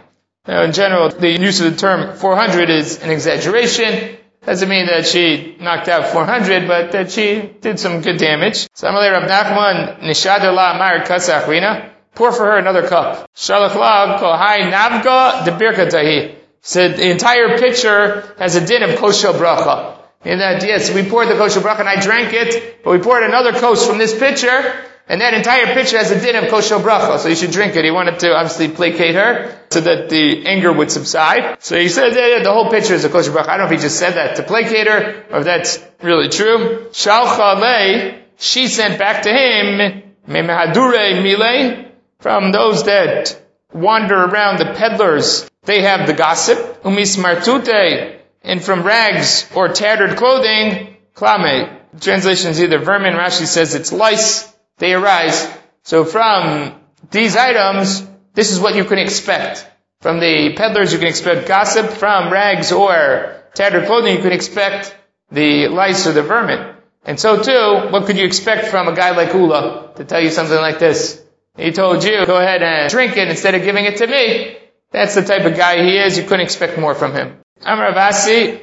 Now, 0.46 0.62
in 0.62 0.73
general, 0.73 1.11
the 1.11 1.38
use 1.38 1.61
of 1.61 1.73
the 1.73 1.77
term 1.79 2.16
400 2.16 2.70
is 2.70 3.03
an 3.03 3.11
exaggeration. 3.11 4.16
Doesn't 4.46 4.68
mean 4.68 4.87
that 4.87 5.07
she 5.07 5.57
knocked 5.61 5.88
out 5.88 6.12
400, 6.12 6.66
but 6.66 6.92
that 6.92 7.11
she 7.11 7.42
did 7.61 7.79
some 7.79 8.01
good 8.01 8.16
damage. 8.16 8.66
Samalei 8.75 9.12
Rab 9.12 9.29
Nachman 9.29 10.01
nishad 10.01 10.42
la 10.55 10.75
amar 10.75 11.01
kasachrina. 11.01 11.90
Pour 12.14 12.33
for 12.33 12.46
her 12.46 12.57
another 12.57 12.88
cup. 12.88 13.29
Shalach 13.35 13.75
la 13.75 14.18
kohai 14.18 14.73
navga 14.73 15.44
de 15.44 15.51
birkatahi. 15.53 16.35
Said 16.62 16.96
the 16.96 17.11
entire 17.11 17.59
pitcher 17.59 18.35
has 18.38 18.55
a 18.57 18.66
din 18.66 18.83
of 18.83 18.99
kosher 18.99 19.33
bracha. 19.33 20.00
In 20.24 20.38
that, 20.38 20.62
yes, 20.62 20.92
we 20.92 21.09
poured 21.09 21.28
the 21.28 21.37
kosher 21.37 21.61
bracha 21.61 21.80
and 21.80 21.88
I 21.88 22.00
drank 22.00 22.35
it, 22.35 22.83
but 22.85 22.90
we 22.90 22.98
poured 22.98 23.22
another 23.22 23.52
kos 23.52 23.87
from 23.87 23.96
this 23.96 24.16
pitcher, 24.18 24.74
and 25.09 25.22
that 25.22 25.33
entire 25.33 25.72
pitcher 25.72 25.96
has 25.96 26.11
a 26.11 26.20
din 26.20 26.37
of 26.37 26.50
kosher 26.50 26.76
bracha, 26.76 27.18
so 27.18 27.28
you 27.28 27.37
should 27.37 27.52
drink 27.52 27.74
it. 27.74 27.85
He 27.85 27.90
wanted 27.90 28.18
to 28.20 28.35
obviously 28.35 28.68
placate 28.68 29.14
her 29.14 29.59
so 29.70 29.80
that 29.80 30.11
the 30.11 30.46
anger 30.46 30.72
would 30.72 30.90
subside. 30.90 31.62
So 31.62 31.78
he 31.78 31.88
said 31.88 32.12
that 32.12 32.44
the 32.44 32.52
whole 32.52 32.70
pitcher 32.70 32.94
is 32.94 33.04
a 33.04 33.09
kosher 33.09 33.30
bracha. 33.30 33.48
I 33.48 33.56
don't 33.56 33.68
know 33.68 33.72
if 33.72 33.80
he 33.80 33.83
just 33.83 33.98
said 33.98 34.14
that 34.14 34.37
to 34.37 34.42
placate 34.42 34.87
her, 34.87 35.24
or 35.30 35.38
if 35.38 35.44
that's 35.44 35.83
really 36.02 36.28
true. 36.28 36.88
Shalcha 36.92 38.20
she 38.37 38.68
sent 38.68 38.98
back 38.98 39.22
to 39.22 39.30
him, 39.30 40.02
memehadure 40.28 41.22
mile, 41.22 41.85
from 42.20 42.52
those 42.52 42.85
that 42.85 43.40
wander 43.72 44.16
around, 44.16 44.59
the 44.59 44.72
peddlers, 44.74 45.48
they 45.64 45.83
have 45.83 46.06
the 46.06 46.14
gossip. 46.14 46.83
Umismartute, 46.83 48.19
and 48.42 48.62
from 48.62 48.83
rags 48.83 49.48
or 49.55 49.68
tattered 49.68 50.16
clothing, 50.16 50.96
klame. 51.14 51.76
Translation 52.00 52.50
is 52.50 52.62
either 52.62 52.79
vermin, 52.79 53.14
Rashi 53.14 53.46
says 53.46 53.74
it's 53.74 53.92
lice, 53.92 54.50
they 54.79 54.94
arise. 54.94 55.48
So 55.83 56.05
from 56.05 56.81
these 57.11 57.37
items, 57.37 58.07
this 58.35 58.53
is 58.53 58.61
what 58.61 58.76
you 58.76 58.85
can 58.85 58.98
expect. 58.98 59.66
From 60.00 60.20
the 60.20 60.55
peddlers, 60.57 60.92
you 60.92 60.98
can 60.98 61.09
expect 61.09 61.46
gossip. 61.46 61.90
From 61.90 62.33
rags 62.33 62.72
or 62.72 63.42
tattered 63.55 63.87
clothing, 63.87 64.16
you 64.16 64.22
can 64.22 64.33
expect 64.33 64.96
the 65.31 65.68
lice 65.68 66.07
or 66.07 66.12
the 66.12 66.22
vermin. 66.22 66.74
And 67.05 67.18
so 67.18 67.42
too, 67.42 67.90
what 67.90 68.07
could 68.07 68.16
you 68.16 68.24
expect 68.24 68.68
from 68.68 68.88
a 68.88 68.94
guy 68.94 69.11
like 69.11 69.35
Ula 69.35 69.92
to 69.96 70.05
tell 70.05 70.20
you 70.20 70.31
something 70.31 70.57
like 70.57 70.79
this? 70.79 71.22
He 71.57 71.72
told 71.72 72.05
you, 72.05 72.24
go 72.26 72.37
ahead 72.37 72.62
and 72.62 72.90
drink 72.90 73.16
it 73.16 73.29
instead 73.29 73.55
of 73.55 73.62
giving 73.62 73.85
it 73.85 73.98
to 73.98 74.07
me. 74.07 74.57
That's 74.92 75.14
the 75.14 75.22
type 75.22 75.44
of 75.44 75.57
guy 75.57 75.83
he 75.83 75.98
is. 75.98 76.16
You 76.16 76.24
couldn't 76.24 76.40
expect 76.40 76.79
more 76.79 76.94
from 76.94 77.12
him. 77.12 77.38
Amar 77.64 77.92
Avasi, 77.92 78.61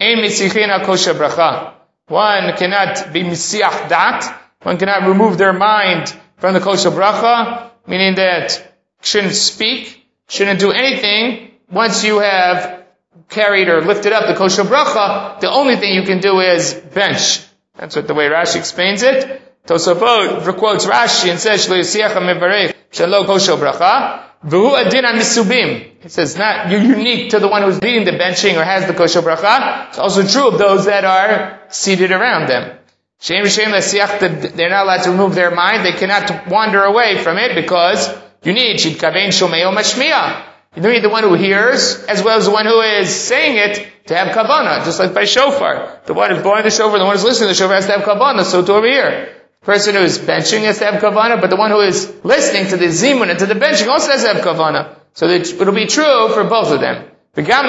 Ein 0.00 0.18
bracha. 0.18 1.72
One 2.08 2.52
cannot 2.56 3.12
be 3.12 3.22
misiach 3.22 3.88
dat. 3.88 4.40
One 4.62 4.76
cannot 4.76 5.08
remove 5.08 5.38
their 5.38 5.52
mind 5.52 6.14
from 6.36 6.54
the 6.54 6.60
kosher 6.60 6.90
bracha, 6.90 7.70
meaning 7.86 8.16
that 8.16 8.74
shouldn't 9.00 9.34
speak, 9.34 10.04
shouldn't 10.28 10.60
do 10.60 10.72
anything. 10.72 11.52
Once 11.70 12.04
you 12.04 12.18
have 12.18 12.84
carried 13.28 13.68
or 13.68 13.80
lifted 13.80 14.12
up 14.12 14.26
the 14.26 14.34
kosher 14.34 14.64
bracha, 14.64 15.40
the 15.40 15.50
only 15.50 15.76
thing 15.76 15.94
you 15.94 16.02
can 16.02 16.20
do 16.20 16.40
is 16.40 16.74
bench. 16.74 17.40
That's 17.76 17.96
what 17.96 18.06
the 18.06 18.14
way 18.14 18.28
Rashi 18.28 18.56
explains 18.56 19.02
it. 19.02 19.40
Tosafot 19.66 20.58
quotes 20.58 20.84
Rashi 20.84 21.30
and 21.30 21.40
says, 21.40 21.66
"Shlo 21.66 21.78
yisiach 21.78 22.12
mevarech 22.12 22.74
shelo 22.92 23.24
kosher 23.24 23.56
bracha." 23.56 24.20
V'hu 24.44 24.78
adin 24.78 25.04
misubim. 25.04 26.04
It 26.04 26.12
says 26.12 26.36
not 26.36 26.70
you're 26.70 26.82
unique 26.82 27.30
to 27.30 27.38
the 27.38 27.48
one 27.48 27.62
who's 27.62 27.80
leading 27.80 28.04
the 28.04 28.12
benching 28.12 28.60
or 28.60 28.64
has 28.64 28.86
the 28.86 28.92
kosher 28.92 29.22
bracha. 29.22 29.88
It's 29.88 29.98
also 29.98 30.26
true 30.26 30.48
of 30.48 30.58
those 30.58 30.84
that 30.84 31.04
are 31.04 31.60
seated 31.70 32.12
around 32.12 32.48
them. 32.50 32.78
Shem 33.20 33.42
v'shem 33.42 34.54
they're 34.54 34.68
not 34.68 34.84
allowed 34.84 35.02
to 35.04 35.10
remove 35.12 35.34
their 35.34 35.50
mind. 35.50 35.86
They 35.86 35.92
cannot 35.92 36.46
wander 36.48 36.82
away 36.82 37.22
from 37.22 37.38
it 37.38 37.54
because 37.54 38.14
you 38.42 38.52
need 38.52 38.76
shidkavein 38.76 39.28
shomeo 39.28 39.74
mashmiya. 39.74 40.44
You 40.76 40.82
need 40.82 41.04
the 41.04 41.08
one 41.08 41.22
who 41.22 41.34
hears 41.34 42.04
as 42.04 42.22
well 42.22 42.36
as 42.36 42.44
the 42.44 42.50
one 42.50 42.66
who 42.66 42.80
is 42.82 43.14
saying 43.14 43.56
it 43.56 43.88
to 44.08 44.14
have 44.14 44.36
kavana, 44.36 44.84
just 44.84 44.98
like 44.98 45.14
by 45.14 45.24
shofar. 45.24 46.00
The 46.04 46.12
one 46.12 46.32
who's 46.32 46.42
blowing 46.42 46.64
the 46.64 46.70
shofar, 46.70 46.98
the 46.98 47.04
one 47.06 47.14
who's 47.14 47.24
listening 47.24 47.48
to 47.48 47.54
the 47.54 47.54
shofar 47.54 47.76
has 47.76 47.86
to 47.86 47.92
have 47.92 48.02
kavana, 48.02 48.44
so 48.44 48.62
to 48.62 48.74
over 48.74 48.86
here 48.86 49.43
person 49.64 49.94
who 49.94 50.02
is 50.02 50.18
benching 50.18 50.64
has 50.64 50.78
to 50.78 50.84
have 50.84 51.00
kavana, 51.02 51.40
but 51.40 51.50
the 51.50 51.56
one 51.56 51.70
who 51.70 51.80
is 51.80 52.12
listening 52.22 52.68
to 52.68 52.76
the 52.76 52.86
zimun 52.86 53.30
and 53.30 53.38
to 53.38 53.46
the 53.46 53.54
benching 53.54 53.88
also 53.88 54.10
has 54.12 54.22
to 54.22 54.34
have 54.34 54.44
kavana. 54.44 54.96
So 55.14 55.26
it'll 55.26 55.72
be 55.72 55.86
true 55.86 56.28
for 56.28 56.44
both 56.44 56.70
of 56.70 56.80
them. 56.80 57.10
Therefore, 57.36 57.62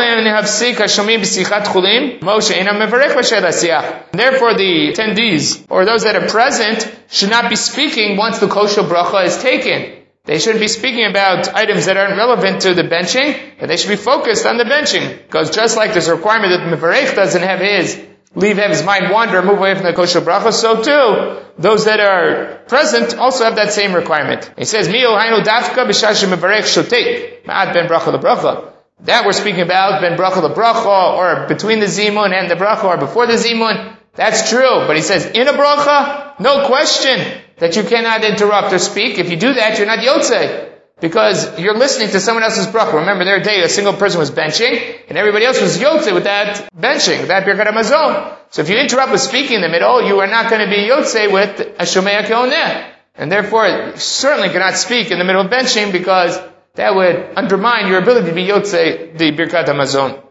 the 4.53 4.93
attendees, 4.93 5.65
or 5.69 5.85
those 5.85 6.03
that 6.03 6.15
are 6.15 6.27
present, 6.27 6.95
should 7.09 7.31
not 7.31 7.49
be 7.49 7.55
speaking 7.55 8.15
once 8.15 8.37
the 8.37 8.47
kosher 8.47 8.83
bracha 8.83 9.25
is 9.25 9.37
taken. 9.41 10.03
They 10.25 10.37
shouldn't 10.39 10.61
be 10.61 10.67
speaking 10.67 11.05
about 11.05 11.53
items 11.55 11.85
that 11.85 11.97
aren't 11.97 12.17
relevant 12.17 12.61
to 12.63 12.73
the 12.75 12.83
benching, 12.83 13.59
but 13.59 13.67
they 13.67 13.77
should 13.77 13.89
be 13.89 13.95
focused 13.95 14.45
on 14.45 14.57
the 14.57 14.65
benching. 14.65 15.17
Because 15.25 15.49
just 15.49 15.77
like 15.77 15.93
there's 15.93 16.07
a 16.09 16.15
requirement 16.15 16.51
that 16.51 16.69
the 16.69 17.15
doesn't 17.15 17.41
have 17.41 17.59
his 17.59 17.95
leave 18.35 18.57
him 18.57 18.69
his 18.69 18.83
mind 18.83 19.11
wander, 19.11 19.41
move 19.41 19.57
away 19.57 19.73
from 19.75 19.85
the 19.85 19.93
kosher 19.93 20.21
bracha, 20.21 20.51
so 20.51 20.83
too, 20.83 21.41
those 21.57 21.85
that 21.85 21.99
are 21.99 22.59
present 22.67 23.17
also 23.17 23.45
have 23.45 23.55
that 23.55 23.73
same 23.73 23.93
requirement. 23.93 24.51
He 24.57 24.65
says, 24.65 24.89
Mio 24.89 25.11
hainu 25.17 25.43
dafka 25.43 25.87
b'shashim 25.87 26.35
mevarech 26.35 26.67
shotek, 26.67 27.43
ma'at 27.45 27.73
ben 27.73 27.87
bracha 27.87 28.17
lebracha. 28.17 28.71
That 29.01 29.25
we're 29.25 29.33
speaking 29.33 29.61
about, 29.61 30.01
ben 30.01 30.17
bracha 30.17 30.47
lebracha, 30.47 31.17
or 31.17 31.47
between 31.47 31.79
the 31.79 31.87
zimun 31.87 32.31
and 32.31 32.49
the 32.49 32.55
bracha, 32.55 32.83
or 32.83 32.97
before 32.97 33.25
the 33.27 33.33
zimun. 33.33 33.97
That's 34.13 34.49
true, 34.49 34.85
but 34.87 34.95
he 34.95 35.01
says, 35.01 35.25
in 35.25 35.47
a 35.47 35.53
bracha, 35.53 36.39
no 36.39 36.67
question 36.67 37.19
that 37.57 37.75
you 37.75 37.83
cannot 37.83 38.23
interrupt 38.23 38.73
or 38.73 38.79
speak. 38.79 39.17
If 39.17 39.29
you 39.29 39.37
do 39.37 39.53
that, 39.53 39.77
you're 39.77 39.87
not 39.87 39.99
yotze. 39.99 40.74
Because 41.01 41.59
you're 41.59 41.77
listening 41.77 42.09
to 42.09 42.21
someone 42.21 42.43
else's 42.43 42.67
bracha. 42.67 42.93
Remember, 42.93 43.25
their 43.25 43.41
day, 43.41 43.61
a 43.63 43.69
single 43.69 43.93
person 43.93 44.19
was 44.19 44.31
benching, 44.31 44.97
and 45.09 45.17
everybody 45.17 45.45
else 45.45 45.59
was 45.61 45.77
yotze 45.77 46.13
with 46.13 46.23
that 46.23 46.69
benching, 46.73 47.27
that 47.27 47.45
birkat 47.45 47.67
hamazon. 47.67 48.37
So 48.49 48.61
if 48.61 48.69
you 48.69 48.77
interrupt 48.77 49.11
with 49.11 49.19
speaking 49.19 49.57
in 49.57 49.61
the 49.61 49.69
middle, 49.69 50.07
you 50.07 50.19
are 50.21 50.27
not 50.27 50.49
going 50.49 50.61
to 50.61 50.69
be 50.69 50.87
yotze 50.87 51.31
with 51.31 51.59
a 51.59 51.83
shomea 51.83 52.23
keoneh. 52.23 52.91
And 53.15 53.29
therefore, 53.29 53.67
you 53.67 53.97
certainly 53.97 54.49
cannot 54.49 54.75
speak 54.75 55.11
in 55.11 55.19
the 55.19 55.25
middle 55.25 55.41
of 55.41 55.51
benching 55.51 55.91
because 55.91 56.39
that 56.75 56.95
would 56.95 57.33
undermine 57.35 57.87
your 57.87 57.99
ability 57.99 58.29
to 58.29 58.33
be 58.33 58.47
yotze 58.47 59.17
the 59.17 59.31
birkat 59.33 59.65
hamazon. 59.65 60.21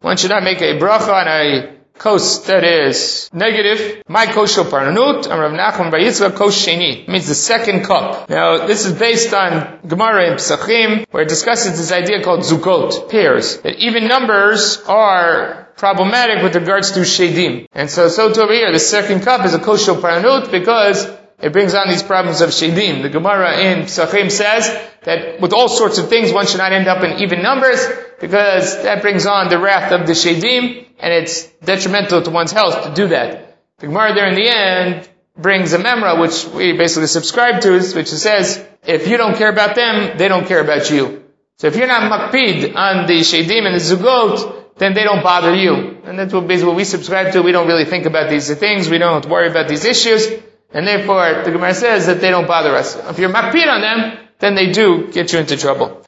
One 0.00 0.16
should 0.16 0.30
not 0.30 0.42
make 0.44 0.60
a 0.60 0.78
bracha 0.78 1.08
on 1.08 1.28
a 1.28 1.77
kos 1.98 2.46
that 2.46 2.64
is 2.64 3.28
negative. 3.32 4.02
My 4.08 4.26
kosher 4.26 4.64
parnanut, 4.64 5.26
and 5.26 5.40
Rav 5.40 5.52
Nachman 5.52 5.90
Bar 5.90 6.30
kos 6.30 6.66
sheni 6.66 7.08
means 7.08 7.26
the 7.26 7.34
second 7.34 7.84
cup. 7.84 8.28
Now 8.30 8.66
this 8.66 8.86
is 8.86 8.98
based 8.98 9.34
on 9.34 9.80
Gemara 9.86 10.30
in 10.30 10.34
Pesachim, 10.34 11.06
where 11.10 11.24
it 11.24 11.28
discusses 11.28 11.78
this 11.78 11.92
idea 11.92 12.22
called 12.22 12.40
zugot, 12.40 13.10
pairs. 13.10 13.58
That 13.58 13.76
even 13.76 14.08
numbers 14.08 14.82
are 14.86 15.68
problematic 15.76 16.42
with 16.42 16.54
regards 16.54 16.92
to 16.92 17.00
shedim. 17.00 17.66
And 17.72 17.88
so, 17.90 18.08
so 18.08 18.32
to 18.32 18.42
over 18.42 18.52
here, 18.52 18.72
the 18.72 18.78
second 18.78 19.22
cup 19.22 19.44
is 19.44 19.54
a 19.54 19.58
kosher 19.58 19.94
parnut 19.94 20.50
because 20.50 21.08
it 21.40 21.52
brings 21.52 21.74
on 21.74 21.88
these 21.88 22.02
problems 22.02 22.40
of 22.40 22.50
shedim. 22.50 23.02
The 23.02 23.08
Gemara 23.08 23.58
in 23.58 23.84
Pesachim 23.84 24.30
says 24.30 24.68
that 25.02 25.40
with 25.40 25.52
all 25.52 25.68
sorts 25.68 25.98
of 25.98 26.08
things, 26.08 26.32
one 26.32 26.46
should 26.46 26.58
not 26.58 26.72
end 26.72 26.88
up 26.88 27.04
in 27.04 27.22
even 27.22 27.42
numbers 27.42 27.86
because 28.20 28.82
that 28.82 29.02
brings 29.02 29.24
on 29.24 29.48
the 29.48 29.58
wrath 29.58 29.92
of 29.92 30.06
the 30.06 30.12
shadim, 30.12 30.87
and 30.98 31.12
it's 31.12 31.44
detrimental 31.64 32.22
to 32.22 32.30
one's 32.30 32.52
health 32.52 32.84
to 32.84 32.94
do 32.94 33.08
that. 33.08 33.58
The 33.78 33.86
Gemara 33.86 34.14
there 34.14 34.28
in 34.28 34.34
the 34.34 34.48
end 34.48 35.08
brings 35.36 35.72
a 35.72 35.78
memra, 35.78 36.20
which 36.20 36.46
we 36.46 36.76
basically 36.76 37.06
subscribe 37.06 37.60
to, 37.62 37.80
which 37.94 38.08
says, 38.08 38.64
if 38.84 39.08
you 39.08 39.16
don't 39.16 39.36
care 39.36 39.50
about 39.50 39.76
them, 39.76 40.18
they 40.18 40.28
don't 40.28 40.46
care 40.46 40.60
about 40.60 40.90
you. 40.90 41.24
So 41.58 41.66
if 41.66 41.76
you're 41.76 41.86
not 41.86 42.10
makpid 42.10 42.74
on 42.74 43.06
the 43.06 43.20
shadim 43.20 43.66
and 43.66 43.74
the 43.74 43.80
zugot, 43.80 44.76
then 44.78 44.94
they 44.94 45.04
don't 45.04 45.22
bother 45.22 45.54
you. 45.54 45.98
And 46.04 46.18
that's 46.18 46.32
what 46.32 46.46
basically 46.46 46.68
what 46.68 46.76
we 46.76 46.84
subscribe 46.84 47.32
to. 47.32 47.42
We 47.42 47.52
don't 47.52 47.66
really 47.66 47.84
think 47.84 48.06
about 48.06 48.30
these 48.30 48.52
things. 48.54 48.88
We 48.88 48.98
don't 48.98 49.26
worry 49.26 49.48
about 49.48 49.68
these 49.68 49.84
issues. 49.84 50.26
And 50.70 50.86
therefore, 50.86 51.42
the 51.44 51.50
Gemara 51.50 51.74
says 51.74 52.06
that 52.06 52.20
they 52.20 52.30
don't 52.30 52.46
bother 52.46 52.74
us. 52.74 52.96
If 52.96 53.18
you're 53.18 53.32
makpid 53.32 53.66
on 53.66 53.80
them, 53.80 54.28
then 54.38 54.54
they 54.54 54.70
do 54.72 55.10
get 55.10 55.32
you 55.32 55.40
into 55.40 55.56
trouble. 55.56 56.02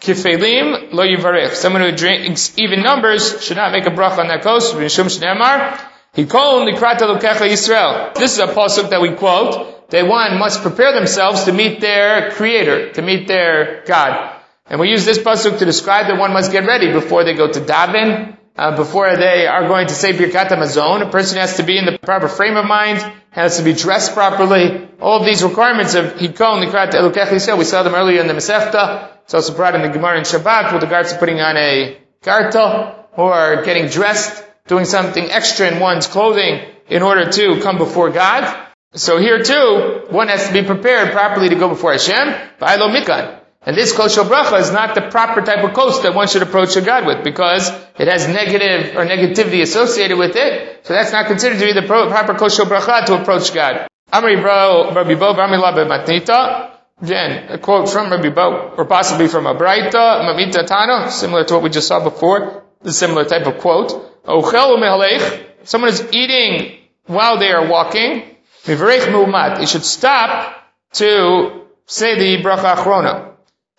Kifelim 0.00 0.92
lo 0.92 1.04
yivarech. 1.04 1.54
Someone 1.54 1.82
who 1.82 1.92
drinks 1.92 2.58
even 2.58 2.82
numbers 2.82 3.42
should 3.44 3.56
not 3.56 3.72
make 3.72 3.86
a 3.86 3.90
bracha 3.90 4.18
on 4.18 4.28
that 4.28 4.42
kos. 4.42 4.72
Mishum 4.72 5.06
shneimar. 5.06 5.78
Hikol 6.14 6.66
nikrata 6.68 7.02
lukecha 7.02 7.48
Yisrael. 7.48 8.14
This 8.14 8.32
is 8.32 8.38
a 8.38 8.46
pasuk 8.46 8.90
that 8.90 9.00
we 9.00 9.10
quote. 9.10 9.90
They 9.90 10.02
one 10.02 10.38
must 10.38 10.62
prepare 10.62 10.92
themselves 10.92 11.44
to 11.44 11.52
meet 11.52 11.80
their 11.80 12.30
Creator, 12.30 12.92
to 12.92 13.02
meet 13.02 13.28
their 13.28 13.84
God. 13.86 14.36
And 14.66 14.80
we 14.80 14.88
use 14.88 15.04
this 15.04 15.18
pasuk 15.18 15.58
to 15.58 15.64
describe 15.64 16.06
that 16.06 16.18
one 16.18 16.32
must 16.32 16.50
get 16.50 16.66
ready 16.66 16.92
before 16.92 17.24
they 17.24 17.34
go 17.34 17.52
to 17.52 17.60
daven, 17.60 18.36
uh, 18.60 18.76
before 18.76 19.16
they 19.16 19.46
are 19.46 19.66
going 19.66 19.86
to 19.86 19.94
say 19.94 20.12
Birkat 20.12 20.48
Hamazon. 20.48 21.00
A 21.00 21.10
person 21.10 21.38
has 21.38 21.56
to 21.56 21.62
be 21.62 21.78
in 21.78 21.86
the 21.86 21.98
proper 21.98 22.28
frame 22.28 22.58
of 22.58 22.66
mind, 22.66 22.98
has 23.30 23.56
to 23.56 23.62
be 23.62 23.72
dressed 23.72 24.12
properly. 24.12 24.86
All 25.00 25.20
of 25.20 25.24
these 25.24 25.42
requirements 25.42 25.94
of 25.94 26.12
Hikol 26.16 26.62
Nikrat 26.62 26.90
Elukech 26.92 27.56
we 27.56 27.64
saw 27.64 27.82
them 27.82 27.94
earlier 27.94 28.20
in 28.20 28.26
the 28.26 28.34
Masechta. 28.34 29.12
It's 29.24 29.32
also 29.32 29.56
brought 29.56 29.74
in 29.74 29.80
the 29.80 29.88
Gemara 29.88 30.18
in 30.18 30.24
Shabbat 30.24 30.74
with 30.74 30.82
regards 30.82 31.10
to 31.10 31.18
putting 31.18 31.40
on 31.40 31.56
a 31.56 31.96
gartel 32.22 33.06
or 33.16 33.62
getting 33.64 33.86
dressed, 33.86 34.44
doing 34.66 34.84
something 34.84 35.24
extra 35.30 35.66
in 35.72 35.80
one's 35.80 36.06
clothing 36.06 36.60
in 36.86 37.02
order 37.02 37.30
to 37.32 37.60
come 37.62 37.78
before 37.78 38.10
God. 38.10 38.44
So 38.92 39.16
here 39.16 39.42
too, 39.42 40.02
one 40.10 40.28
has 40.28 40.48
to 40.48 40.52
be 40.52 40.62
prepared 40.62 41.12
properly 41.12 41.48
to 41.48 41.54
go 41.54 41.70
before 41.70 41.92
Hashem. 41.92 42.28
V'aylo 42.60 42.94
mikan. 42.94 43.39
And 43.70 43.78
this 43.78 43.92
kosher 43.92 44.22
bracha 44.22 44.58
is 44.58 44.72
not 44.72 44.96
the 44.96 45.02
proper 45.02 45.42
type 45.42 45.62
of 45.62 45.72
kos 45.74 46.02
that 46.02 46.12
one 46.12 46.26
should 46.26 46.42
approach 46.42 46.74
a 46.74 46.80
God 46.80 47.06
with 47.06 47.22
because 47.22 47.68
it 48.00 48.08
has 48.08 48.26
negative 48.26 48.96
or 48.96 49.04
negativity 49.06 49.62
associated 49.62 50.18
with 50.18 50.34
it. 50.34 50.84
So 50.84 50.92
that's 50.92 51.12
not 51.12 51.28
considered 51.28 51.60
to 51.60 51.66
be 51.66 51.72
the 51.72 51.86
proper 51.86 52.34
kosher 52.34 52.64
bracha 52.64 53.04
to 53.06 53.20
approach 53.22 53.54
God. 53.54 53.86
Amri 54.12 54.42
bro, 54.42 54.92
Rabbi 54.92 55.14
Bo, 55.14 55.34
Matnita. 55.34 56.72
Again, 57.00 57.46
a 57.48 57.58
quote 57.58 57.88
from 57.88 58.10
Rabbi 58.10 58.30
Bo, 58.30 58.74
or 58.76 58.86
possibly 58.86 59.28
from 59.28 59.46
a 59.46 59.54
Braita, 59.54 60.24
Mamita 60.24 60.66
Tana, 60.66 61.08
similar 61.12 61.44
to 61.44 61.54
what 61.54 61.62
we 61.62 61.70
just 61.70 61.86
saw 61.86 62.02
before, 62.02 62.64
the 62.82 62.92
similar 62.92 63.24
type 63.24 63.46
of 63.46 63.58
quote. 63.58 64.24
Ochel 64.24 65.46
someone 65.62 65.90
is 65.90 66.04
eating 66.10 66.76
while 67.06 67.38
they 67.38 67.52
are 67.52 67.68
walking, 67.68 68.34
Mivarech 68.64 69.06
Mu'umad, 69.12 69.60
he 69.60 69.66
should 69.66 69.84
stop 69.84 70.60
to 70.94 71.66
say 71.86 72.18
the 72.18 72.42
bracha 72.42 72.74
achrona. 72.74 73.30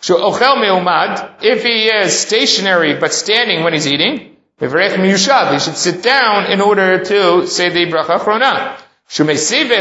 Ochel 0.02 0.60
Me'umad, 0.60 1.44
if 1.44 1.64
he 1.64 1.88
is 1.88 2.18
stationary 2.18 3.00
but 3.00 3.14
standing 3.14 3.64
when 3.64 3.74
he's 3.74 3.88
eating, 3.88 4.36
Mivarech 4.60 4.96
Miyushav, 4.96 5.54
he 5.54 5.60
should 5.60 5.76
sit 5.76 6.04
down 6.04 6.52
in 6.52 6.62
order 6.62 7.04
to 7.04 7.48
say 7.48 7.70
the 7.70 7.92
bracha 7.92 8.20
achrona. 8.20 8.78
Shumesive 9.10 9.72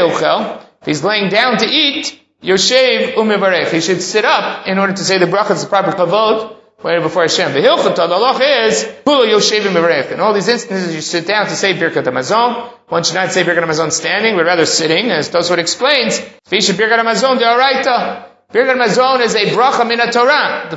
if 0.81 0.87
he's 0.87 1.03
laying 1.03 1.29
down 1.29 1.57
to 1.59 1.65
eat, 1.65 2.19
Yoshev 2.43 3.13
umevarech. 3.13 3.71
He 3.71 3.81
should 3.81 4.01
sit 4.01 4.25
up 4.25 4.67
in 4.67 4.79
order 4.79 4.93
to 4.93 5.03
say 5.03 5.19
the 5.19 5.25
brachas, 5.25 5.63
the 5.63 5.69
proper 5.69 5.91
kavod, 5.91 6.55
before 6.81 7.21
Hashem. 7.21 7.53
The 7.53 7.59
hilchot, 7.59 7.95
the 7.95 8.65
is, 8.65 8.83
pulo 9.05 9.25
Yoshev 9.25 9.61
umevarech. 9.61 10.11
In 10.11 10.19
all 10.19 10.33
these 10.33 10.47
instances, 10.47 10.95
you 10.95 11.01
sit 11.01 11.27
down 11.27 11.45
to 11.45 11.55
say 11.55 11.75
Birkat 11.75 12.03
Hamazon. 12.03 12.73
One 12.87 13.03
should 13.03 13.13
not 13.13 13.31
say 13.31 13.43
Birkat 13.43 13.63
Hamazon 13.63 13.91
standing, 13.91 14.35
but 14.35 14.45
rather 14.45 14.65
sitting, 14.65 15.11
as 15.11 15.29
Tosfot 15.29 15.59
explains. 15.59 16.19
Fisha 16.49 16.73
Birkat 16.73 16.97
Hamazon 16.97 17.37
deoraita. 17.37 18.30
Birkat 18.51 18.75
Hamazon 18.75 19.21
is 19.21 19.33
a 19.33 19.45
bracha 19.55 19.87
min 19.87 19.99
Torah. 20.11 20.67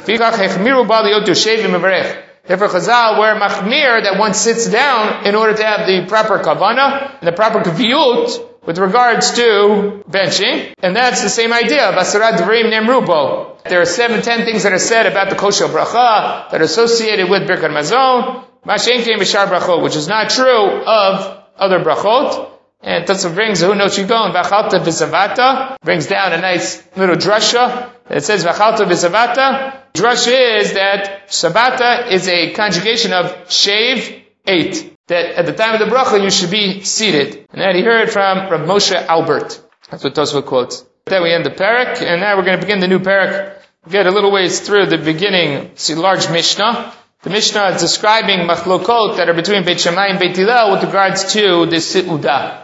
Therefore, 2.46 2.68
Chazal 2.68 3.18
were 3.18 3.34
machmir 3.40 4.04
that 4.04 4.16
one 4.16 4.32
sits 4.34 4.66
down 4.70 5.26
in 5.26 5.34
order 5.34 5.56
to 5.56 5.64
have 5.64 5.86
the 5.86 6.06
proper 6.06 6.38
kavana 6.38 7.18
and 7.18 7.26
the 7.26 7.32
proper 7.32 7.60
kaviyut 7.60 8.50
with 8.64 8.78
regards 8.78 9.32
to 9.32 10.04
benching, 10.08 10.72
and 10.78 10.94
that's 10.94 11.22
the 11.22 11.28
same 11.28 11.52
idea 11.52 11.88
of 11.88 11.94
Dvarim 11.96 12.70
Nemrubo. 12.70 13.62
There 13.64 13.80
are 13.80 13.86
seven, 13.86 14.22
ten 14.22 14.44
things 14.44 14.62
that 14.62 14.72
are 14.72 14.78
said 14.78 15.06
about 15.06 15.30
the 15.30 15.36
kosher 15.36 15.66
bracha 15.66 16.50
that 16.50 16.60
are 16.60 16.64
associated 16.64 17.28
with 17.28 17.48
Birkat 17.48 17.72
Mazon, 17.72 18.44
Brachot, 18.64 19.82
which 19.82 19.96
is 19.96 20.06
not 20.06 20.30
true 20.30 20.82
of 20.84 21.42
other 21.56 21.80
brachot. 21.80 22.53
And 22.86 23.06
Tatzah 23.06 23.34
brings 23.34 23.62
who 23.62 23.74
knows 23.74 23.96
you 23.96 24.06
going, 24.06 24.34
Vachalta 24.34 24.78
Vizavata, 24.78 25.76
brings 25.82 26.06
down 26.06 26.34
a 26.34 26.40
nice 26.40 26.82
little 26.96 27.16
drasha 27.16 27.90
that 28.08 28.22
says 28.22 28.44
Vachalta 28.44 28.84
Vizavata. 28.84 29.80
Drasha 29.94 30.60
is 30.60 30.74
that 30.74 31.28
Sabata 31.28 32.10
is 32.10 32.28
a 32.28 32.52
conjugation 32.52 33.14
of 33.14 33.50
shave, 33.50 34.22
eight 34.46 34.94
that 35.06 35.34
at 35.36 35.46
the 35.46 35.52
time 35.52 35.74
of 35.74 35.80
the 35.80 35.94
bracha 35.94 36.22
you 36.22 36.30
should 36.30 36.50
be 36.50 36.82
seated. 36.82 37.46
And 37.52 37.60
that 37.60 37.74
he 37.74 37.82
heard 37.82 38.10
from 38.10 38.50
Rav 38.50 38.68
Moshe 38.68 38.94
Albert. 38.94 39.60
That's 39.90 40.04
what 40.04 40.14
Tosfot 40.14 40.46
quotes. 40.46 40.84
Then 41.06 41.22
we 41.22 41.32
end 41.32 41.44
the 41.44 41.50
parak, 41.50 42.00
and 42.00 42.20
now 42.20 42.36
we're 42.36 42.44
going 42.44 42.58
to 42.58 42.64
begin 42.64 42.80
the 42.80 42.88
new 42.88 42.98
parak. 42.98 43.58
Get 43.88 44.06
a 44.06 44.10
little 44.10 44.32
ways 44.32 44.60
through 44.60 44.86
the 44.86 44.98
beginning, 44.98 45.72
see 45.74 45.94
large 45.94 46.30
Mishnah. 46.30 46.94
The 47.22 47.30
Mishnah 47.30 47.68
is 47.74 47.82
describing 47.82 48.40
machlokot 48.48 49.16
that 49.16 49.28
are 49.28 49.34
between 49.34 49.64
Beit 49.64 49.80
Shammai 49.80 50.06
and 50.08 50.18
Beit 50.18 50.36
Hillel 50.36 50.72
with 50.72 50.84
regards 50.84 51.32
to 51.34 51.66
the 51.66 51.76
Si'udah. 51.76 52.63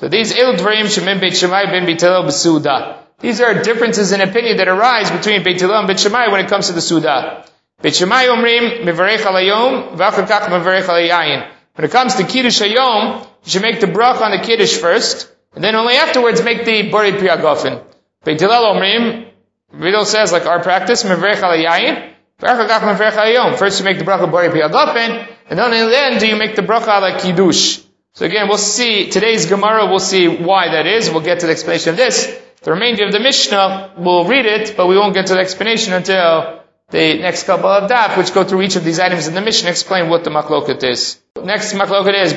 So 0.00 0.08
these 0.08 0.34
El 0.34 0.54
Dvarim 0.54 0.86
Shemim 0.86 1.20
Beit 1.20 1.36
Shammai 1.36 1.66
Ben 1.66 1.84
Beit 1.84 2.00
Hillel 2.00 2.22
B'Su'udah. 2.22 2.96
These 3.18 3.42
are 3.42 3.62
differences 3.62 4.12
in 4.12 4.22
opinion 4.22 4.56
that 4.56 4.66
arise 4.66 5.10
between 5.10 5.44
Beit 5.44 5.60
and 5.60 5.86
Beit 5.86 6.00
Shammai 6.00 6.28
when 6.28 6.42
it 6.42 6.48
comes 6.48 6.68
to 6.68 6.72
the 6.72 6.80
Su'udah. 6.80 7.46
Beit 7.82 7.94
Shammai 7.94 8.24
Omrim 8.28 8.84
Mevarech 8.84 9.18
Alayom 9.18 9.98
V'achakach 9.98 10.46
Mevarech 10.46 10.84
Alayayin. 10.84 11.46
When 11.74 11.84
it 11.84 11.90
comes 11.90 12.14
to 12.14 12.24
Kiddush 12.24 12.62
Hayom, 12.62 13.20
you 13.44 13.50
should 13.50 13.60
make 13.60 13.80
the 13.80 13.88
bracha 13.88 14.22
on 14.22 14.30
the 14.30 14.38
Kiddush 14.38 14.78
first, 14.78 15.30
and 15.54 15.62
then 15.62 15.74
only 15.74 15.96
afterwards 15.96 16.42
make 16.42 16.64
the 16.64 16.90
Bari 16.90 17.12
Priyagofen. 17.12 17.84
Beit 18.24 18.40
Hillel 18.40 18.74
Omrim, 18.74 19.28
Vidal 19.70 20.06
says, 20.06 20.32
like 20.32 20.46
our 20.46 20.62
practice, 20.62 21.02
Mevrech 21.04 21.42
Alayayin, 21.42 22.06
First 22.38 23.80
you 23.80 23.84
make 23.84 23.98
the 23.98 24.04
bracha 24.04 24.32
Bari 24.32 24.48
Priyagofen, 24.48 25.28
and 25.50 25.60
only 25.60 25.78
then 25.78 26.18
do 26.18 26.26
you 26.26 26.36
make 26.36 26.56
the 26.56 26.62
bracha 26.62 27.02
like 27.02 27.20
Kiddush. 27.20 27.80
So 28.14 28.26
again, 28.26 28.48
we'll 28.48 28.58
see, 28.58 29.08
today's 29.10 29.46
Gemara, 29.46 29.86
we'll 29.86 30.00
see 30.00 30.26
why 30.28 30.72
that 30.72 30.86
is. 30.86 31.10
We'll 31.10 31.22
get 31.22 31.40
to 31.40 31.46
the 31.46 31.52
explanation 31.52 31.90
of 31.90 31.96
this. 31.96 32.26
The 32.62 32.72
remainder 32.72 33.06
of 33.06 33.12
the 33.12 33.20
Mishnah, 33.20 33.94
we'll 33.96 34.24
read 34.24 34.46
it, 34.46 34.76
but 34.76 34.86
we 34.86 34.96
won't 34.96 35.14
get 35.14 35.26
to 35.28 35.34
the 35.34 35.40
explanation 35.40 35.92
until 35.92 36.60
the 36.90 37.18
next 37.18 37.44
couple 37.44 37.70
of 37.70 37.88
daf, 37.88 38.18
which 38.18 38.34
go 38.34 38.44
through 38.44 38.62
each 38.62 38.76
of 38.76 38.84
these 38.84 38.98
items 38.98 39.28
in 39.28 39.34
the 39.34 39.40
Mishnah, 39.40 39.70
explain 39.70 40.08
what 40.10 40.24
the 40.24 40.30
makloket 40.30 40.82
is. 40.82 41.20
Next 41.36 41.72
makloket 41.72 42.14
is, 42.20 42.32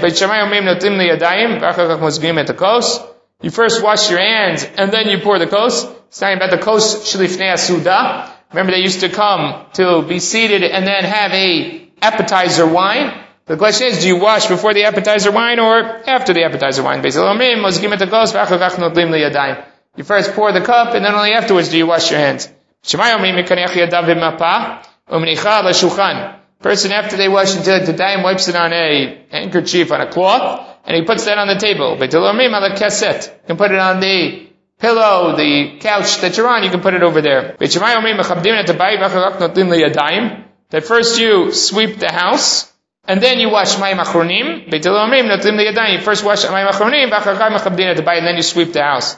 you 3.43 3.49
first 3.51 3.83
wash 3.83 4.09
your 4.09 4.19
hands, 4.19 4.63
and 4.63 4.91
then 4.91 5.09
you 5.09 5.19
pour 5.19 5.37
the 5.37 5.47
kos. 5.47 5.83
It's 5.83 6.19
talking 6.19 6.37
about 6.37 6.51
the 6.51 6.59
kos 6.59 7.13
shlifnei 7.13 7.59
suda. 7.59 8.33
Remember 8.51 8.71
they 8.71 8.79
used 8.79 9.01
to 9.01 9.09
come 9.09 9.65
to 9.73 10.03
be 10.03 10.19
seated 10.19 10.63
and 10.63 10.87
then 10.87 11.03
have 11.03 11.33
a 11.33 11.89
appetizer 12.01 12.65
wine. 12.65 13.11
The 13.45 13.57
question 13.57 13.87
is, 13.87 13.99
do 14.01 14.07
you 14.07 14.17
wash 14.17 14.47
before 14.47 14.73
the 14.73 14.85
appetizer 14.85 15.31
wine 15.31 15.59
or 15.59 15.83
after 16.07 16.33
the 16.33 16.43
appetizer 16.45 16.81
wine? 16.81 17.03
You 19.95 20.03
first 20.03 20.33
pour 20.33 20.51
the 20.53 20.61
cup, 20.61 20.93
and 20.95 21.03
then 21.05 21.13
only 21.13 21.33
afterwards 21.33 21.69
do 21.69 21.77
you 21.77 21.85
wash 21.85 22.09
your 22.09 22.19
hands. 22.19 22.49
Person 26.61 26.91
after 26.93 27.17
they 27.17 27.27
wash 27.27 27.55
until 27.55 27.85
the 27.85 27.93
time 27.93 28.23
wipes 28.23 28.47
it 28.47 28.55
on 28.55 28.71
a 28.71 29.25
handkerchief 29.29 29.91
on 29.91 29.99
a 29.99 30.07
cloth, 30.09 30.65
and 30.85 30.95
he 30.95 31.03
puts 31.03 31.25
that 31.25 31.37
on 31.37 31.47
the 31.47 31.55
table. 31.55 31.97
You 31.99 32.07
can 33.47 33.57
put 33.57 33.71
it 33.71 33.79
on 33.79 33.99
the 33.99 34.47
pillow, 34.79 35.35
the 35.35 35.77
couch 35.79 36.21
that 36.21 36.37
you're 36.37 36.47
on, 36.47 36.63
you 36.63 36.69
can 36.69 36.79
put 36.79 36.93
it 36.93 37.03
over 37.03 37.21
there. 37.21 37.55
That 40.69 40.83
first 40.85 41.19
you 41.19 41.51
sweep 41.51 41.99
the 41.99 42.11
house, 42.11 42.72
and 43.05 43.21
then 43.21 43.39
you 43.39 43.49
wash 43.49 43.75
mayim 43.75 43.99
achronim. 44.03 44.71
You 44.71 46.01
first 46.01 46.23
wash 46.23 46.45
mayim 46.45 46.69
achronim, 46.69 47.11
and 48.17 48.27
then 48.27 48.35
you 48.35 48.41
sweep 48.41 48.73
the 48.73 48.83
house. 48.83 49.17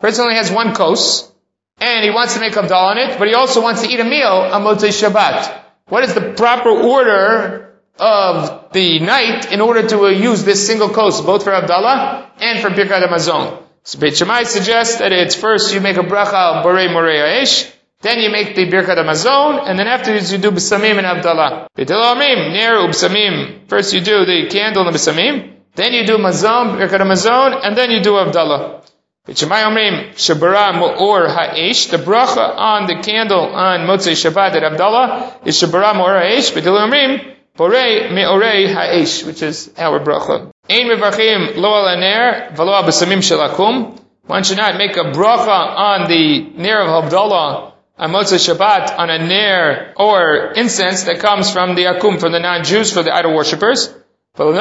Person 0.00 0.22
only 0.22 0.36
has 0.36 0.50
one 0.52 0.74
kos, 0.74 1.32
and 1.80 2.04
he 2.04 2.10
wants 2.10 2.34
to 2.34 2.40
make 2.40 2.52
Havdalah 2.52 2.90
on 2.90 2.98
it, 2.98 3.18
but 3.18 3.26
he 3.26 3.34
also 3.34 3.60
wants 3.62 3.82
to 3.82 3.88
eat 3.88 3.98
a 3.98 4.04
meal 4.04 4.28
on 4.28 4.62
Motzei 4.62 4.90
Shabbat. 4.90 5.64
What 5.86 6.04
is 6.04 6.14
the 6.14 6.34
proper 6.34 6.70
order 6.70 7.70
of 8.00 8.72
the 8.72 8.98
night 9.00 9.52
in 9.52 9.60
order 9.60 9.86
to 9.88 10.06
uh, 10.06 10.08
use 10.08 10.44
this 10.44 10.66
single 10.66 10.88
kos, 10.88 11.20
both 11.20 11.44
for 11.44 11.50
Havdalah 11.50 12.30
and 12.40 12.60
for 12.60 12.70
Birkat 12.70 13.06
Hamazon. 13.06 13.62
So 13.82 13.98
Beit 13.98 14.16
Shammai 14.16 14.44
suggests 14.44 14.98
that 14.98 15.12
it's 15.12 15.34
first 15.34 15.74
you 15.74 15.80
make 15.80 15.96
a 15.96 16.02
bracha 16.02 16.62
Borei 16.62 16.88
Morei 16.88 17.40
Aish, 17.40 17.70
then 18.02 18.18
you 18.20 18.30
make 18.30 18.54
the 18.54 18.66
Birkat 18.66 18.96
Hamazon, 18.96 19.68
and 19.68 19.78
then 19.78 19.86
afterwards 19.86 20.32
you 20.32 20.38
do 20.38 20.50
B'samim 20.50 20.96
and 20.96 21.06
Havdalah. 21.06 21.66
Beit 21.74 21.88
Amrim, 21.88 22.52
Ner 22.54 22.76
Ubsamim. 22.88 23.68
First 23.68 23.92
you 23.92 24.00
do 24.00 24.24
the 24.24 24.48
candle 24.48 24.86
and 24.86 24.96
B'samim, 24.96 25.52
then 25.74 25.92
you 25.92 26.06
do 26.06 26.16
Mazon, 26.16 26.78
Birkat 26.78 27.00
Hamazon, 27.00 27.60
and 27.62 27.76
then 27.76 27.90
you 27.90 28.02
do 28.02 28.12
Havdalah. 28.12 28.82
B'Shemai 29.28 30.14
Shabara 30.14 30.78
Mo'or 30.78 31.28
Ha'esh, 31.28 31.86
the 31.86 31.98
bracha 31.98 32.56
on 32.56 32.86
the 32.86 32.96
candle 33.02 33.54
on 33.54 33.80
Motzei 33.80 34.16
Shabbat 34.16 34.54
at 34.54 34.72
Havdalah 34.72 35.46
is 35.46 35.60
Shabara 35.60 35.94
Mo'or 35.94 36.20
Ha'esh, 36.20 36.52
B'Dil 36.52 36.78
Omrim, 36.88 37.36
Borei 37.54 38.10
Me'orei 38.10 38.72
Ha'esh, 38.72 39.24
which 39.24 39.42
is 39.42 39.70
our 39.76 40.00
bracha. 40.00 40.50
Ein 40.70 40.86
Mevachim 40.86 41.56
Lo 41.56 41.74
Al 41.74 41.88
Aner, 41.88 42.52
V'Lo 42.54 42.82
Shelakum. 42.82 43.98
One 44.24 44.42
should 44.44 44.56
not 44.56 44.78
make 44.78 44.96
a 44.96 45.12
bracha 45.12 45.76
on 45.76 46.08
the 46.08 46.40
Ner 46.56 46.80
of 46.80 47.04
Havdalah 47.04 47.69
on 48.00 48.10
Motzei 48.12 48.38
Shabbat 48.38 48.98
on 48.98 49.10
a 49.10 49.18
Ner 49.18 49.92
or 49.96 50.52
incense 50.52 51.04
that 51.04 51.20
comes 51.20 51.52
from 51.52 51.74
the 51.74 51.84
Akum, 51.84 52.18
from 52.18 52.32
the 52.32 52.40
non-Jews, 52.40 52.92
for 52.94 53.02
the 53.02 53.14
idol 53.14 53.34
worshippers 53.34 53.94
and 54.38 54.54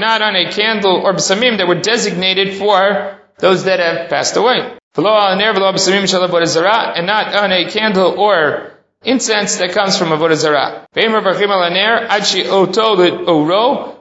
not 0.00 0.22
on 0.22 0.36
a 0.36 0.50
candle 0.50 1.02
or 1.04 1.12
b'samim 1.12 1.58
that 1.58 1.68
were 1.68 1.80
designated 1.80 2.54
for 2.56 3.18
those 3.38 3.64
that 3.64 3.80
have 3.80 4.08
passed 4.08 4.36
away. 4.36 4.78
And 4.96 5.04
not 7.06 7.34
on 7.34 7.52
a 7.52 7.70
candle 7.70 8.18
or 8.18 8.72
incense 9.02 9.56
that 9.56 9.72
comes 9.72 9.98
from 9.98 10.08
Avodah 10.08 10.36
Zarah. 10.36 10.86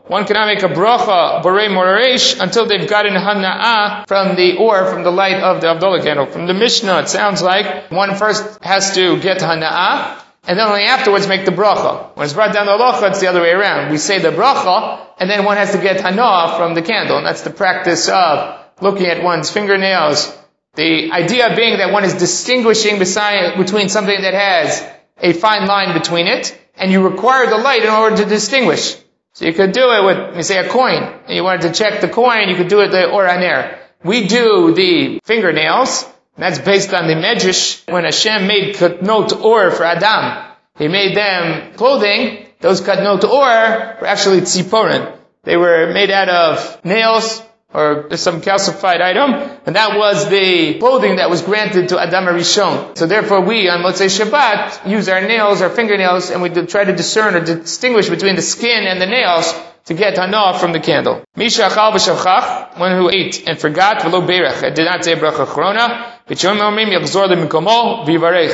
One 0.10 0.26
cannot 0.26 0.47
make 0.47 0.64
a 0.64 0.70
bracha, 0.70 1.43
borei 1.43 1.70
moresh, 1.70 2.41
until 2.41 2.66
they've 2.66 2.89
gotten 2.89 3.14
hana'ah 3.14 4.07
from 4.07 4.36
the 4.36 4.57
or 4.57 4.88
from 4.88 5.03
the 5.03 5.12
light 5.12 5.36
of 5.36 5.62
the 5.62 5.68
Havdalah 5.68 6.01
candle. 6.03 6.26
From 6.26 6.47
the 6.47 6.55
Mishnah, 6.55 7.01
it 7.01 7.10
sounds 7.10 7.43
like 7.43 7.91
one 7.91 8.16
first 8.16 8.64
has 8.64 8.95
to 8.95 9.20
get 9.20 9.38
hana'ah, 9.38 10.20
and 10.47 10.57
then 10.57 10.68
only 10.68 10.86
afterwards 10.86 11.28
make 11.28 11.45
the 11.45 11.51
bracha. 11.51 12.16
When 12.16 12.26
it's 12.26 12.34
brought 12.34 12.53
down 12.53 12.66
the 12.66 12.72
halacha, 12.72 13.12
it's 13.12 13.20
the 13.20 13.28
other 13.28 13.39
way 13.39 13.51
around. 13.51 13.91
We 13.91 13.99
say 13.99 14.18
the 14.18 14.32
bracha, 14.32 14.99
and 15.20 15.30
then 15.30 15.45
one 15.45 15.57
has 15.57 15.74
to 15.74 15.78
get 15.78 16.01
hana 16.01 16.57
from 16.57 16.74
the 16.74 16.82
candle, 16.82 17.18
and 17.18 17.28
that's 17.28 17.43
the 17.43 17.51
practice 17.51 18.10
of 18.10 18.66
looking 18.82 19.05
at 19.05 19.22
one's 19.24 19.51
fingernails. 19.51 20.36
The 20.74 21.12
idea 21.12 21.55
being 21.55 21.78
that 21.78 21.93
one 21.93 22.03
is 22.03 22.16
distinguishing 22.16 22.97
between 22.97 23.89
something 23.89 24.22
that 24.24 24.34
has 24.34 24.84
a 25.20 25.34
fine 25.34 25.68
line 25.68 25.93
between 25.93 26.26
it, 26.26 26.60
and 26.74 26.91
you 26.91 27.07
require 27.07 27.45
the 27.47 27.60
light 27.60 27.84
in 27.84 27.89
order 27.89 28.18
to 28.18 28.26
distinguish. 28.26 28.95
So 29.40 29.46
you 29.46 29.54
could 29.54 29.72
do 29.72 29.90
it 29.94 30.04
with, 30.04 30.36
you 30.36 30.44
say, 30.44 30.58
a 30.58 30.68
coin, 30.68 31.02
and 31.02 31.34
you 31.34 31.46
wanted 31.46 31.62
to 31.62 31.72
check 31.72 32.02
the 32.02 32.10
coin, 32.10 32.50
you 32.50 32.58
could 32.58 32.68
do 32.68 32.82
it 32.82 32.90
the 32.90 33.10
or 33.10 33.26
aner. 33.26 33.80
We 34.04 34.28
do 34.28 34.74
the 34.74 35.22
fingernails, 35.24 36.06
that's 36.36 36.60
based 36.60 36.94
on 36.94 37.08
the 37.08 37.14
Medrash 37.14 37.90
when 37.90 38.04
Hashem 38.04 38.48
made 38.48 38.76
katnot 38.76 39.42
or 39.42 39.72
for 39.72 39.86
Adam. 39.86 40.56
He 40.78 40.90
made 40.90 41.16
them 41.16 41.74
clothing. 41.76 42.48
Those 42.60 42.82
katnot 42.82 43.24
or 43.24 43.98
were 44.02 44.08
actually 44.08 44.42
tziporin. 44.42 45.18
They 45.44 45.56
were 45.56 45.94
made 45.94 46.12
out 46.12 46.28
of 46.28 46.84
nails 46.84 47.42
or 47.74 48.15
some 48.17 48.41
calcified 48.41 48.99
item, 48.99 49.34
and 49.65 49.76
that 49.76 49.97
was 49.97 50.28
the 50.30 50.80
clothing 50.80 51.17
that 51.17 51.30
was 51.30 51.43
granted 51.43 51.89
to 51.89 51.99
Adam 51.99 52.26
Rishon. 52.26 52.97
So 52.97 53.05
therefore 53.05 53.41
we, 53.41 53.70
on 53.70 53.84
Motzei 53.84 54.09
Shabbat, 54.09 54.89
use 54.89 55.07
our 55.07 55.22
nails, 55.22 55.61
our 55.61 55.70
fingernails, 55.70 56.32
and 56.32 56.41
we 56.41 56.49
try 56.49 56.84
to 56.84 56.95
discern 56.95 57.36
or 57.36 57.41
distinguish 57.41 58.09
between 58.09 58.36
the 58.36 58.41
skin 58.41 58.88
and 58.88 58.99
the 58.99 59.05
nails 59.05 59.53
to 59.86 59.93
get 59.93 60.17
hana 60.17 60.57
from 60.57 60.72
the 60.72 60.80
candle. 60.80 61.24
Misha 61.36 61.63
achal 61.63 61.91
v'shavchach, 61.93 62.80
one 62.80 62.91
who 62.97 63.09
ate 63.09 63.47
and 63.47 63.59
forgot, 63.59 63.99
v'lo 63.99 64.26
berach, 64.26 64.63
and 64.63 64.76
did 64.76 64.86
not 64.86 65.03
say 65.03 65.15
bracha 65.15 65.45
chrona, 65.45 66.15
he 66.28 66.36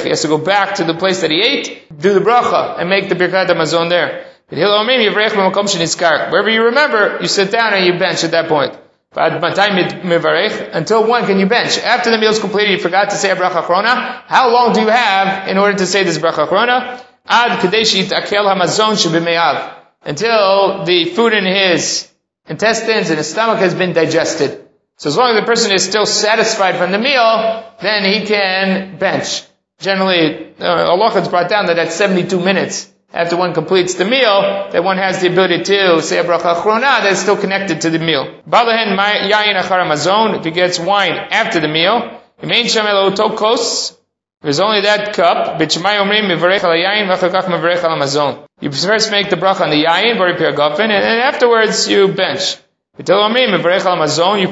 has 0.10 0.22
to 0.22 0.28
go 0.30 0.38
back 0.38 0.76
to 0.76 0.84
the 0.86 0.94
place 0.94 1.20
that 1.22 1.32
he 1.32 1.42
ate, 1.42 1.88
do 2.00 2.14
the 2.14 2.22
bracha, 2.22 2.80
and 2.80 2.90
make 2.90 3.10
the 3.10 3.16
birkat 3.16 3.48
hamazon 3.48 3.90
there. 3.90 4.26
Wherever 6.32 6.50
you 6.50 6.64
remember, 6.64 7.18
you 7.22 7.28
sit 7.28 7.52
down 7.52 7.74
and 7.74 7.86
you 7.86 8.00
bench 8.00 8.24
at 8.24 8.32
that 8.32 8.48
point. 8.48 8.78
Until 9.18 11.08
when 11.08 11.26
can 11.26 11.40
you 11.40 11.46
bench? 11.46 11.78
After 11.78 12.12
the 12.12 12.18
meal 12.18 12.32
is 12.32 12.40
completed, 12.40 12.72
you 12.72 12.80
forgot 12.80 13.12
to 13.12 13.16
say 13.16 13.32
a 13.32 13.36
bracha 13.36 13.64
chrona. 13.64 14.24
How 14.26 14.52
long 14.52 14.74
do 14.74 14.82
you 14.82 14.88
have 14.88 15.48
in 15.48 15.58
order 15.58 15.78
to 15.78 15.86
say 15.86 16.04
this 16.04 16.18
bracha 16.18 16.48
chrona? 16.48 17.02
Ad 17.26 17.60
kadesh 17.60 17.96
akel 17.96 18.46
hamazon 18.46 18.96
until 20.04 20.84
the 20.86 21.06
food 21.06 21.34
in 21.34 21.46
his 21.46 22.12
intestines 22.48 23.10
and 23.10 23.18
his 23.18 23.30
stomach 23.30 23.60
has 23.60 23.74
been 23.74 23.94
digested. 23.94 24.68
So 24.98 25.10
as 25.10 25.18
long 25.18 25.36
as 25.36 25.42
the 25.42 25.46
person 25.46 25.72
is 25.72 25.84
still 25.84 26.06
satisfied 26.06 26.78
from 26.78 26.92
the 26.92 27.00
meal, 27.00 27.64
then 27.82 28.04
he 28.04 28.26
can 28.26 28.98
bench. 28.98 29.44
Generally, 29.80 30.54
uh, 30.60 30.92
Allah 30.92 31.12
has 31.12 31.28
brought 31.28 31.50
down 31.50 31.66
that 31.66 31.78
at 31.78 31.92
72 31.92 32.40
minutes 32.40 32.92
after 33.16 33.38
one 33.38 33.54
completes 33.54 33.94
the 33.96 34.04
meal, 34.04 34.70
that 34.72 34.84
one 34.84 34.98
has 34.98 35.22
the 35.22 35.28
ability 35.28 35.64
to 35.64 36.02
say 36.02 36.20
a 36.20 36.24
bracha 36.26 36.54
achrona 36.54 36.82
that 36.82 37.14
is 37.14 37.20
still 37.20 37.38
connected 37.38 37.80
to 37.82 37.90
the 37.90 38.00
meal. 38.00 38.42
Balahen 38.48 38.98
yayin 38.98 39.56
achar 39.62 39.88
mazon, 39.88 40.36
if 40.38 40.44
he 40.44 40.52
gets 40.52 40.78
wine 40.78 41.14
after 41.14 41.62
the 41.62 41.70
meal, 41.70 42.22
remain 42.42 42.66
shamelo 42.66 43.16
tokos, 43.16 43.96
there's 44.42 44.60
only 44.60 44.82
that 44.82 45.14
cup, 45.14 45.60
you 45.60 45.66
first 48.72 49.12
make 49.12 49.30
the 49.30 49.38
bracha 49.38 49.62
on 49.62 49.70
the 49.70 49.84
yayin, 49.86 50.18
bari 50.18 50.34
piragafin, 50.36 50.82
and 50.82 51.04
then 51.04 51.20
afterwards 51.20 51.88
you 51.88 52.10
bench. 52.10 52.58
You 52.98 53.06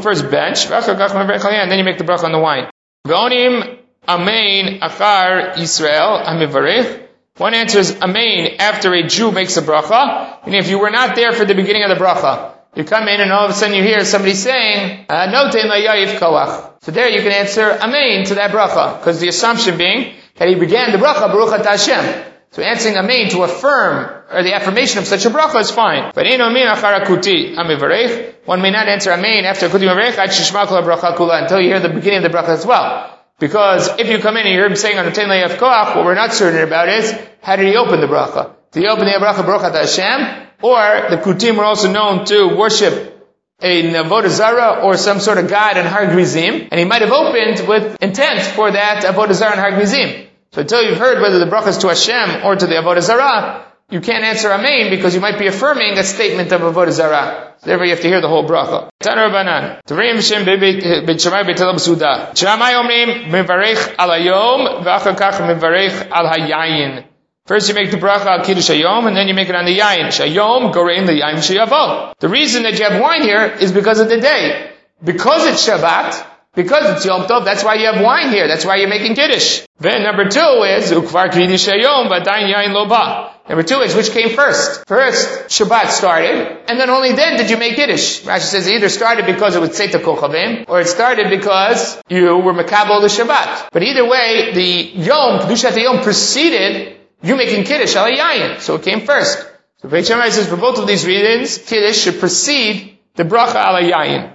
first 0.02 0.32
bench, 0.32 0.66
and 0.66 1.72
then 1.72 1.78
you 1.80 1.84
make 1.84 1.98
the 1.98 2.04
bracha 2.06 2.24
on 2.24 2.32
the 2.32 2.40
wine. 2.40 2.70
Ve'onim 3.06 3.78
amein 4.08 4.80
achar 4.80 5.58
Israel 5.58 6.24
amivarech. 6.26 7.03
One 7.38 7.56
answer 7.56 7.80
is 7.80 7.94
amein 7.94 8.58
after 8.60 8.94
a 8.94 9.08
Jew 9.08 9.32
makes 9.32 9.58
a 9.58 9.64
bracha, 9.64 10.38
and 10.44 10.54
if 10.54 10.70
you 10.70 10.78
were 10.78 10.92
not 10.92 11.16
there 11.16 11.32
for 11.32 11.46
the 11.46 11.56
beginning 11.56 11.82
of 11.82 11.90
the 11.90 11.96
bracha, 11.96 12.54
you 12.76 12.84
come 12.84 13.08
in 13.08 13.22
and 13.22 13.32
all 13.32 13.46
of 13.46 13.52
a 13.52 13.54
sudden 13.56 13.76
you 13.76 13.82
hear 13.82 14.06
somebody 14.06 14.36
saying, 14.36 15.08
uh, 15.10 15.26
No 15.32 15.50
koach. 15.50 16.84
So 16.84 16.92
there 16.92 17.10
you 17.10 17.24
can 17.24 17.32
answer 17.32 17.72
Amen 17.72 18.26
to 18.26 18.36
that 18.36 18.52
bracha, 18.52 19.00
because 19.00 19.20
the 19.20 19.30
assumption 19.30 19.80
being 19.80 20.14
that 20.36 20.48
he 20.48 20.54
began 20.54 20.92
the 20.92 21.00
bracha 21.00 21.22
Baruch 21.22 21.66
Hashem. 21.66 22.24
So 22.52 22.62
answering 22.62 22.98
Amen 22.98 23.30
to 23.30 23.42
affirm, 23.42 24.26
or 24.32 24.44
the 24.44 24.54
affirmation 24.54 25.00
of 25.00 25.08
such 25.08 25.26
a 25.26 25.32
bracha 25.32 25.60
is 25.62 25.72
fine. 25.72 26.12
But 26.14 26.28
in 26.28 26.40
Amen 26.40 26.68
achar 26.68 27.04
kuti 27.04 27.56
amivarech, 27.56 28.46
one 28.46 28.62
may 28.62 28.70
not 28.70 28.88
answer 28.88 29.12
Amen 29.12 29.46
after 29.46 29.70
kuti 29.70 29.88
mivarech 29.88 30.14
bracha 30.14 31.16
kula 31.16 31.42
until 31.42 31.62
you 31.62 31.70
hear 31.70 31.80
the 31.80 31.90
beginning 31.90 32.24
of 32.24 32.32
the 32.32 32.38
bracha 32.38 32.50
as 32.50 32.64
well. 32.64 33.13
Because 33.40 34.00
if 34.00 34.08
you 34.08 34.20
come 34.20 34.38
in 34.38 34.44
and 34.44 34.52
you 34.52 34.60
hear 34.60 34.68
him 34.68 34.76
saying 34.76 34.98
on 34.98 35.06
the 35.06 35.12
ten 35.12 35.30
of 35.30 35.52
koach, 35.58 35.96
what 35.96 36.06
we're 36.06 36.16
not 36.16 36.34
certain 36.34 36.62
about 36.62 36.88
is, 36.90 37.14
how 37.42 37.56
did 37.56 37.68
he 37.68 37.76
open 37.76 38.00
the 38.00 38.08
bracha? 38.08 38.56
Did 38.72 38.84
he 38.84 38.90
open 38.90 39.06
the 39.06 39.12
bracha 39.12 39.46
Baruch 39.46 39.74
Hashem? 39.74 40.48
Or 40.62 41.10
the 41.10 41.18
kutim 41.18 41.58
were 41.58 41.66
also 41.66 41.92
known 41.92 42.26
to 42.26 42.56
worship 42.56 43.14
a 43.62 43.84
Avodah 43.94 44.84
or 44.84 44.98
some 44.98 45.20
sort 45.20 45.38
of 45.38 45.50
god 45.50 45.78
in 45.78 45.86
Har 45.86 46.08
Gerizim, 46.08 46.68
and 46.72 46.80
he 46.80 46.86
might 46.86 47.02
have 47.02 47.12
opened 47.12 47.68
with 47.68 48.02
intent 48.02 48.42
for 48.42 48.72
that 48.72 49.04
Avodah 49.04 49.34
Zarah 49.34 49.54
in 49.54 49.60
Har 49.60 49.72
Gerizim. 49.72 50.28
So 50.52 50.62
until 50.62 50.84
you've 50.84 50.98
heard 50.98 51.22
whether 51.22 51.40
the 51.40 51.46
bracha 51.46 51.68
is 51.68 51.78
to 51.80 51.88
Hashem 51.88 52.46
or 52.46 52.56
to 52.56 52.68
the 52.68 52.76
Avodah 52.76 53.02
Zarah, 53.02 53.66
you 53.94 54.02
can't 54.02 54.24
answer 54.24 54.52
Amen 54.52 54.90
because 54.90 55.14
you 55.14 55.22
might 55.22 55.38
be 55.38 55.46
affirming 55.46 56.00
a 56.00 56.04
statement 56.04 56.52
of 56.52 56.62
Avodah 56.62 56.92
Zarah. 56.92 57.54
Therefore 57.62 57.86
you 57.86 57.92
have 57.92 58.02
to 58.02 58.08
hear 58.08 58.22
the 58.22 58.28
whole 58.28 58.44
bracha. 58.44 58.90
Tanar 59.00 59.32
Banan. 59.32 59.82
Tavrim 59.88 60.20
Shem 60.20 60.46
Beit 60.46 61.22
Shammai 61.22 61.44
Beit 61.44 61.58
B'Suda. 61.58 62.36
Shammai 62.36 62.72
Omrim 62.74 63.30
Mevarech 63.30 63.96
al 64.00 64.10
Hayom 64.10 64.84
v'achar 64.84 65.16
kach 65.16 65.38
Mevarech 65.48 66.10
al 66.10 66.26
Hayayin. 66.26 67.06
First 67.46 67.70
you 67.70 67.76
make 67.76 67.92
the 67.92 67.98
bracha 67.98 68.26
al 68.26 68.44
kiddush 68.44 68.70
hayom, 68.70 69.06
and 69.06 69.16
then 69.16 69.28
you 69.28 69.36
make 69.36 69.50
it 69.50 69.56
on 69.56 69.66
the 69.66 69.78
yayin. 69.78 70.08
Shayom 70.08 70.74
gorein 70.74 71.06
the 71.06 71.12
yayin 71.12 71.38
sheyavo. 71.38 72.14
The 72.18 72.30
reason 72.30 72.64
that 72.64 72.80
you 72.80 72.86
have 72.86 73.00
wine 73.00 73.22
here 73.22 73.46
is 73.46 73.72
because 73.72 74.00
of 74.00 74.10
the 74.10 74.20
day. 74.20 74.72
Because 75.04 75.46
it's 75.46 75.68
Shabbat, 75.68 76.26
because 76.56 76.96
it's 76.96 77.06
Yom 77.06 77.24
Tov, 77.24 77.46
that's 77.46 77.64
why 77.64 77.76
you 77.76 77.88
have 77.88 78.04
wine 78.04 78.30
here. 78.30 78.48
That's 78.48 78.66
why 78.66 78.78
you're 78.78 78.90
making 78.90 79.16
kiddush. 79.16 79.66
Then 79.80 80.04
number 80.04 80.30
two 80.30 80.64
is 80.64 80.92
ukvar 80.92 81.32
kiddush 81.32 81.68
hayom, 81.68 82.10
v'adayin 82.10 82.74
loba. 82.74 83.34
Number 83.50 83.64
two 83.64 83.82
is 83.82 83.94
which 83.94 84.12
came 84.12 84.30
first. 84.30 84.88
First, 84.88 85.28
Shabbat 85.50 85.90
started, 85.90 86.70
and 86.70 86.80
then 86.80 86.90
only 86.90 87.12
then 87.12 87.36
did 87.36 87.50
you 87.50 87.58
make 87.58 87.76
Kiddush. 87.76 88.22
Rashi 88.22 88.40
says 88.40 88.68
it 88.68 88.76
either 88.76 88.88
started 88.88 89.26
because 89.26 89.58
it 89.58 89.60
was 89.60 89.72
Tzeta 89.72 90.02
Kochavim, 90.02 90.64
or 90.70 90.80
it 90.80 90.88
started 90.88 91.30
because 91.30 92.02
you 92.08 92.38
were 92.38 92.54
Makabal 92.54 93.02
the 93.02 93.08
Shabbat. 93.08 93.68
But 93.74 93.84
either 93.84 94.08
way, 94.08 94.54
the 94.54 95.02
Yom, 95.02 95.42
Kedushat 95.42 95.76
Yom 95.76 96.02
preceded 96.04 96.96
you 97.22 97.36
making 97.36 97.66
Kiddush 97.66 97.98
al 97.98 98.08
yayin. 98.10 98.62
So 98.62 98.76
it 98.76 98.84
came 98.84 99.02
first. 99.02 99.46
So 99.82 99.90
Beit 99.90 100.06
says 100.06 100.48
for 100.48 100.56
both 100.56 100.80
of 100.80 100.88
these 100.88 101.06
reasons, 101.06 101.58
Kiddush 101.58 101.98
should 101.98 102.20
precede 102.22 102.98
the 103.16 103.24
bracha 103.24 103.56
al 103.56 103.82
yayin. 103.82 104.33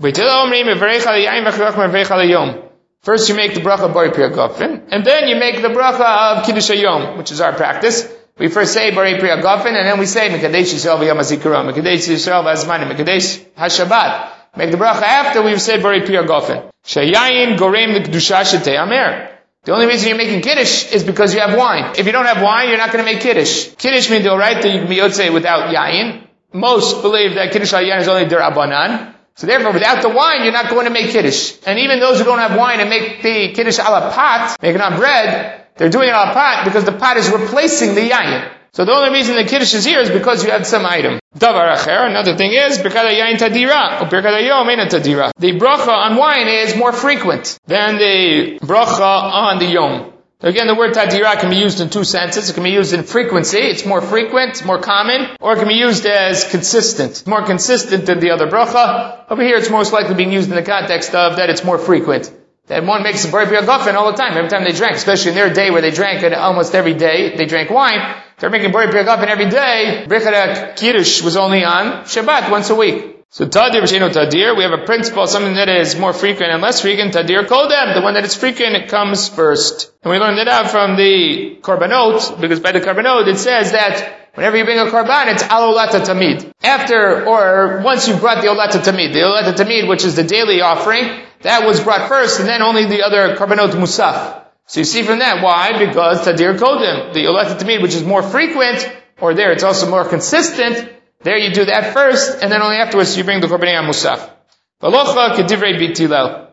First 0.00 0.18
you 3.28 3.34
make 3.34 3.54
the 3.54 3.60
bracha 3.60 3.92
bari 3.92 4.10
pirgafin, 4.10 4.82
and 4.90 5.04
then 5.04 5.28
you 5.28 5.36
make 5.36 5.62
the 5.62 5.68
bracha 5.68 6.38
of 6.38 6.46
Kiddush 6.46 6.70
Hayom, 6.70 7.18
which 7.18 7.32
is 7.32 7.40
our 7.40 7.52
practice. 7.52 8.06
We 8.38 8.46
first 8.46 8.72
say 8.72 8.94
Bari 8.94 9.18
Priya 9.18 9.42
Gofen, 9.42 9.74
and 9.74 9.84
then 9.84 9.98
we 9.98 10.06
say 10.06 10.28
Mekadesh 10.28 10.72
Yisrael 10.72 10.98
V'Yom 11.00 11.18
HaZikaron, 11.18 11.72
Mekadesh 11.72 12.06
Yisrael 12.06 12.44
V'Azman, 12.44 12.88
Mekadesh 12.88 13.44
HaShabbat. 13.56 14.28
Make 14.56 14.70
the 14.70 14.76
bracha 14.76 15.02
after 15.02 15.42
we've 15.42 15.60
said 15.60 15.82
Bari 15.82 16.02
Priya 16.02 16.22
Gofen. 16.22 16.70
Shayayin 16.84 17.58
Gorem 17.58 17.94
L'Kedusha 17.94 18.42
Shetei 18.42 18.80
Amer. 18.80 19.30
The 19.64 19.72
only 19.72 19.86
reason 19.86 20.08
you're 20.10 20.16
making 20.16 20.42
Kiddush 20.42 20.92
is 20.92 21.02
because 21.02 21.34
you 21.34 21.40
have 21.40 21.58
wine. 21.58 21.94
If 21.98 22.06
you 22.06 22.12
don't 22.12 22.26
have 22.26 22.40
wine, 22.40 22.68
you're 22.68 22.78
not 22.78 22.92
going 22.92 23.04
to 23.04 23.12
make 23.12 23.20
Kiddush. 23.20 23.74
Kiddush 23.74 24.08
means 24.08 24.24
all 24.28 24.38
right 24.38 24.62
that 24.62 24.72
you 24.72 24.78
can 24.78 24.88
be 24.88 25.30
without 25.30 25.74
Yayin. 25.74 26.24
Most 26.52 27.02
believe 27.02 27.34
that 27.34 27.50
Kiddush 27.50 27.72
Yayin 27.72 28.00
is 28.00 28.06
only 28.06 28.26
Der 28.26 28.38
Abanan. 28.38 29.14
So 29.38 29.46
therefore, 29.46 29.72
without 29.72 30.02
the 30.02 30.08
wine, 30.08 30.42
you're 30.42 30.52
not 30.52 30.68
going 30.68 30.86
to 30.86 30.90
make 30.90 31.10
Kiddush. 31.10 31.54
And 31.64 31.78
even 31.78 32.00
those 32.00 32.18
who 32.18 32.24
don't 32.24 32.40
have 32.40 32.58
wine 32.58 32.80
and 32.80 32.90
make 32.90 33.22
the 33.22 33.52
Kiddush 33.52 33.78
ala 33.78 34.10
pot, 34.10 34.56
make 34.60 34.74
it 34.74 34.80
on 34.80 34.96
bread, 34.96 35.66
they're 35.76 35.90
doing 35.90 36.08
it 36.08 36.14
on 36.14 36.34
pot 36.34 36.64
because 36.64 36.84
the 36.84 36.90
pot 36.90 37.16
is 37.18 37.30
replacing 37.30 37.94
the 37.94 38.10
Yayin. 38.10 38.50
So 38.72 38.84
the 38.84 38.90
only 38.90 39.10
reason 39.10 39.36
the 39.36 39.44
Kiddush 39.44 39.74
is 39.74 39.84
here 39.84 40.00
is 40.00 40.10
because 40.10 40.42
you 40.42 40.50
had 40.50 40.66
some 40.66 40.84
item. 40.84 41.20
Davar 41.38 41.72
acher, 41.76 42.08
another 42.10 42.36
thing 42.36 42.50
is, 42.50 42.80
or 42.80 42.88
Yom. 44.40 44.66
The 45.38 45.52
bracha 45.56 45.88
on 45.88 46.16
wine 46.16 46.48
is 46.48 46.74
more 46.74 46.92
frequent 46.92 47.58
than 47.66 47.96
the 47.98 48.58
bracha 48.60 49.00
on 49.00 49.60
the 49.60 49.66
Yom. 49.66 50.17
Again, 50.40 50.68
the 50.68 50.74
word 50.76 50.94
tadira 50.94 51.40
can 51.40 51.50
be 51.50 51.56
used 51.56 51.80
in 51.80 51.90
two 51.90 52.04
senses. 52.04 52.48
It 52.48 52.52
can 52.52 52.62
be 52.62 52.70
used 52.70 52.92
in 52.92 53.02
frequency, 53.02 53.58
it's 53.58 53.84
more 53.84 54.00
frequent, 54.00 54.50
it's 54.50 54.64
more 54.64 54.80
common, 54.80 55.36
or 55.40 55.54
it 55.54 55.58
can 55.58 55.66
be 55.66 55.74
used 55.74 56.06
as 56.06 56.48
consistent. 56.48 57.26
more 57.26 57.44
consistent 57.44 58.06
than 58.06 58.20
the 58.20 58.30
other 58.30 58.46
bracha. 58.46 59.24
Over 59.28 59.42
here, 59.42 59.56
it's 59.56 59.68
most 59.68 59.92
likely 59.92 60.14
being 60.14 60.30
used 60.30 60.48
in 60.48 60.54
the 60.54 60.62
context 60.62 61.12
of 61.12 61.38
that 61.38 61.50
it's 61.50 61.64
more 61.64 61.76
frequent. 61.76 62.32
That 62.68 62.84
one 62.84 63.02
makes 63.02 63.24
a 63.24 63.32
bari 63.32 63.46
gofen 63.46 63.94
all 63.94 64.12
the 64.12 64.16
time, 64.16 64.36
every 64.36 64.48
time 64.48 64.62
they 64.62 64.72
drank, 64.72 64.94
especially 64.94 65.30
in 65.30 65.34
their 65.34 65.52
day 65.52 65.72
where 65.72 65.82
they 65.82 65.90
drank 65.90 66.22
it 66.22 66.32
almost 66.32 66.72
every 66.72 66.94
day, 66.94 67.36
they 67.36 67.46
drank 67.46 67.68
wine. 67.68 68.14
They're 68.38 68.50
making 68.50 68.70
bari 68.70 68.86
gofen 68.92 69.26
every 69.26 69.50
day. 69.50 70.06
Birkat 70.06 70.76
Kiddush 70.76 71.20
was 71.20 71.36
only 71.36 71.64
on 71.64 72.04
Shabbat 72.04 72.48
once 72.48 72.70
a 72.70 72.76
week. 72.76 73.17
So 73.30 73.46
tadir 73.46 73.82
v'sheno 73.82 74.10
tadir, 74.10 74.56
we 74.56 74.62
have 74.62 74.72
a 74.72 74.86
principle, 74.86 75.26
something 75.26 75.52
that 75.56 75.68
is 75.68 75.96
more 75.96 76.14
frequent 76.14 76.50
and 76.50 76.62
less 76.62 76.80
frequent. 76.80 77.12
Tadir 77.12 77.44
kodem, 77.44 77.94
the 77.94 78.00
one 78.00 78.14
that 78.14 78.24
is 78.24 78.34
frequent, 78.34 78.74
it 78.74 78.88
comes 78.88 79.28
first. 79.28 79.92
And 80.02 80.10
we 80.10 80.18
learned 80.18 80.38
that 80.38 80.48
out 80.48 80.70
from 80.70 80.96
the 80.96 81.58
korbanot, 81.60 82.40
because 82.40 82.60
by 82.60 82.72
the 82.72 82.80
korbanot 82.80 83.28
it 83.28 83.36
says 83.36 83.72
that 83.72 84.30
whenever 84.32 84.56
you 84.56 84.64
bring 84.64 84.78
a 84.78 84.86
korban, 84.86 85.30
it's 85.30 85.42
al 85.42 85.74
olata 85.74 86.00
tamid. 86.00 86.50
After, 86.62 87.26
or 87.26 87.82
once 87.84 88.08
you 88.08 88.16
brought 88.16 88.40
the 88.40 88.48
olata 88.48 88.80
tamid, 88.82 89.12
the 89.12 89.20
olata 89.20 89.52
tamid, 89.52 89.88
which 89.88 90.06
is 90.06 90.16
the 90.16 90.24
daily 90.24 90.62
offering, 90.62 91.20
that 91.42 91.66
was 91.66 91.80
brought 91.80 92.08
first, 92.08 92.40
and 92.40 92.48
then 92.48 92.62
only 92.62 92.86
the 92.86 93.02
other 93.02 93.36
korbanot 93.36 93.72
musaf. 93.72 94.42
So 94.64 94.80
you 94.80 94.84
see 94.84 95.02
from 95.02 95.18
that, 95.18 95.42
why? 95.44 95.78
Because 95.84 96.26
tadir 96.26 96.56
kodem, 96.56 97.12
the 97.12 97.26
olata 97.26 97.58
tamid, 97.58 97.82
which 97.82 97.94
is 97.94 98.02
more 98.02 98.22
frequent, 98.22 98.90
or 99.20 99.34
there, 99.34 99.52
it's 99.52 99.64
also 99.64 99.90
more 99.90 100.08
consistent, 100.08 100.94
there 101.22 101.36
you 101.36 101.52
do 101.52 101.64
that 101.64 101.92
first, 101.92 102.42
and 102.42 102.52
then 102.52 102.62
only 102.62 102.76
afterwards 102.76 103.16
you 103.16 103.24
bring 103.24 103.40
the 103.40 103.46
korbanei 103.48 103.82
musaf. 103.86 104.30
Halacha 104.82 105.34
kedivrei 105.36 105.78
bitilel. 105.78 106.48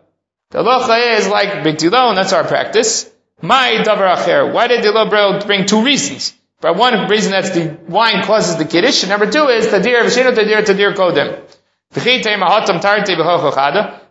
The 0.52 0.60
halacha 0.60 1.18
is 1.20 1.28
like 1.28 1.64
bitilel, 1.64 2.10
and 2.10 2.18
that's 2.18 2.34
our 2.34 2.44
practice. 2.44 3.10
My 3.42 3.84
davar 3.86 4.16
acher. 4.16 4.54
Why 4.54 4.68
did 4.68 4.84
the 4.84 4.90
Lobro 4.90 5.46
bring 5.46 5.66
two 5.66 5.84
reasons? 5.84 6.34
For 6.62 6.74
one 6.74 7.08
reason 7.10 7.32
that's 7.32 7.52
the 7.52 7.78
wine 7.88 8.24
causes 8.24 8.58
the 8.58 8.66
kiddush, 8.66 9.04
and 9.04 9.10
number 9.10 9.30
two 9.30 9.48
is 9.50 9.68
tadir 9.68 10.04
v'shino 10.04 10.34
tadir 10.34 10.64
tadir 10.64 10.94
kodem. 10.96 11.42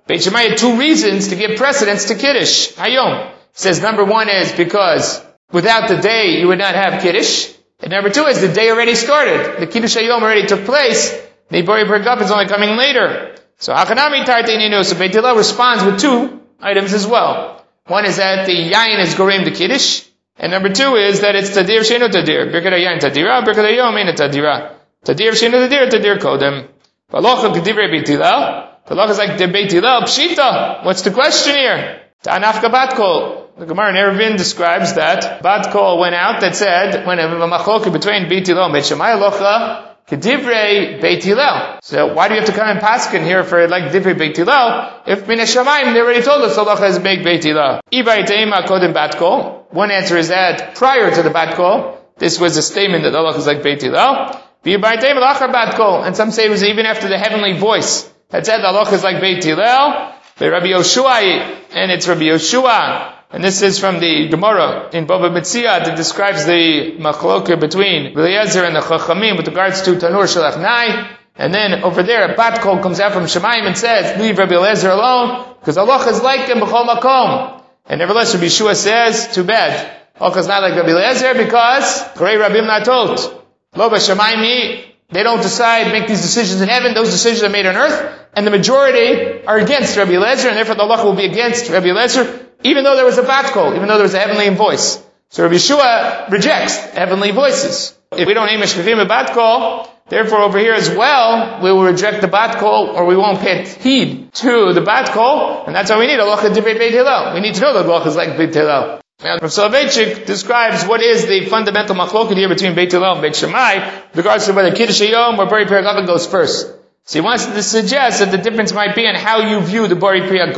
Beit 0.06 0.22
Shammai 0.22 0.42
had 0.42 0.58
two 0.58 0.78
reasons 0.78 1.28
to 1.28 1.36
give 1.36 1.56
precedence 1.56 2.06
to 2.06 2.14
kiddush. 2.14 2.72
Hayom 2.74 3.30
says 3.52 3.80
number 3.80 4.04
one 4.04 4.28
is 4.28 4.52
because 4.52 5.24
without 5.50 5.88
the 5.88 5.96
day 5.96 6.38
you 6.38 6.48
would 6.48 6.58
not 6.58 6.74
have 6.74 7.02
kiddush. 7.02 7.50
And 7.80 7.90
number 7.90 8.10
two 8.10 8.24
is 8.26 8.40
the 8.40 8.52
day 8.52 8.70
already 8.70 8.94
started. 8.94 9.60
The 9.60 9.66
Kiddush 9.66 9.96
Hayom 9.96 10.22
already 10.22 10.46
took 10.46 10.64
place. 10.64 11.12
The 11.48 11.62
Bori 11.62 11.84
Pergap 11.84 12.22
is 12.22 12.30
only 12.30 12.46
coming 12.46 12.76
later. 12.76 13.36
So 13.58 13.74
Hakanami 13.74 14.24
Tarteininu, 14.24 14.84
so 14.84 14.98
Beit 14.98 15.12
Hillel 15.12 15.36
responds 15.36 15.84
with 15.84 16.00
two 16.00 16.40
items 16.60 16.92
as 16.92 17.06
well. 17.06 17.64
One 17.86 18.06
is 18.06 18.16
that 18.16 18.46
the 18.46 18.52
Yain 18.52 19.00
is 19.00 19.14
Gorim 19.14 19.44
the 19.44 19.50
Kiddush. 19.50 20.04
And 20.36 20.50
number 20.50 20.72
two 20.72 20.96
is 20.96 21.20
that 21.20 21.36
it's 21.36 21.50
Tadir 21.50 21.80
Sheno 21.80 22.08
Tadir. 22.08 22.50
Birkat 22.50 22.72
Yain 22.72 22.98
Tadira, 22.98 23.44
Birkat 23.44 23.70
Hayom 23.70 23.96
Ain't 23.98 24.18
Tadira. 24.18 24.74
Tadir 25.04 25.32
Sheno 25.32 25.68
Tadir, 25.68 25.88
Tadir 25.90 26.18
Kodem. 26.18 26.68
Valocha 27.12 27.54
Kedivrei 27.54 27.90
Beit 27.90 28.08
Hillel. 28.08 28.70
The 28.86 28.94
law 28.94 29.08
is 29.08 29.18
like 29.18 29.38
the 29.38 29.46
Beit. 29.48 29.70
Pshita. 29.70 30.84
What's 30.84 31.02
the 31.02 31.10
question 31.10 31.54
here? 31.54 32.00
Ta'anafka 32.22 32.70
Batkol. 32.70 33.43
The 33.56 33.66
Gemara 33.66 33.90
in 33.90 33.94
Eruvin 33.94 34.36
describes 34.36 34.94
that 34.94 35.40
Bat 35.40 35.70
Kol 35.70 36.00
went 36.00 36.16
out 36.16 36.40
that 36.40 36.56
said, 36.56 37.06
when 37.06 37.20
a 37.20 37.28
machloka 37.28 37.92
between 37.92 38.28
Beit 38.28 38.48
Hillel 38.48 38.64
and 38.64 38.72
Beit 38.74 38.82
locha, 38.82 39.94
Beit 40.10 41.22
Hillel. 41.22 41.78
So 41.80 42.14
why 42.14 42.26
do 42.26 42.34
you 42.34 42.40
have 42.40 42.50
to 42.50 42.56
come 42.56 42.66
and 42.66 42.80
paskin 42.80 43.22
here 43.22 43.44
for 43.44 43.68
like 43.68 43.92
Divrei 43.92 44.18
Beit 44.18 44.36
Hillel? 44.36 45.02
If 45.06 45.28
Min 45.28 45.38
Shamayim, 45.38 45.94
they 45.94 46.00
already 46.00 46.22
told 46.22 46.42
us 46.42 46.56
halacha 46.56 46.88
is 46.88 46.98
make 46.98 47.22
Beit 47.22 47.44
Hillel. 47.44 47.78
Ibai 47.92 48.24
Teima 48.26 48.66
Kodim 48.66 48.92
Bat 48.92 49.18
Kol. 49.18 49.68
One 49.70 49.92
answer 49.92 50.16
is 50.16 50.28
that 50.28 50.74
prior 50.74 51.14
to 51.14 51.22
the 51.22 51.30
Bat 51.30 51.54
Kol, 51.54 52.04
this 52.16 52.40
was 52.40 52.56
a 52.56 52.62
statement 52.62 53.04
that 53.04 53.12
halacha 53.12 53.38
is 53.38 53.46
like 53.46 53.62
Beit 53.62 53.82
Hillel. 53.82 54.36
Ibai 54.64 54.96
Teima 54.96 55.22
Lachar 55.22 55.52
Bat 55.52 55.76
Kol. 55.76 56.02
And 56.02 56.16
some 56.16 56.32
say 56.32 56.46
it 56.46 56.50
was 56.50 56.64
even 56.64 56.86
after 56.86 57.06
the 57.06 57.18
heavenly 57.18 57.56
voice 57.56 58.12
that 58.30 58.46
said 58.46 58.62
halacha 58.62 58.94
is 58.94 59.04
like 59.04 59.20
Beit 59.20 59.44
Hillel. 59.44 60.10
Rabbi 60.40 60.66
Yoshua, 60.66 61.60
and 61.76 61.92
it's 61.92 62.08
Rabbi 62.08 62.22
Yoshua 62.22 63.13
and 63.34 63.42
this 63.42 63.62
is 63.62 63.80
from 63.80 63.98
the 63.98 64.28
Gemara 64.28 64.90
in 64.92 65.08
Bava 65.08 65.28
Metzia 65.28 65.84
that 65.84 65.96
describes 65.96 66.44
the 66.44 66.94
machloka 67.00 67.58
between 67.58 68.16
Eliezer 68.16 68.62
and 68.62 68.76
the 68.76 68.80
Chachamim 68.80 69.36
with 69.36 69.48
regards 69.48 69.82
to 69.82 69.96
Tanur 69.96 70.32
Shel 70.32 70.48
Achnai. 70.52 71.16
And 71.34 71.52
then 71.52 71.82
over 71.82 72.04
there, 72.04 72.30
a 72.30 72.36
bat 72.36 72.60
kol 72.60 72.78
comes 72.78 73.00
out 73.00 73.12
from 73.12 73.24
Shemaim 73.24 73.66
and 73.66 73.76
says, 73.76 74.20
leave 74.20 74.38
Rabbi 74.38 74.54
Eliezer 74.54 74.88
alone, 74.88 75.56
because 75.58 75.76
Allah 75.76 76.08
is 76.08 76.22
like 76.22 76.48
him 76.48 76.58
b'chol 76.58 76.86
makom. 76.86 77.60
And 77.86 77.98
nevertheless, 77.98 78.32
Rabbi 78.36 78.46
Shua 78.46 78.76
says, 78.76 79.34
too 79.34 79.42
bad. 79.42 80.00
Allah 80.20 80.38
is 80.38 80.46
not 80.46 80.62
like 80.62 80.76
Rabbi 80.76 80.90
Eliezer 80.90 81.34
because, 81.34 82.04
Korei 82.14 82.38
Rabim 82.38 82.68
Natot. 82.68 83.42
Lo 83.74 83.90
b'Shemaim 83.90 84.84
they 85.10 85.22
don't 85.24 85.42
decide, 85.42 85.90
make 85.90 86.06
these 86.06 86.22
decisions 86.22 86.60
in 86.60 86.68
heaven, 86.68 86.94
those 86.94 87.10
decisions 87.10 87.42
are 87.42 87.50
made 87.50 87.66
on 87.66 87.76
earth, 87.76 88.28
and 88.34 88.46
the 88.46 88.52
majority 88.52 89.44
are 89.44 89.58
against 89.58 89.96
Rabbi 89.96 90.12
Eliezer, 90.12 90.48
and 90.48 90.56
therefore 90.56 90.76
the 90.76 90.82
Allah 90.82 91.04
will 91.04 91.14
be 91.14 91.24
against 91.24 91.68
Rabbi 91.68 91.88
Eliezer, 91.88 92.43
even 92.64 92.82
though 92.82 92.96
there 92.96 93.04
was 93.04 93.18
a 93.18 93.22
bat 93.22 93.52
call, 93.52 93.74
even 93.76 93.86
though 93.86 93.94
there 93.94 94.02
was 94.02 94.14
a 94.14 94.18
heavenly 94.18 94.48
voice. 94.48 95.00
So 95.28 95.42
Rabbi 95.42 95.56
Yeshua 95.56 96.30
rejects 96.30 96.76
heavenly 96.76 97.30
voices. 97.30 97.96
If 98.12 98.26
we 98.26 98.34
don't 98.34 98.48
aim 98.48 98.62
a 98.62 99.04
bat 99.06 99.34
call, 99.34 99.92
therefore 100.08 100.40
over 100.40 100.58
here 100.58 100.74
as 100.74 100.88
well, 100.88 101.62
we 101.62 101.70
will 101.72 101.84
reject 101.84 102.20
the 102.20 102.28
bat 102.28 102.58
call 102.58 102.88
or 102.96 103.04
we 103.04 103.16
won't 103.16 103.40
pay 103.40 103.64
heed 103.64 104.32
to 104.34 104.72
the 104.72 104.80
bat 104.80 105.10
call, 105.12 105.66
and 105.66 105.74
that's 105.74 105.90
why 105.90 105.98
we 105.98 106.06
need 106.06 106.18
a 106.18 106.24
Allah 106.24 106.52
debate 106.54 106.78
Beit 106.78 106.92
Hillel. 106.92 107.34
We 107.34 107.40
need 107.40 107.54
to 107.56 107.60
know 107.60 107.74
that 107.74 107.86
Allah 107.86 108.06
is 108.06 108.16
like 108.16 108.36
Beit 108.36 108.54
Hillel. 108.54 109.00
Now, 109.22 109.38
Rav 109.38 109.50
Soloveitchik 109.50 110.26
describes 110.26 110.84
what 110.84 111.00
is 111.00 111.26
the 111.26 111.46
fundamental 111.46 111.94
machloket 111.94 112.36
here 112.36 112.48
between 112.48 112.74
Beit 112.74 112.92
Hillel 112.92 113.12
and 113.12 113.22
Beit 113.22 113.36
Shammai, 113.36 113.76
with 114.08 114.16
regards 114.16 114.46
to 114.46 114.52
whether 114.52 114.74
Kiddush 114.74 115.00
Yom 115.00 115.38
or 115.38 115.46
Bari 115.46 115.66
goes 115.66 116.26
first. 116.26 116.66
So 117.04 117.18
he 117.18 117.24
wants 117.24 117.46
to 117.46 117.62
suggest 117.62 118.20
that 118.20 118.30
the 118.30 118.38
difference 118.38 118.72
might 118.72 118.94
be 118.94 119.06
in 119.06 119.14
how 119.14 119.40
you 119.50 119.60
view 119.60 119.86
the 119.86 119.96
Bari 119.96 120.22
Priya 120.26 120.52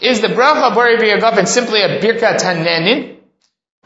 is 0.00 0.20
the 0.20 0.28
bracha 0.28 0.74
bari 0.74 0.96
b'yagafen 0.96 1.46
simply 1.46 1.80
a 1.82 2.00
birkat 2.00 2.40
hanenin? 2.40 3.16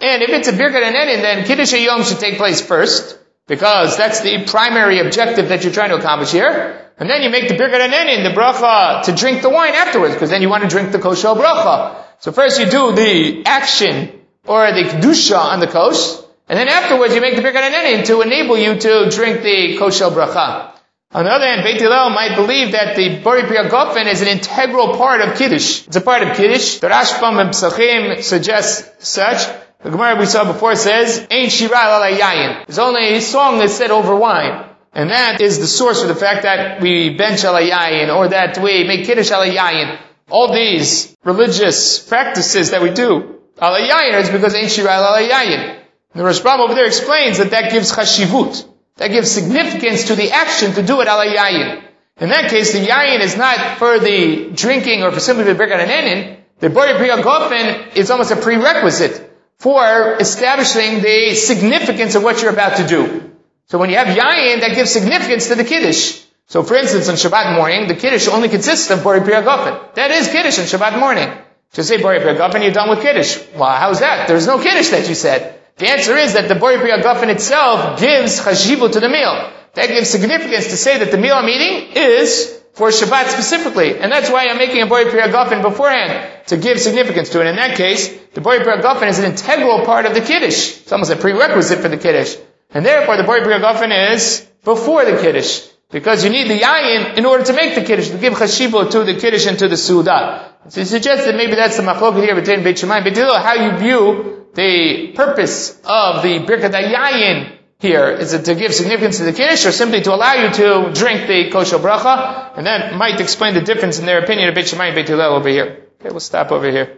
And 0.00 0.22
if 0.22 0.30
it's 0.30 0.48
a 0.48 0.52
birkat 0.52 0.82
hanenin, 0.82 1.22
then 1.22 1.44
kiddush 1.44 1.72
yom 1.72 2.04
should 2.04 2.18
take 2.18 2.36
place 2.36 2.60
first, 2.60 3.18
because 3.46 3.96
that's 3.96 4.20
the 4.20 4.44
primary 4.44 5.00
objective 5.00 5.48
that 5.48 5.64
you're 5.64 5.72
trying 5.72 5.90
to 5.90 5.96
accomplish 5.96 6.30
here. 6.30 6.84
And 6.98 7.08
then 7.08 7.22
you 7.22 7.30
make 7.30 7.48
the 7.48 7.54
birkat 7.54 7.80
hanenin, 7.80 8.24
the 8.24 8.38
bracha, 8.38 9.04
to 9.04 9.12
drink 9.12 9.42
the 9.42 9.50
wine 9.50 9.74
afterwards, 9.74 10.14
because 10.14 10.30
then 10.30 10.42
you 10.42 10.48
want 10.48 10.62
to 10.62 10.68
drink 10.68 10.92
the 10.92 10.98
kosher 10.98 11.28
bracha. 11.28 12.04
So 12.20 12.32
first 12.32 12.58
you 12.58 12.66
do 12.66 12.92
the 12.92 13.44
action, 13.46 14.20
or 14.46 14.72
the 14.72 14.84
kedusha 14.84 15.38
on 15.38 15.60
the 15.60 15.66
kosh, 15.66 16.16
and 16.48 16.58
then 16.58 16.68
afterwards 16.68 17.14
you 17.14 17.20
make 17.20 17.36
the 17.36 17.42
birkat 17.42 17.70
hanenin 17.70 18.06
to 18.06 18.22
enable 18.22 18.56
you 18.56 18.78
to 18.78 19.10
drink 19.10 19.42
the 19.42 19.76
kosher 19.78 20.06
bracha. 20.06 20.72
On 21.10 21.24
the 21.24 21.30
other 21.30 21.46
hand, 21.46 21.62
Beit 21.64 21.80
Hillel 21.80 22.10
might 22.10 22.36
believe 22.36 22.72
that 22.72 22.94
the 22.94 23.20
Bori 23.20 23.44
Priya 23.44 23.70
Gofen 23.70 24.04
is 24.12 24.20
an 24.20 24.28
integral 24.28 24.94
part 24.94 25.22
of 25.22 25.38
Kiddush. 25.38 25.86
It's 25.86 25.96
a 25.96 26.02
part 26.02 26.22
of 26.22 26.36
Kiddush. 26.36 26.80
The 26.80 26.88
Rashbam 26.88 27.40
and 27.40 27.50
Psachim 27.50 28.22
suggests 28.22 29.08
such. 29.08 29.46
The 29.82 29.90
Gemara 29.90 30.16
we 30.16 30.26
saw 30.26 30.44
before 30.44 30.76
says, 30.76 31.26
Ain't 31.30 31.50
Shira 31.50 31.70
yayin. 31.70 32.66
There's 32.66 32.78
only 32.78 33.14
a 33.14 33.22
song 33.22 33.58
that's 33.58 33.72
said 33.72 33.90
over 33.90 34.14
wine. 34.14 34.66
And 34.92 35.08
that 35.08 35.40
is 35.40 35.58
the 35.58 35.66
source 35.66 36.02
for 36.02 36.08
the 36.08 36.14
fact 36.14 36.42
that 36.42 36.82
we 36.82 37.16
bench 37.16 37.42
ala 37.42 37.62
yayin, 37.62 38.14
or 38.14 38.28
that 38.28 38.58
we 38.58 38.84
make 38.84 39.06
Kiddush 39.06 39.30
ala 39.30 39.46
yayin. 39.46 39.98
All 40.28 40.52
these 40.52 41.16
religious 41.24 42.00
practices 42.00 42.72
that 42.72 42.82
we 42.82 42.90
do, 42.90 43.40
ala 43.62 43.80
yayin, 43.80 44.20
is 44.20 44.28
because 44.28 44.54
Ain't 44.54 44.70
Shira 44.70 44.94
ala 44.94 45.26
yayin. 45.26 45.80
The 46.14 46.22
Rashbam 46.22 46.58
over 46.58 46.74
there 46.74 46.86
explains 46.86 47.38
that 47.38 47.52
that 47.52 47.72
gives 47.72 47.92
chashivut. 47.92 48.67
That 48.98 49.10
gives 49.10 49.30
significance 49.30 50.08
to 50.08 50.16
the 50.16 50.32
action 50.32 50.72
to 50.74 50.82
do 50.82 51.00
it 51.00 51.08
ala 51.08 51.24
yayin. 51.26 51.82
In 52.20 52.30
that 52.30 52.50
case, 52.50 52.72
the 52.72 52.84
yayin 52.84 53.20
is 53.20 53.36
not 53.36 53.78
for 53.78 53.98
the 54.00 54.50
drinking 54.50 55.04
or 55.04 55.12
for 55.12 55.20
simply 55.20 55.44
the 55.44 55.54
birkat 55.54 55.86
enin. 55.86 56.36
The 56.58 56.68
bori 56.68 56.94
priya 56.94 57.22
gofen 57.22 57.96
is 57.96 58.10
almost 58.10 58.32
a 58.32 58.36
prerequisite 58.36 59.30
for 59.58 60.16
establishing 60.18 61.00
the 61.00 61.34
significance 61.36 62.16
of 62.16 62.24
what 62.24 62.42
you're 62.42 62.52
about 62.52 62.78
to 62.78 62.86
do. 62.88 63.32
So 63.66 63.78
when 63.78 63.90
you 63.90 63.96
have 63.96 64.08
yayin, 64.08 64.60
that 64.62 64.74
gives 64.74 64.90
significance 64.90 65.46
to 65.48 65.54
the 65.54 65.64
kiddush. 65.64 66.20
So 66.46 66.64
for 66.64 66.74
instance, 66.74 67.08
on 67.08 67.14
Shabbat 67.14 67.54
morning, 67.54 67.86
the 67.86 67.94
kiddush 67.94 68.26
only 68.26 68.48
consists 68.48 68.90
of 68.90 69.04
bori 69.04 69.20
priyagofen. 69.20 69.94
That 69.94 70.10
is 70.10 70.26
kiddush 70.26 70.58
on 70.58 70.64
Shabbat 70.64 70.98
morning. 70.98 71.28
To 71.74 71.84
say 71.84 72.02
bori 72.02 72.18
priyagofen, 72.18 72.64
you're 72.64 72.72
done 72.72 72.90
with 72.90 73.02
kiddush. 73.02 73.38
Well, 73.54 73.70
how's 73.70 74.00
that? 74.00 74.26
There's 74.26 74.48
no 74.48 74.58
kiddush 74.60 74.88
that 74.88 75.08
you 75.08 75.14
said. 75.14 75.57
The 75.78 75.88
answer 75.88 76.16
is 76.16 76.34
that 76.34 76.48
the 76.48 76.54
bori 76.54 76.76
priyagofen 76.76 77.28
itself 77.28 78.00
gives 78.00 78.40
chashivu 78.40 78.92
to 78.92 79.00
the 79.00 79.08
meal. 79.08 79.52
That 79.74 79.88
gives 79.88 80.10
significance 80.10 80.66
to 80.66 80.76
say 80.76 80.98
that 80.98 81.10
the 81.10 81.18
meal 81.18 81.34
I'm 81.34 81.48
eating 81.48 81.92
is 81.94 82.58
for 82.78 82.88
Shabbat 82.90 83.28
specifically. 83.28 83.98
And 83.98 84.10
that's 84.10 84.30
why 84.30 84.46
I'm 84.46 84.56
making 84.56 84.82
a 84.82 84.86
Bori 84.86 85.06
Priyagofen 85.06 85.62
beforehand, 85.62 86.46
to 86.46 86.56
give 86.56 86.80
significance 86.80 87.30
to 87.30 87.40
it. 87.40 87.46
In 87.46 87.56
that 87.56 87.76
case, 87.76 88.08
the 88.34 88.40
Bori 88.40 88.60
Priyagofen 88.60 89.08
is 89.08 89.18
an 89.18 89.24
integral 89.24 89.84
part 89.84 90.06
of 90.06 90.14
the 90.14 90.20
Kiddush. 90.20 90.80
It's 90.82 90.92
almost 90.92 91.10
a 91.10 91.16
prerequisite 91.16 91.80
for 91.80 91.88
the 91.88 91.96
Kiddush. 91.96 92.36
And 92.70 92.86
therefore, 92.86 93.16
the 93.16 93.24
Bori 93.24 93.40
Priyagofen 93.40 94.14
is 94.14 94.46
before 94.64 95.04
the 95.04 95.16
Kiddush. 95.20 95.66
Because 95.90 96.22
you 96.22 96.30
need 96.30 96.48
the 96.48 96.58
yayin 96.60 97.16
in 97.16 97.26
order 97.26 97.44
to 97.44 97.52
make 97.52 97.74
the 97.74 97.82
Kiddush, 97.82 98.10
to 98.10 98.18
give 98.18 98.34
chashibo 98.34 98.90
to 98.90 99.04
the 99.04 99.14
Kiddush 99.14 99.46
and 99.46 99.58
to 99.58 99.68
the 99.68 99.76
Suda. 99.76 100.54
So 100.68 100.80
he 100.80 100.86
suggests 100.86 101.24
that 101.26 101.34
maybe 101.34 101.54
that's 101.54 101.76
the 101.76 101.82
machloket 101.82 102.22
here 102.22 102.34
between 102.34 102.62
Beit 102.62 102.78
Shammai 102.78 102.98
and 102.98 103.04
Beit 103.04 103.16
how 103.16 103.54
you 103.54 103.76
view 103.78 104.46
the 104.58 105.12
purpose 105.14 105.70
of 105.84 106.22
the 106.24 106.40
Birkat 106.40 106.72
HaYayin 106.72 107.56
here? 107.78 108.10
Is 108.10 108.32
it 108.32 108.46
to 108.46 108.56
give 108.56 108.74
significance 108.74 109.18
to 109.18 109.24
the 109.24 109.32
Kiddush 109.32 109.64
or 109.66 109.72
simply 109.72 110.00
to 110.02 110.12
allow 110.12 110.34
you 110.34 110.50
to 110.50 110.92
drink 110.92 111.28
the 111.28 111.50
kosher 111.50 111.78
bracha? 111.78 112.56
And 112.56 112.66
that 112.66 112.94
might 112.94 113.20
explain 113.20 113.54
the 113.54 113.60
difference 113.60 114.00
in 114.00 114.06
their 114.06 114.18
opinion 114.18 114.48
of 114.48 114.56
Beit 114.56 114.66
Shammai 114.66 114.86
and 114.86 114.96
Beit 114.96 115.06
Hillel 115.06 115.34
over 115.34 115.48
here. 115.48 115.86
Okay, 116.00 116.10
we'll 116.10 116.18
stop 116.20 116.50
over 116.50 116.68
here. 116.70 116.96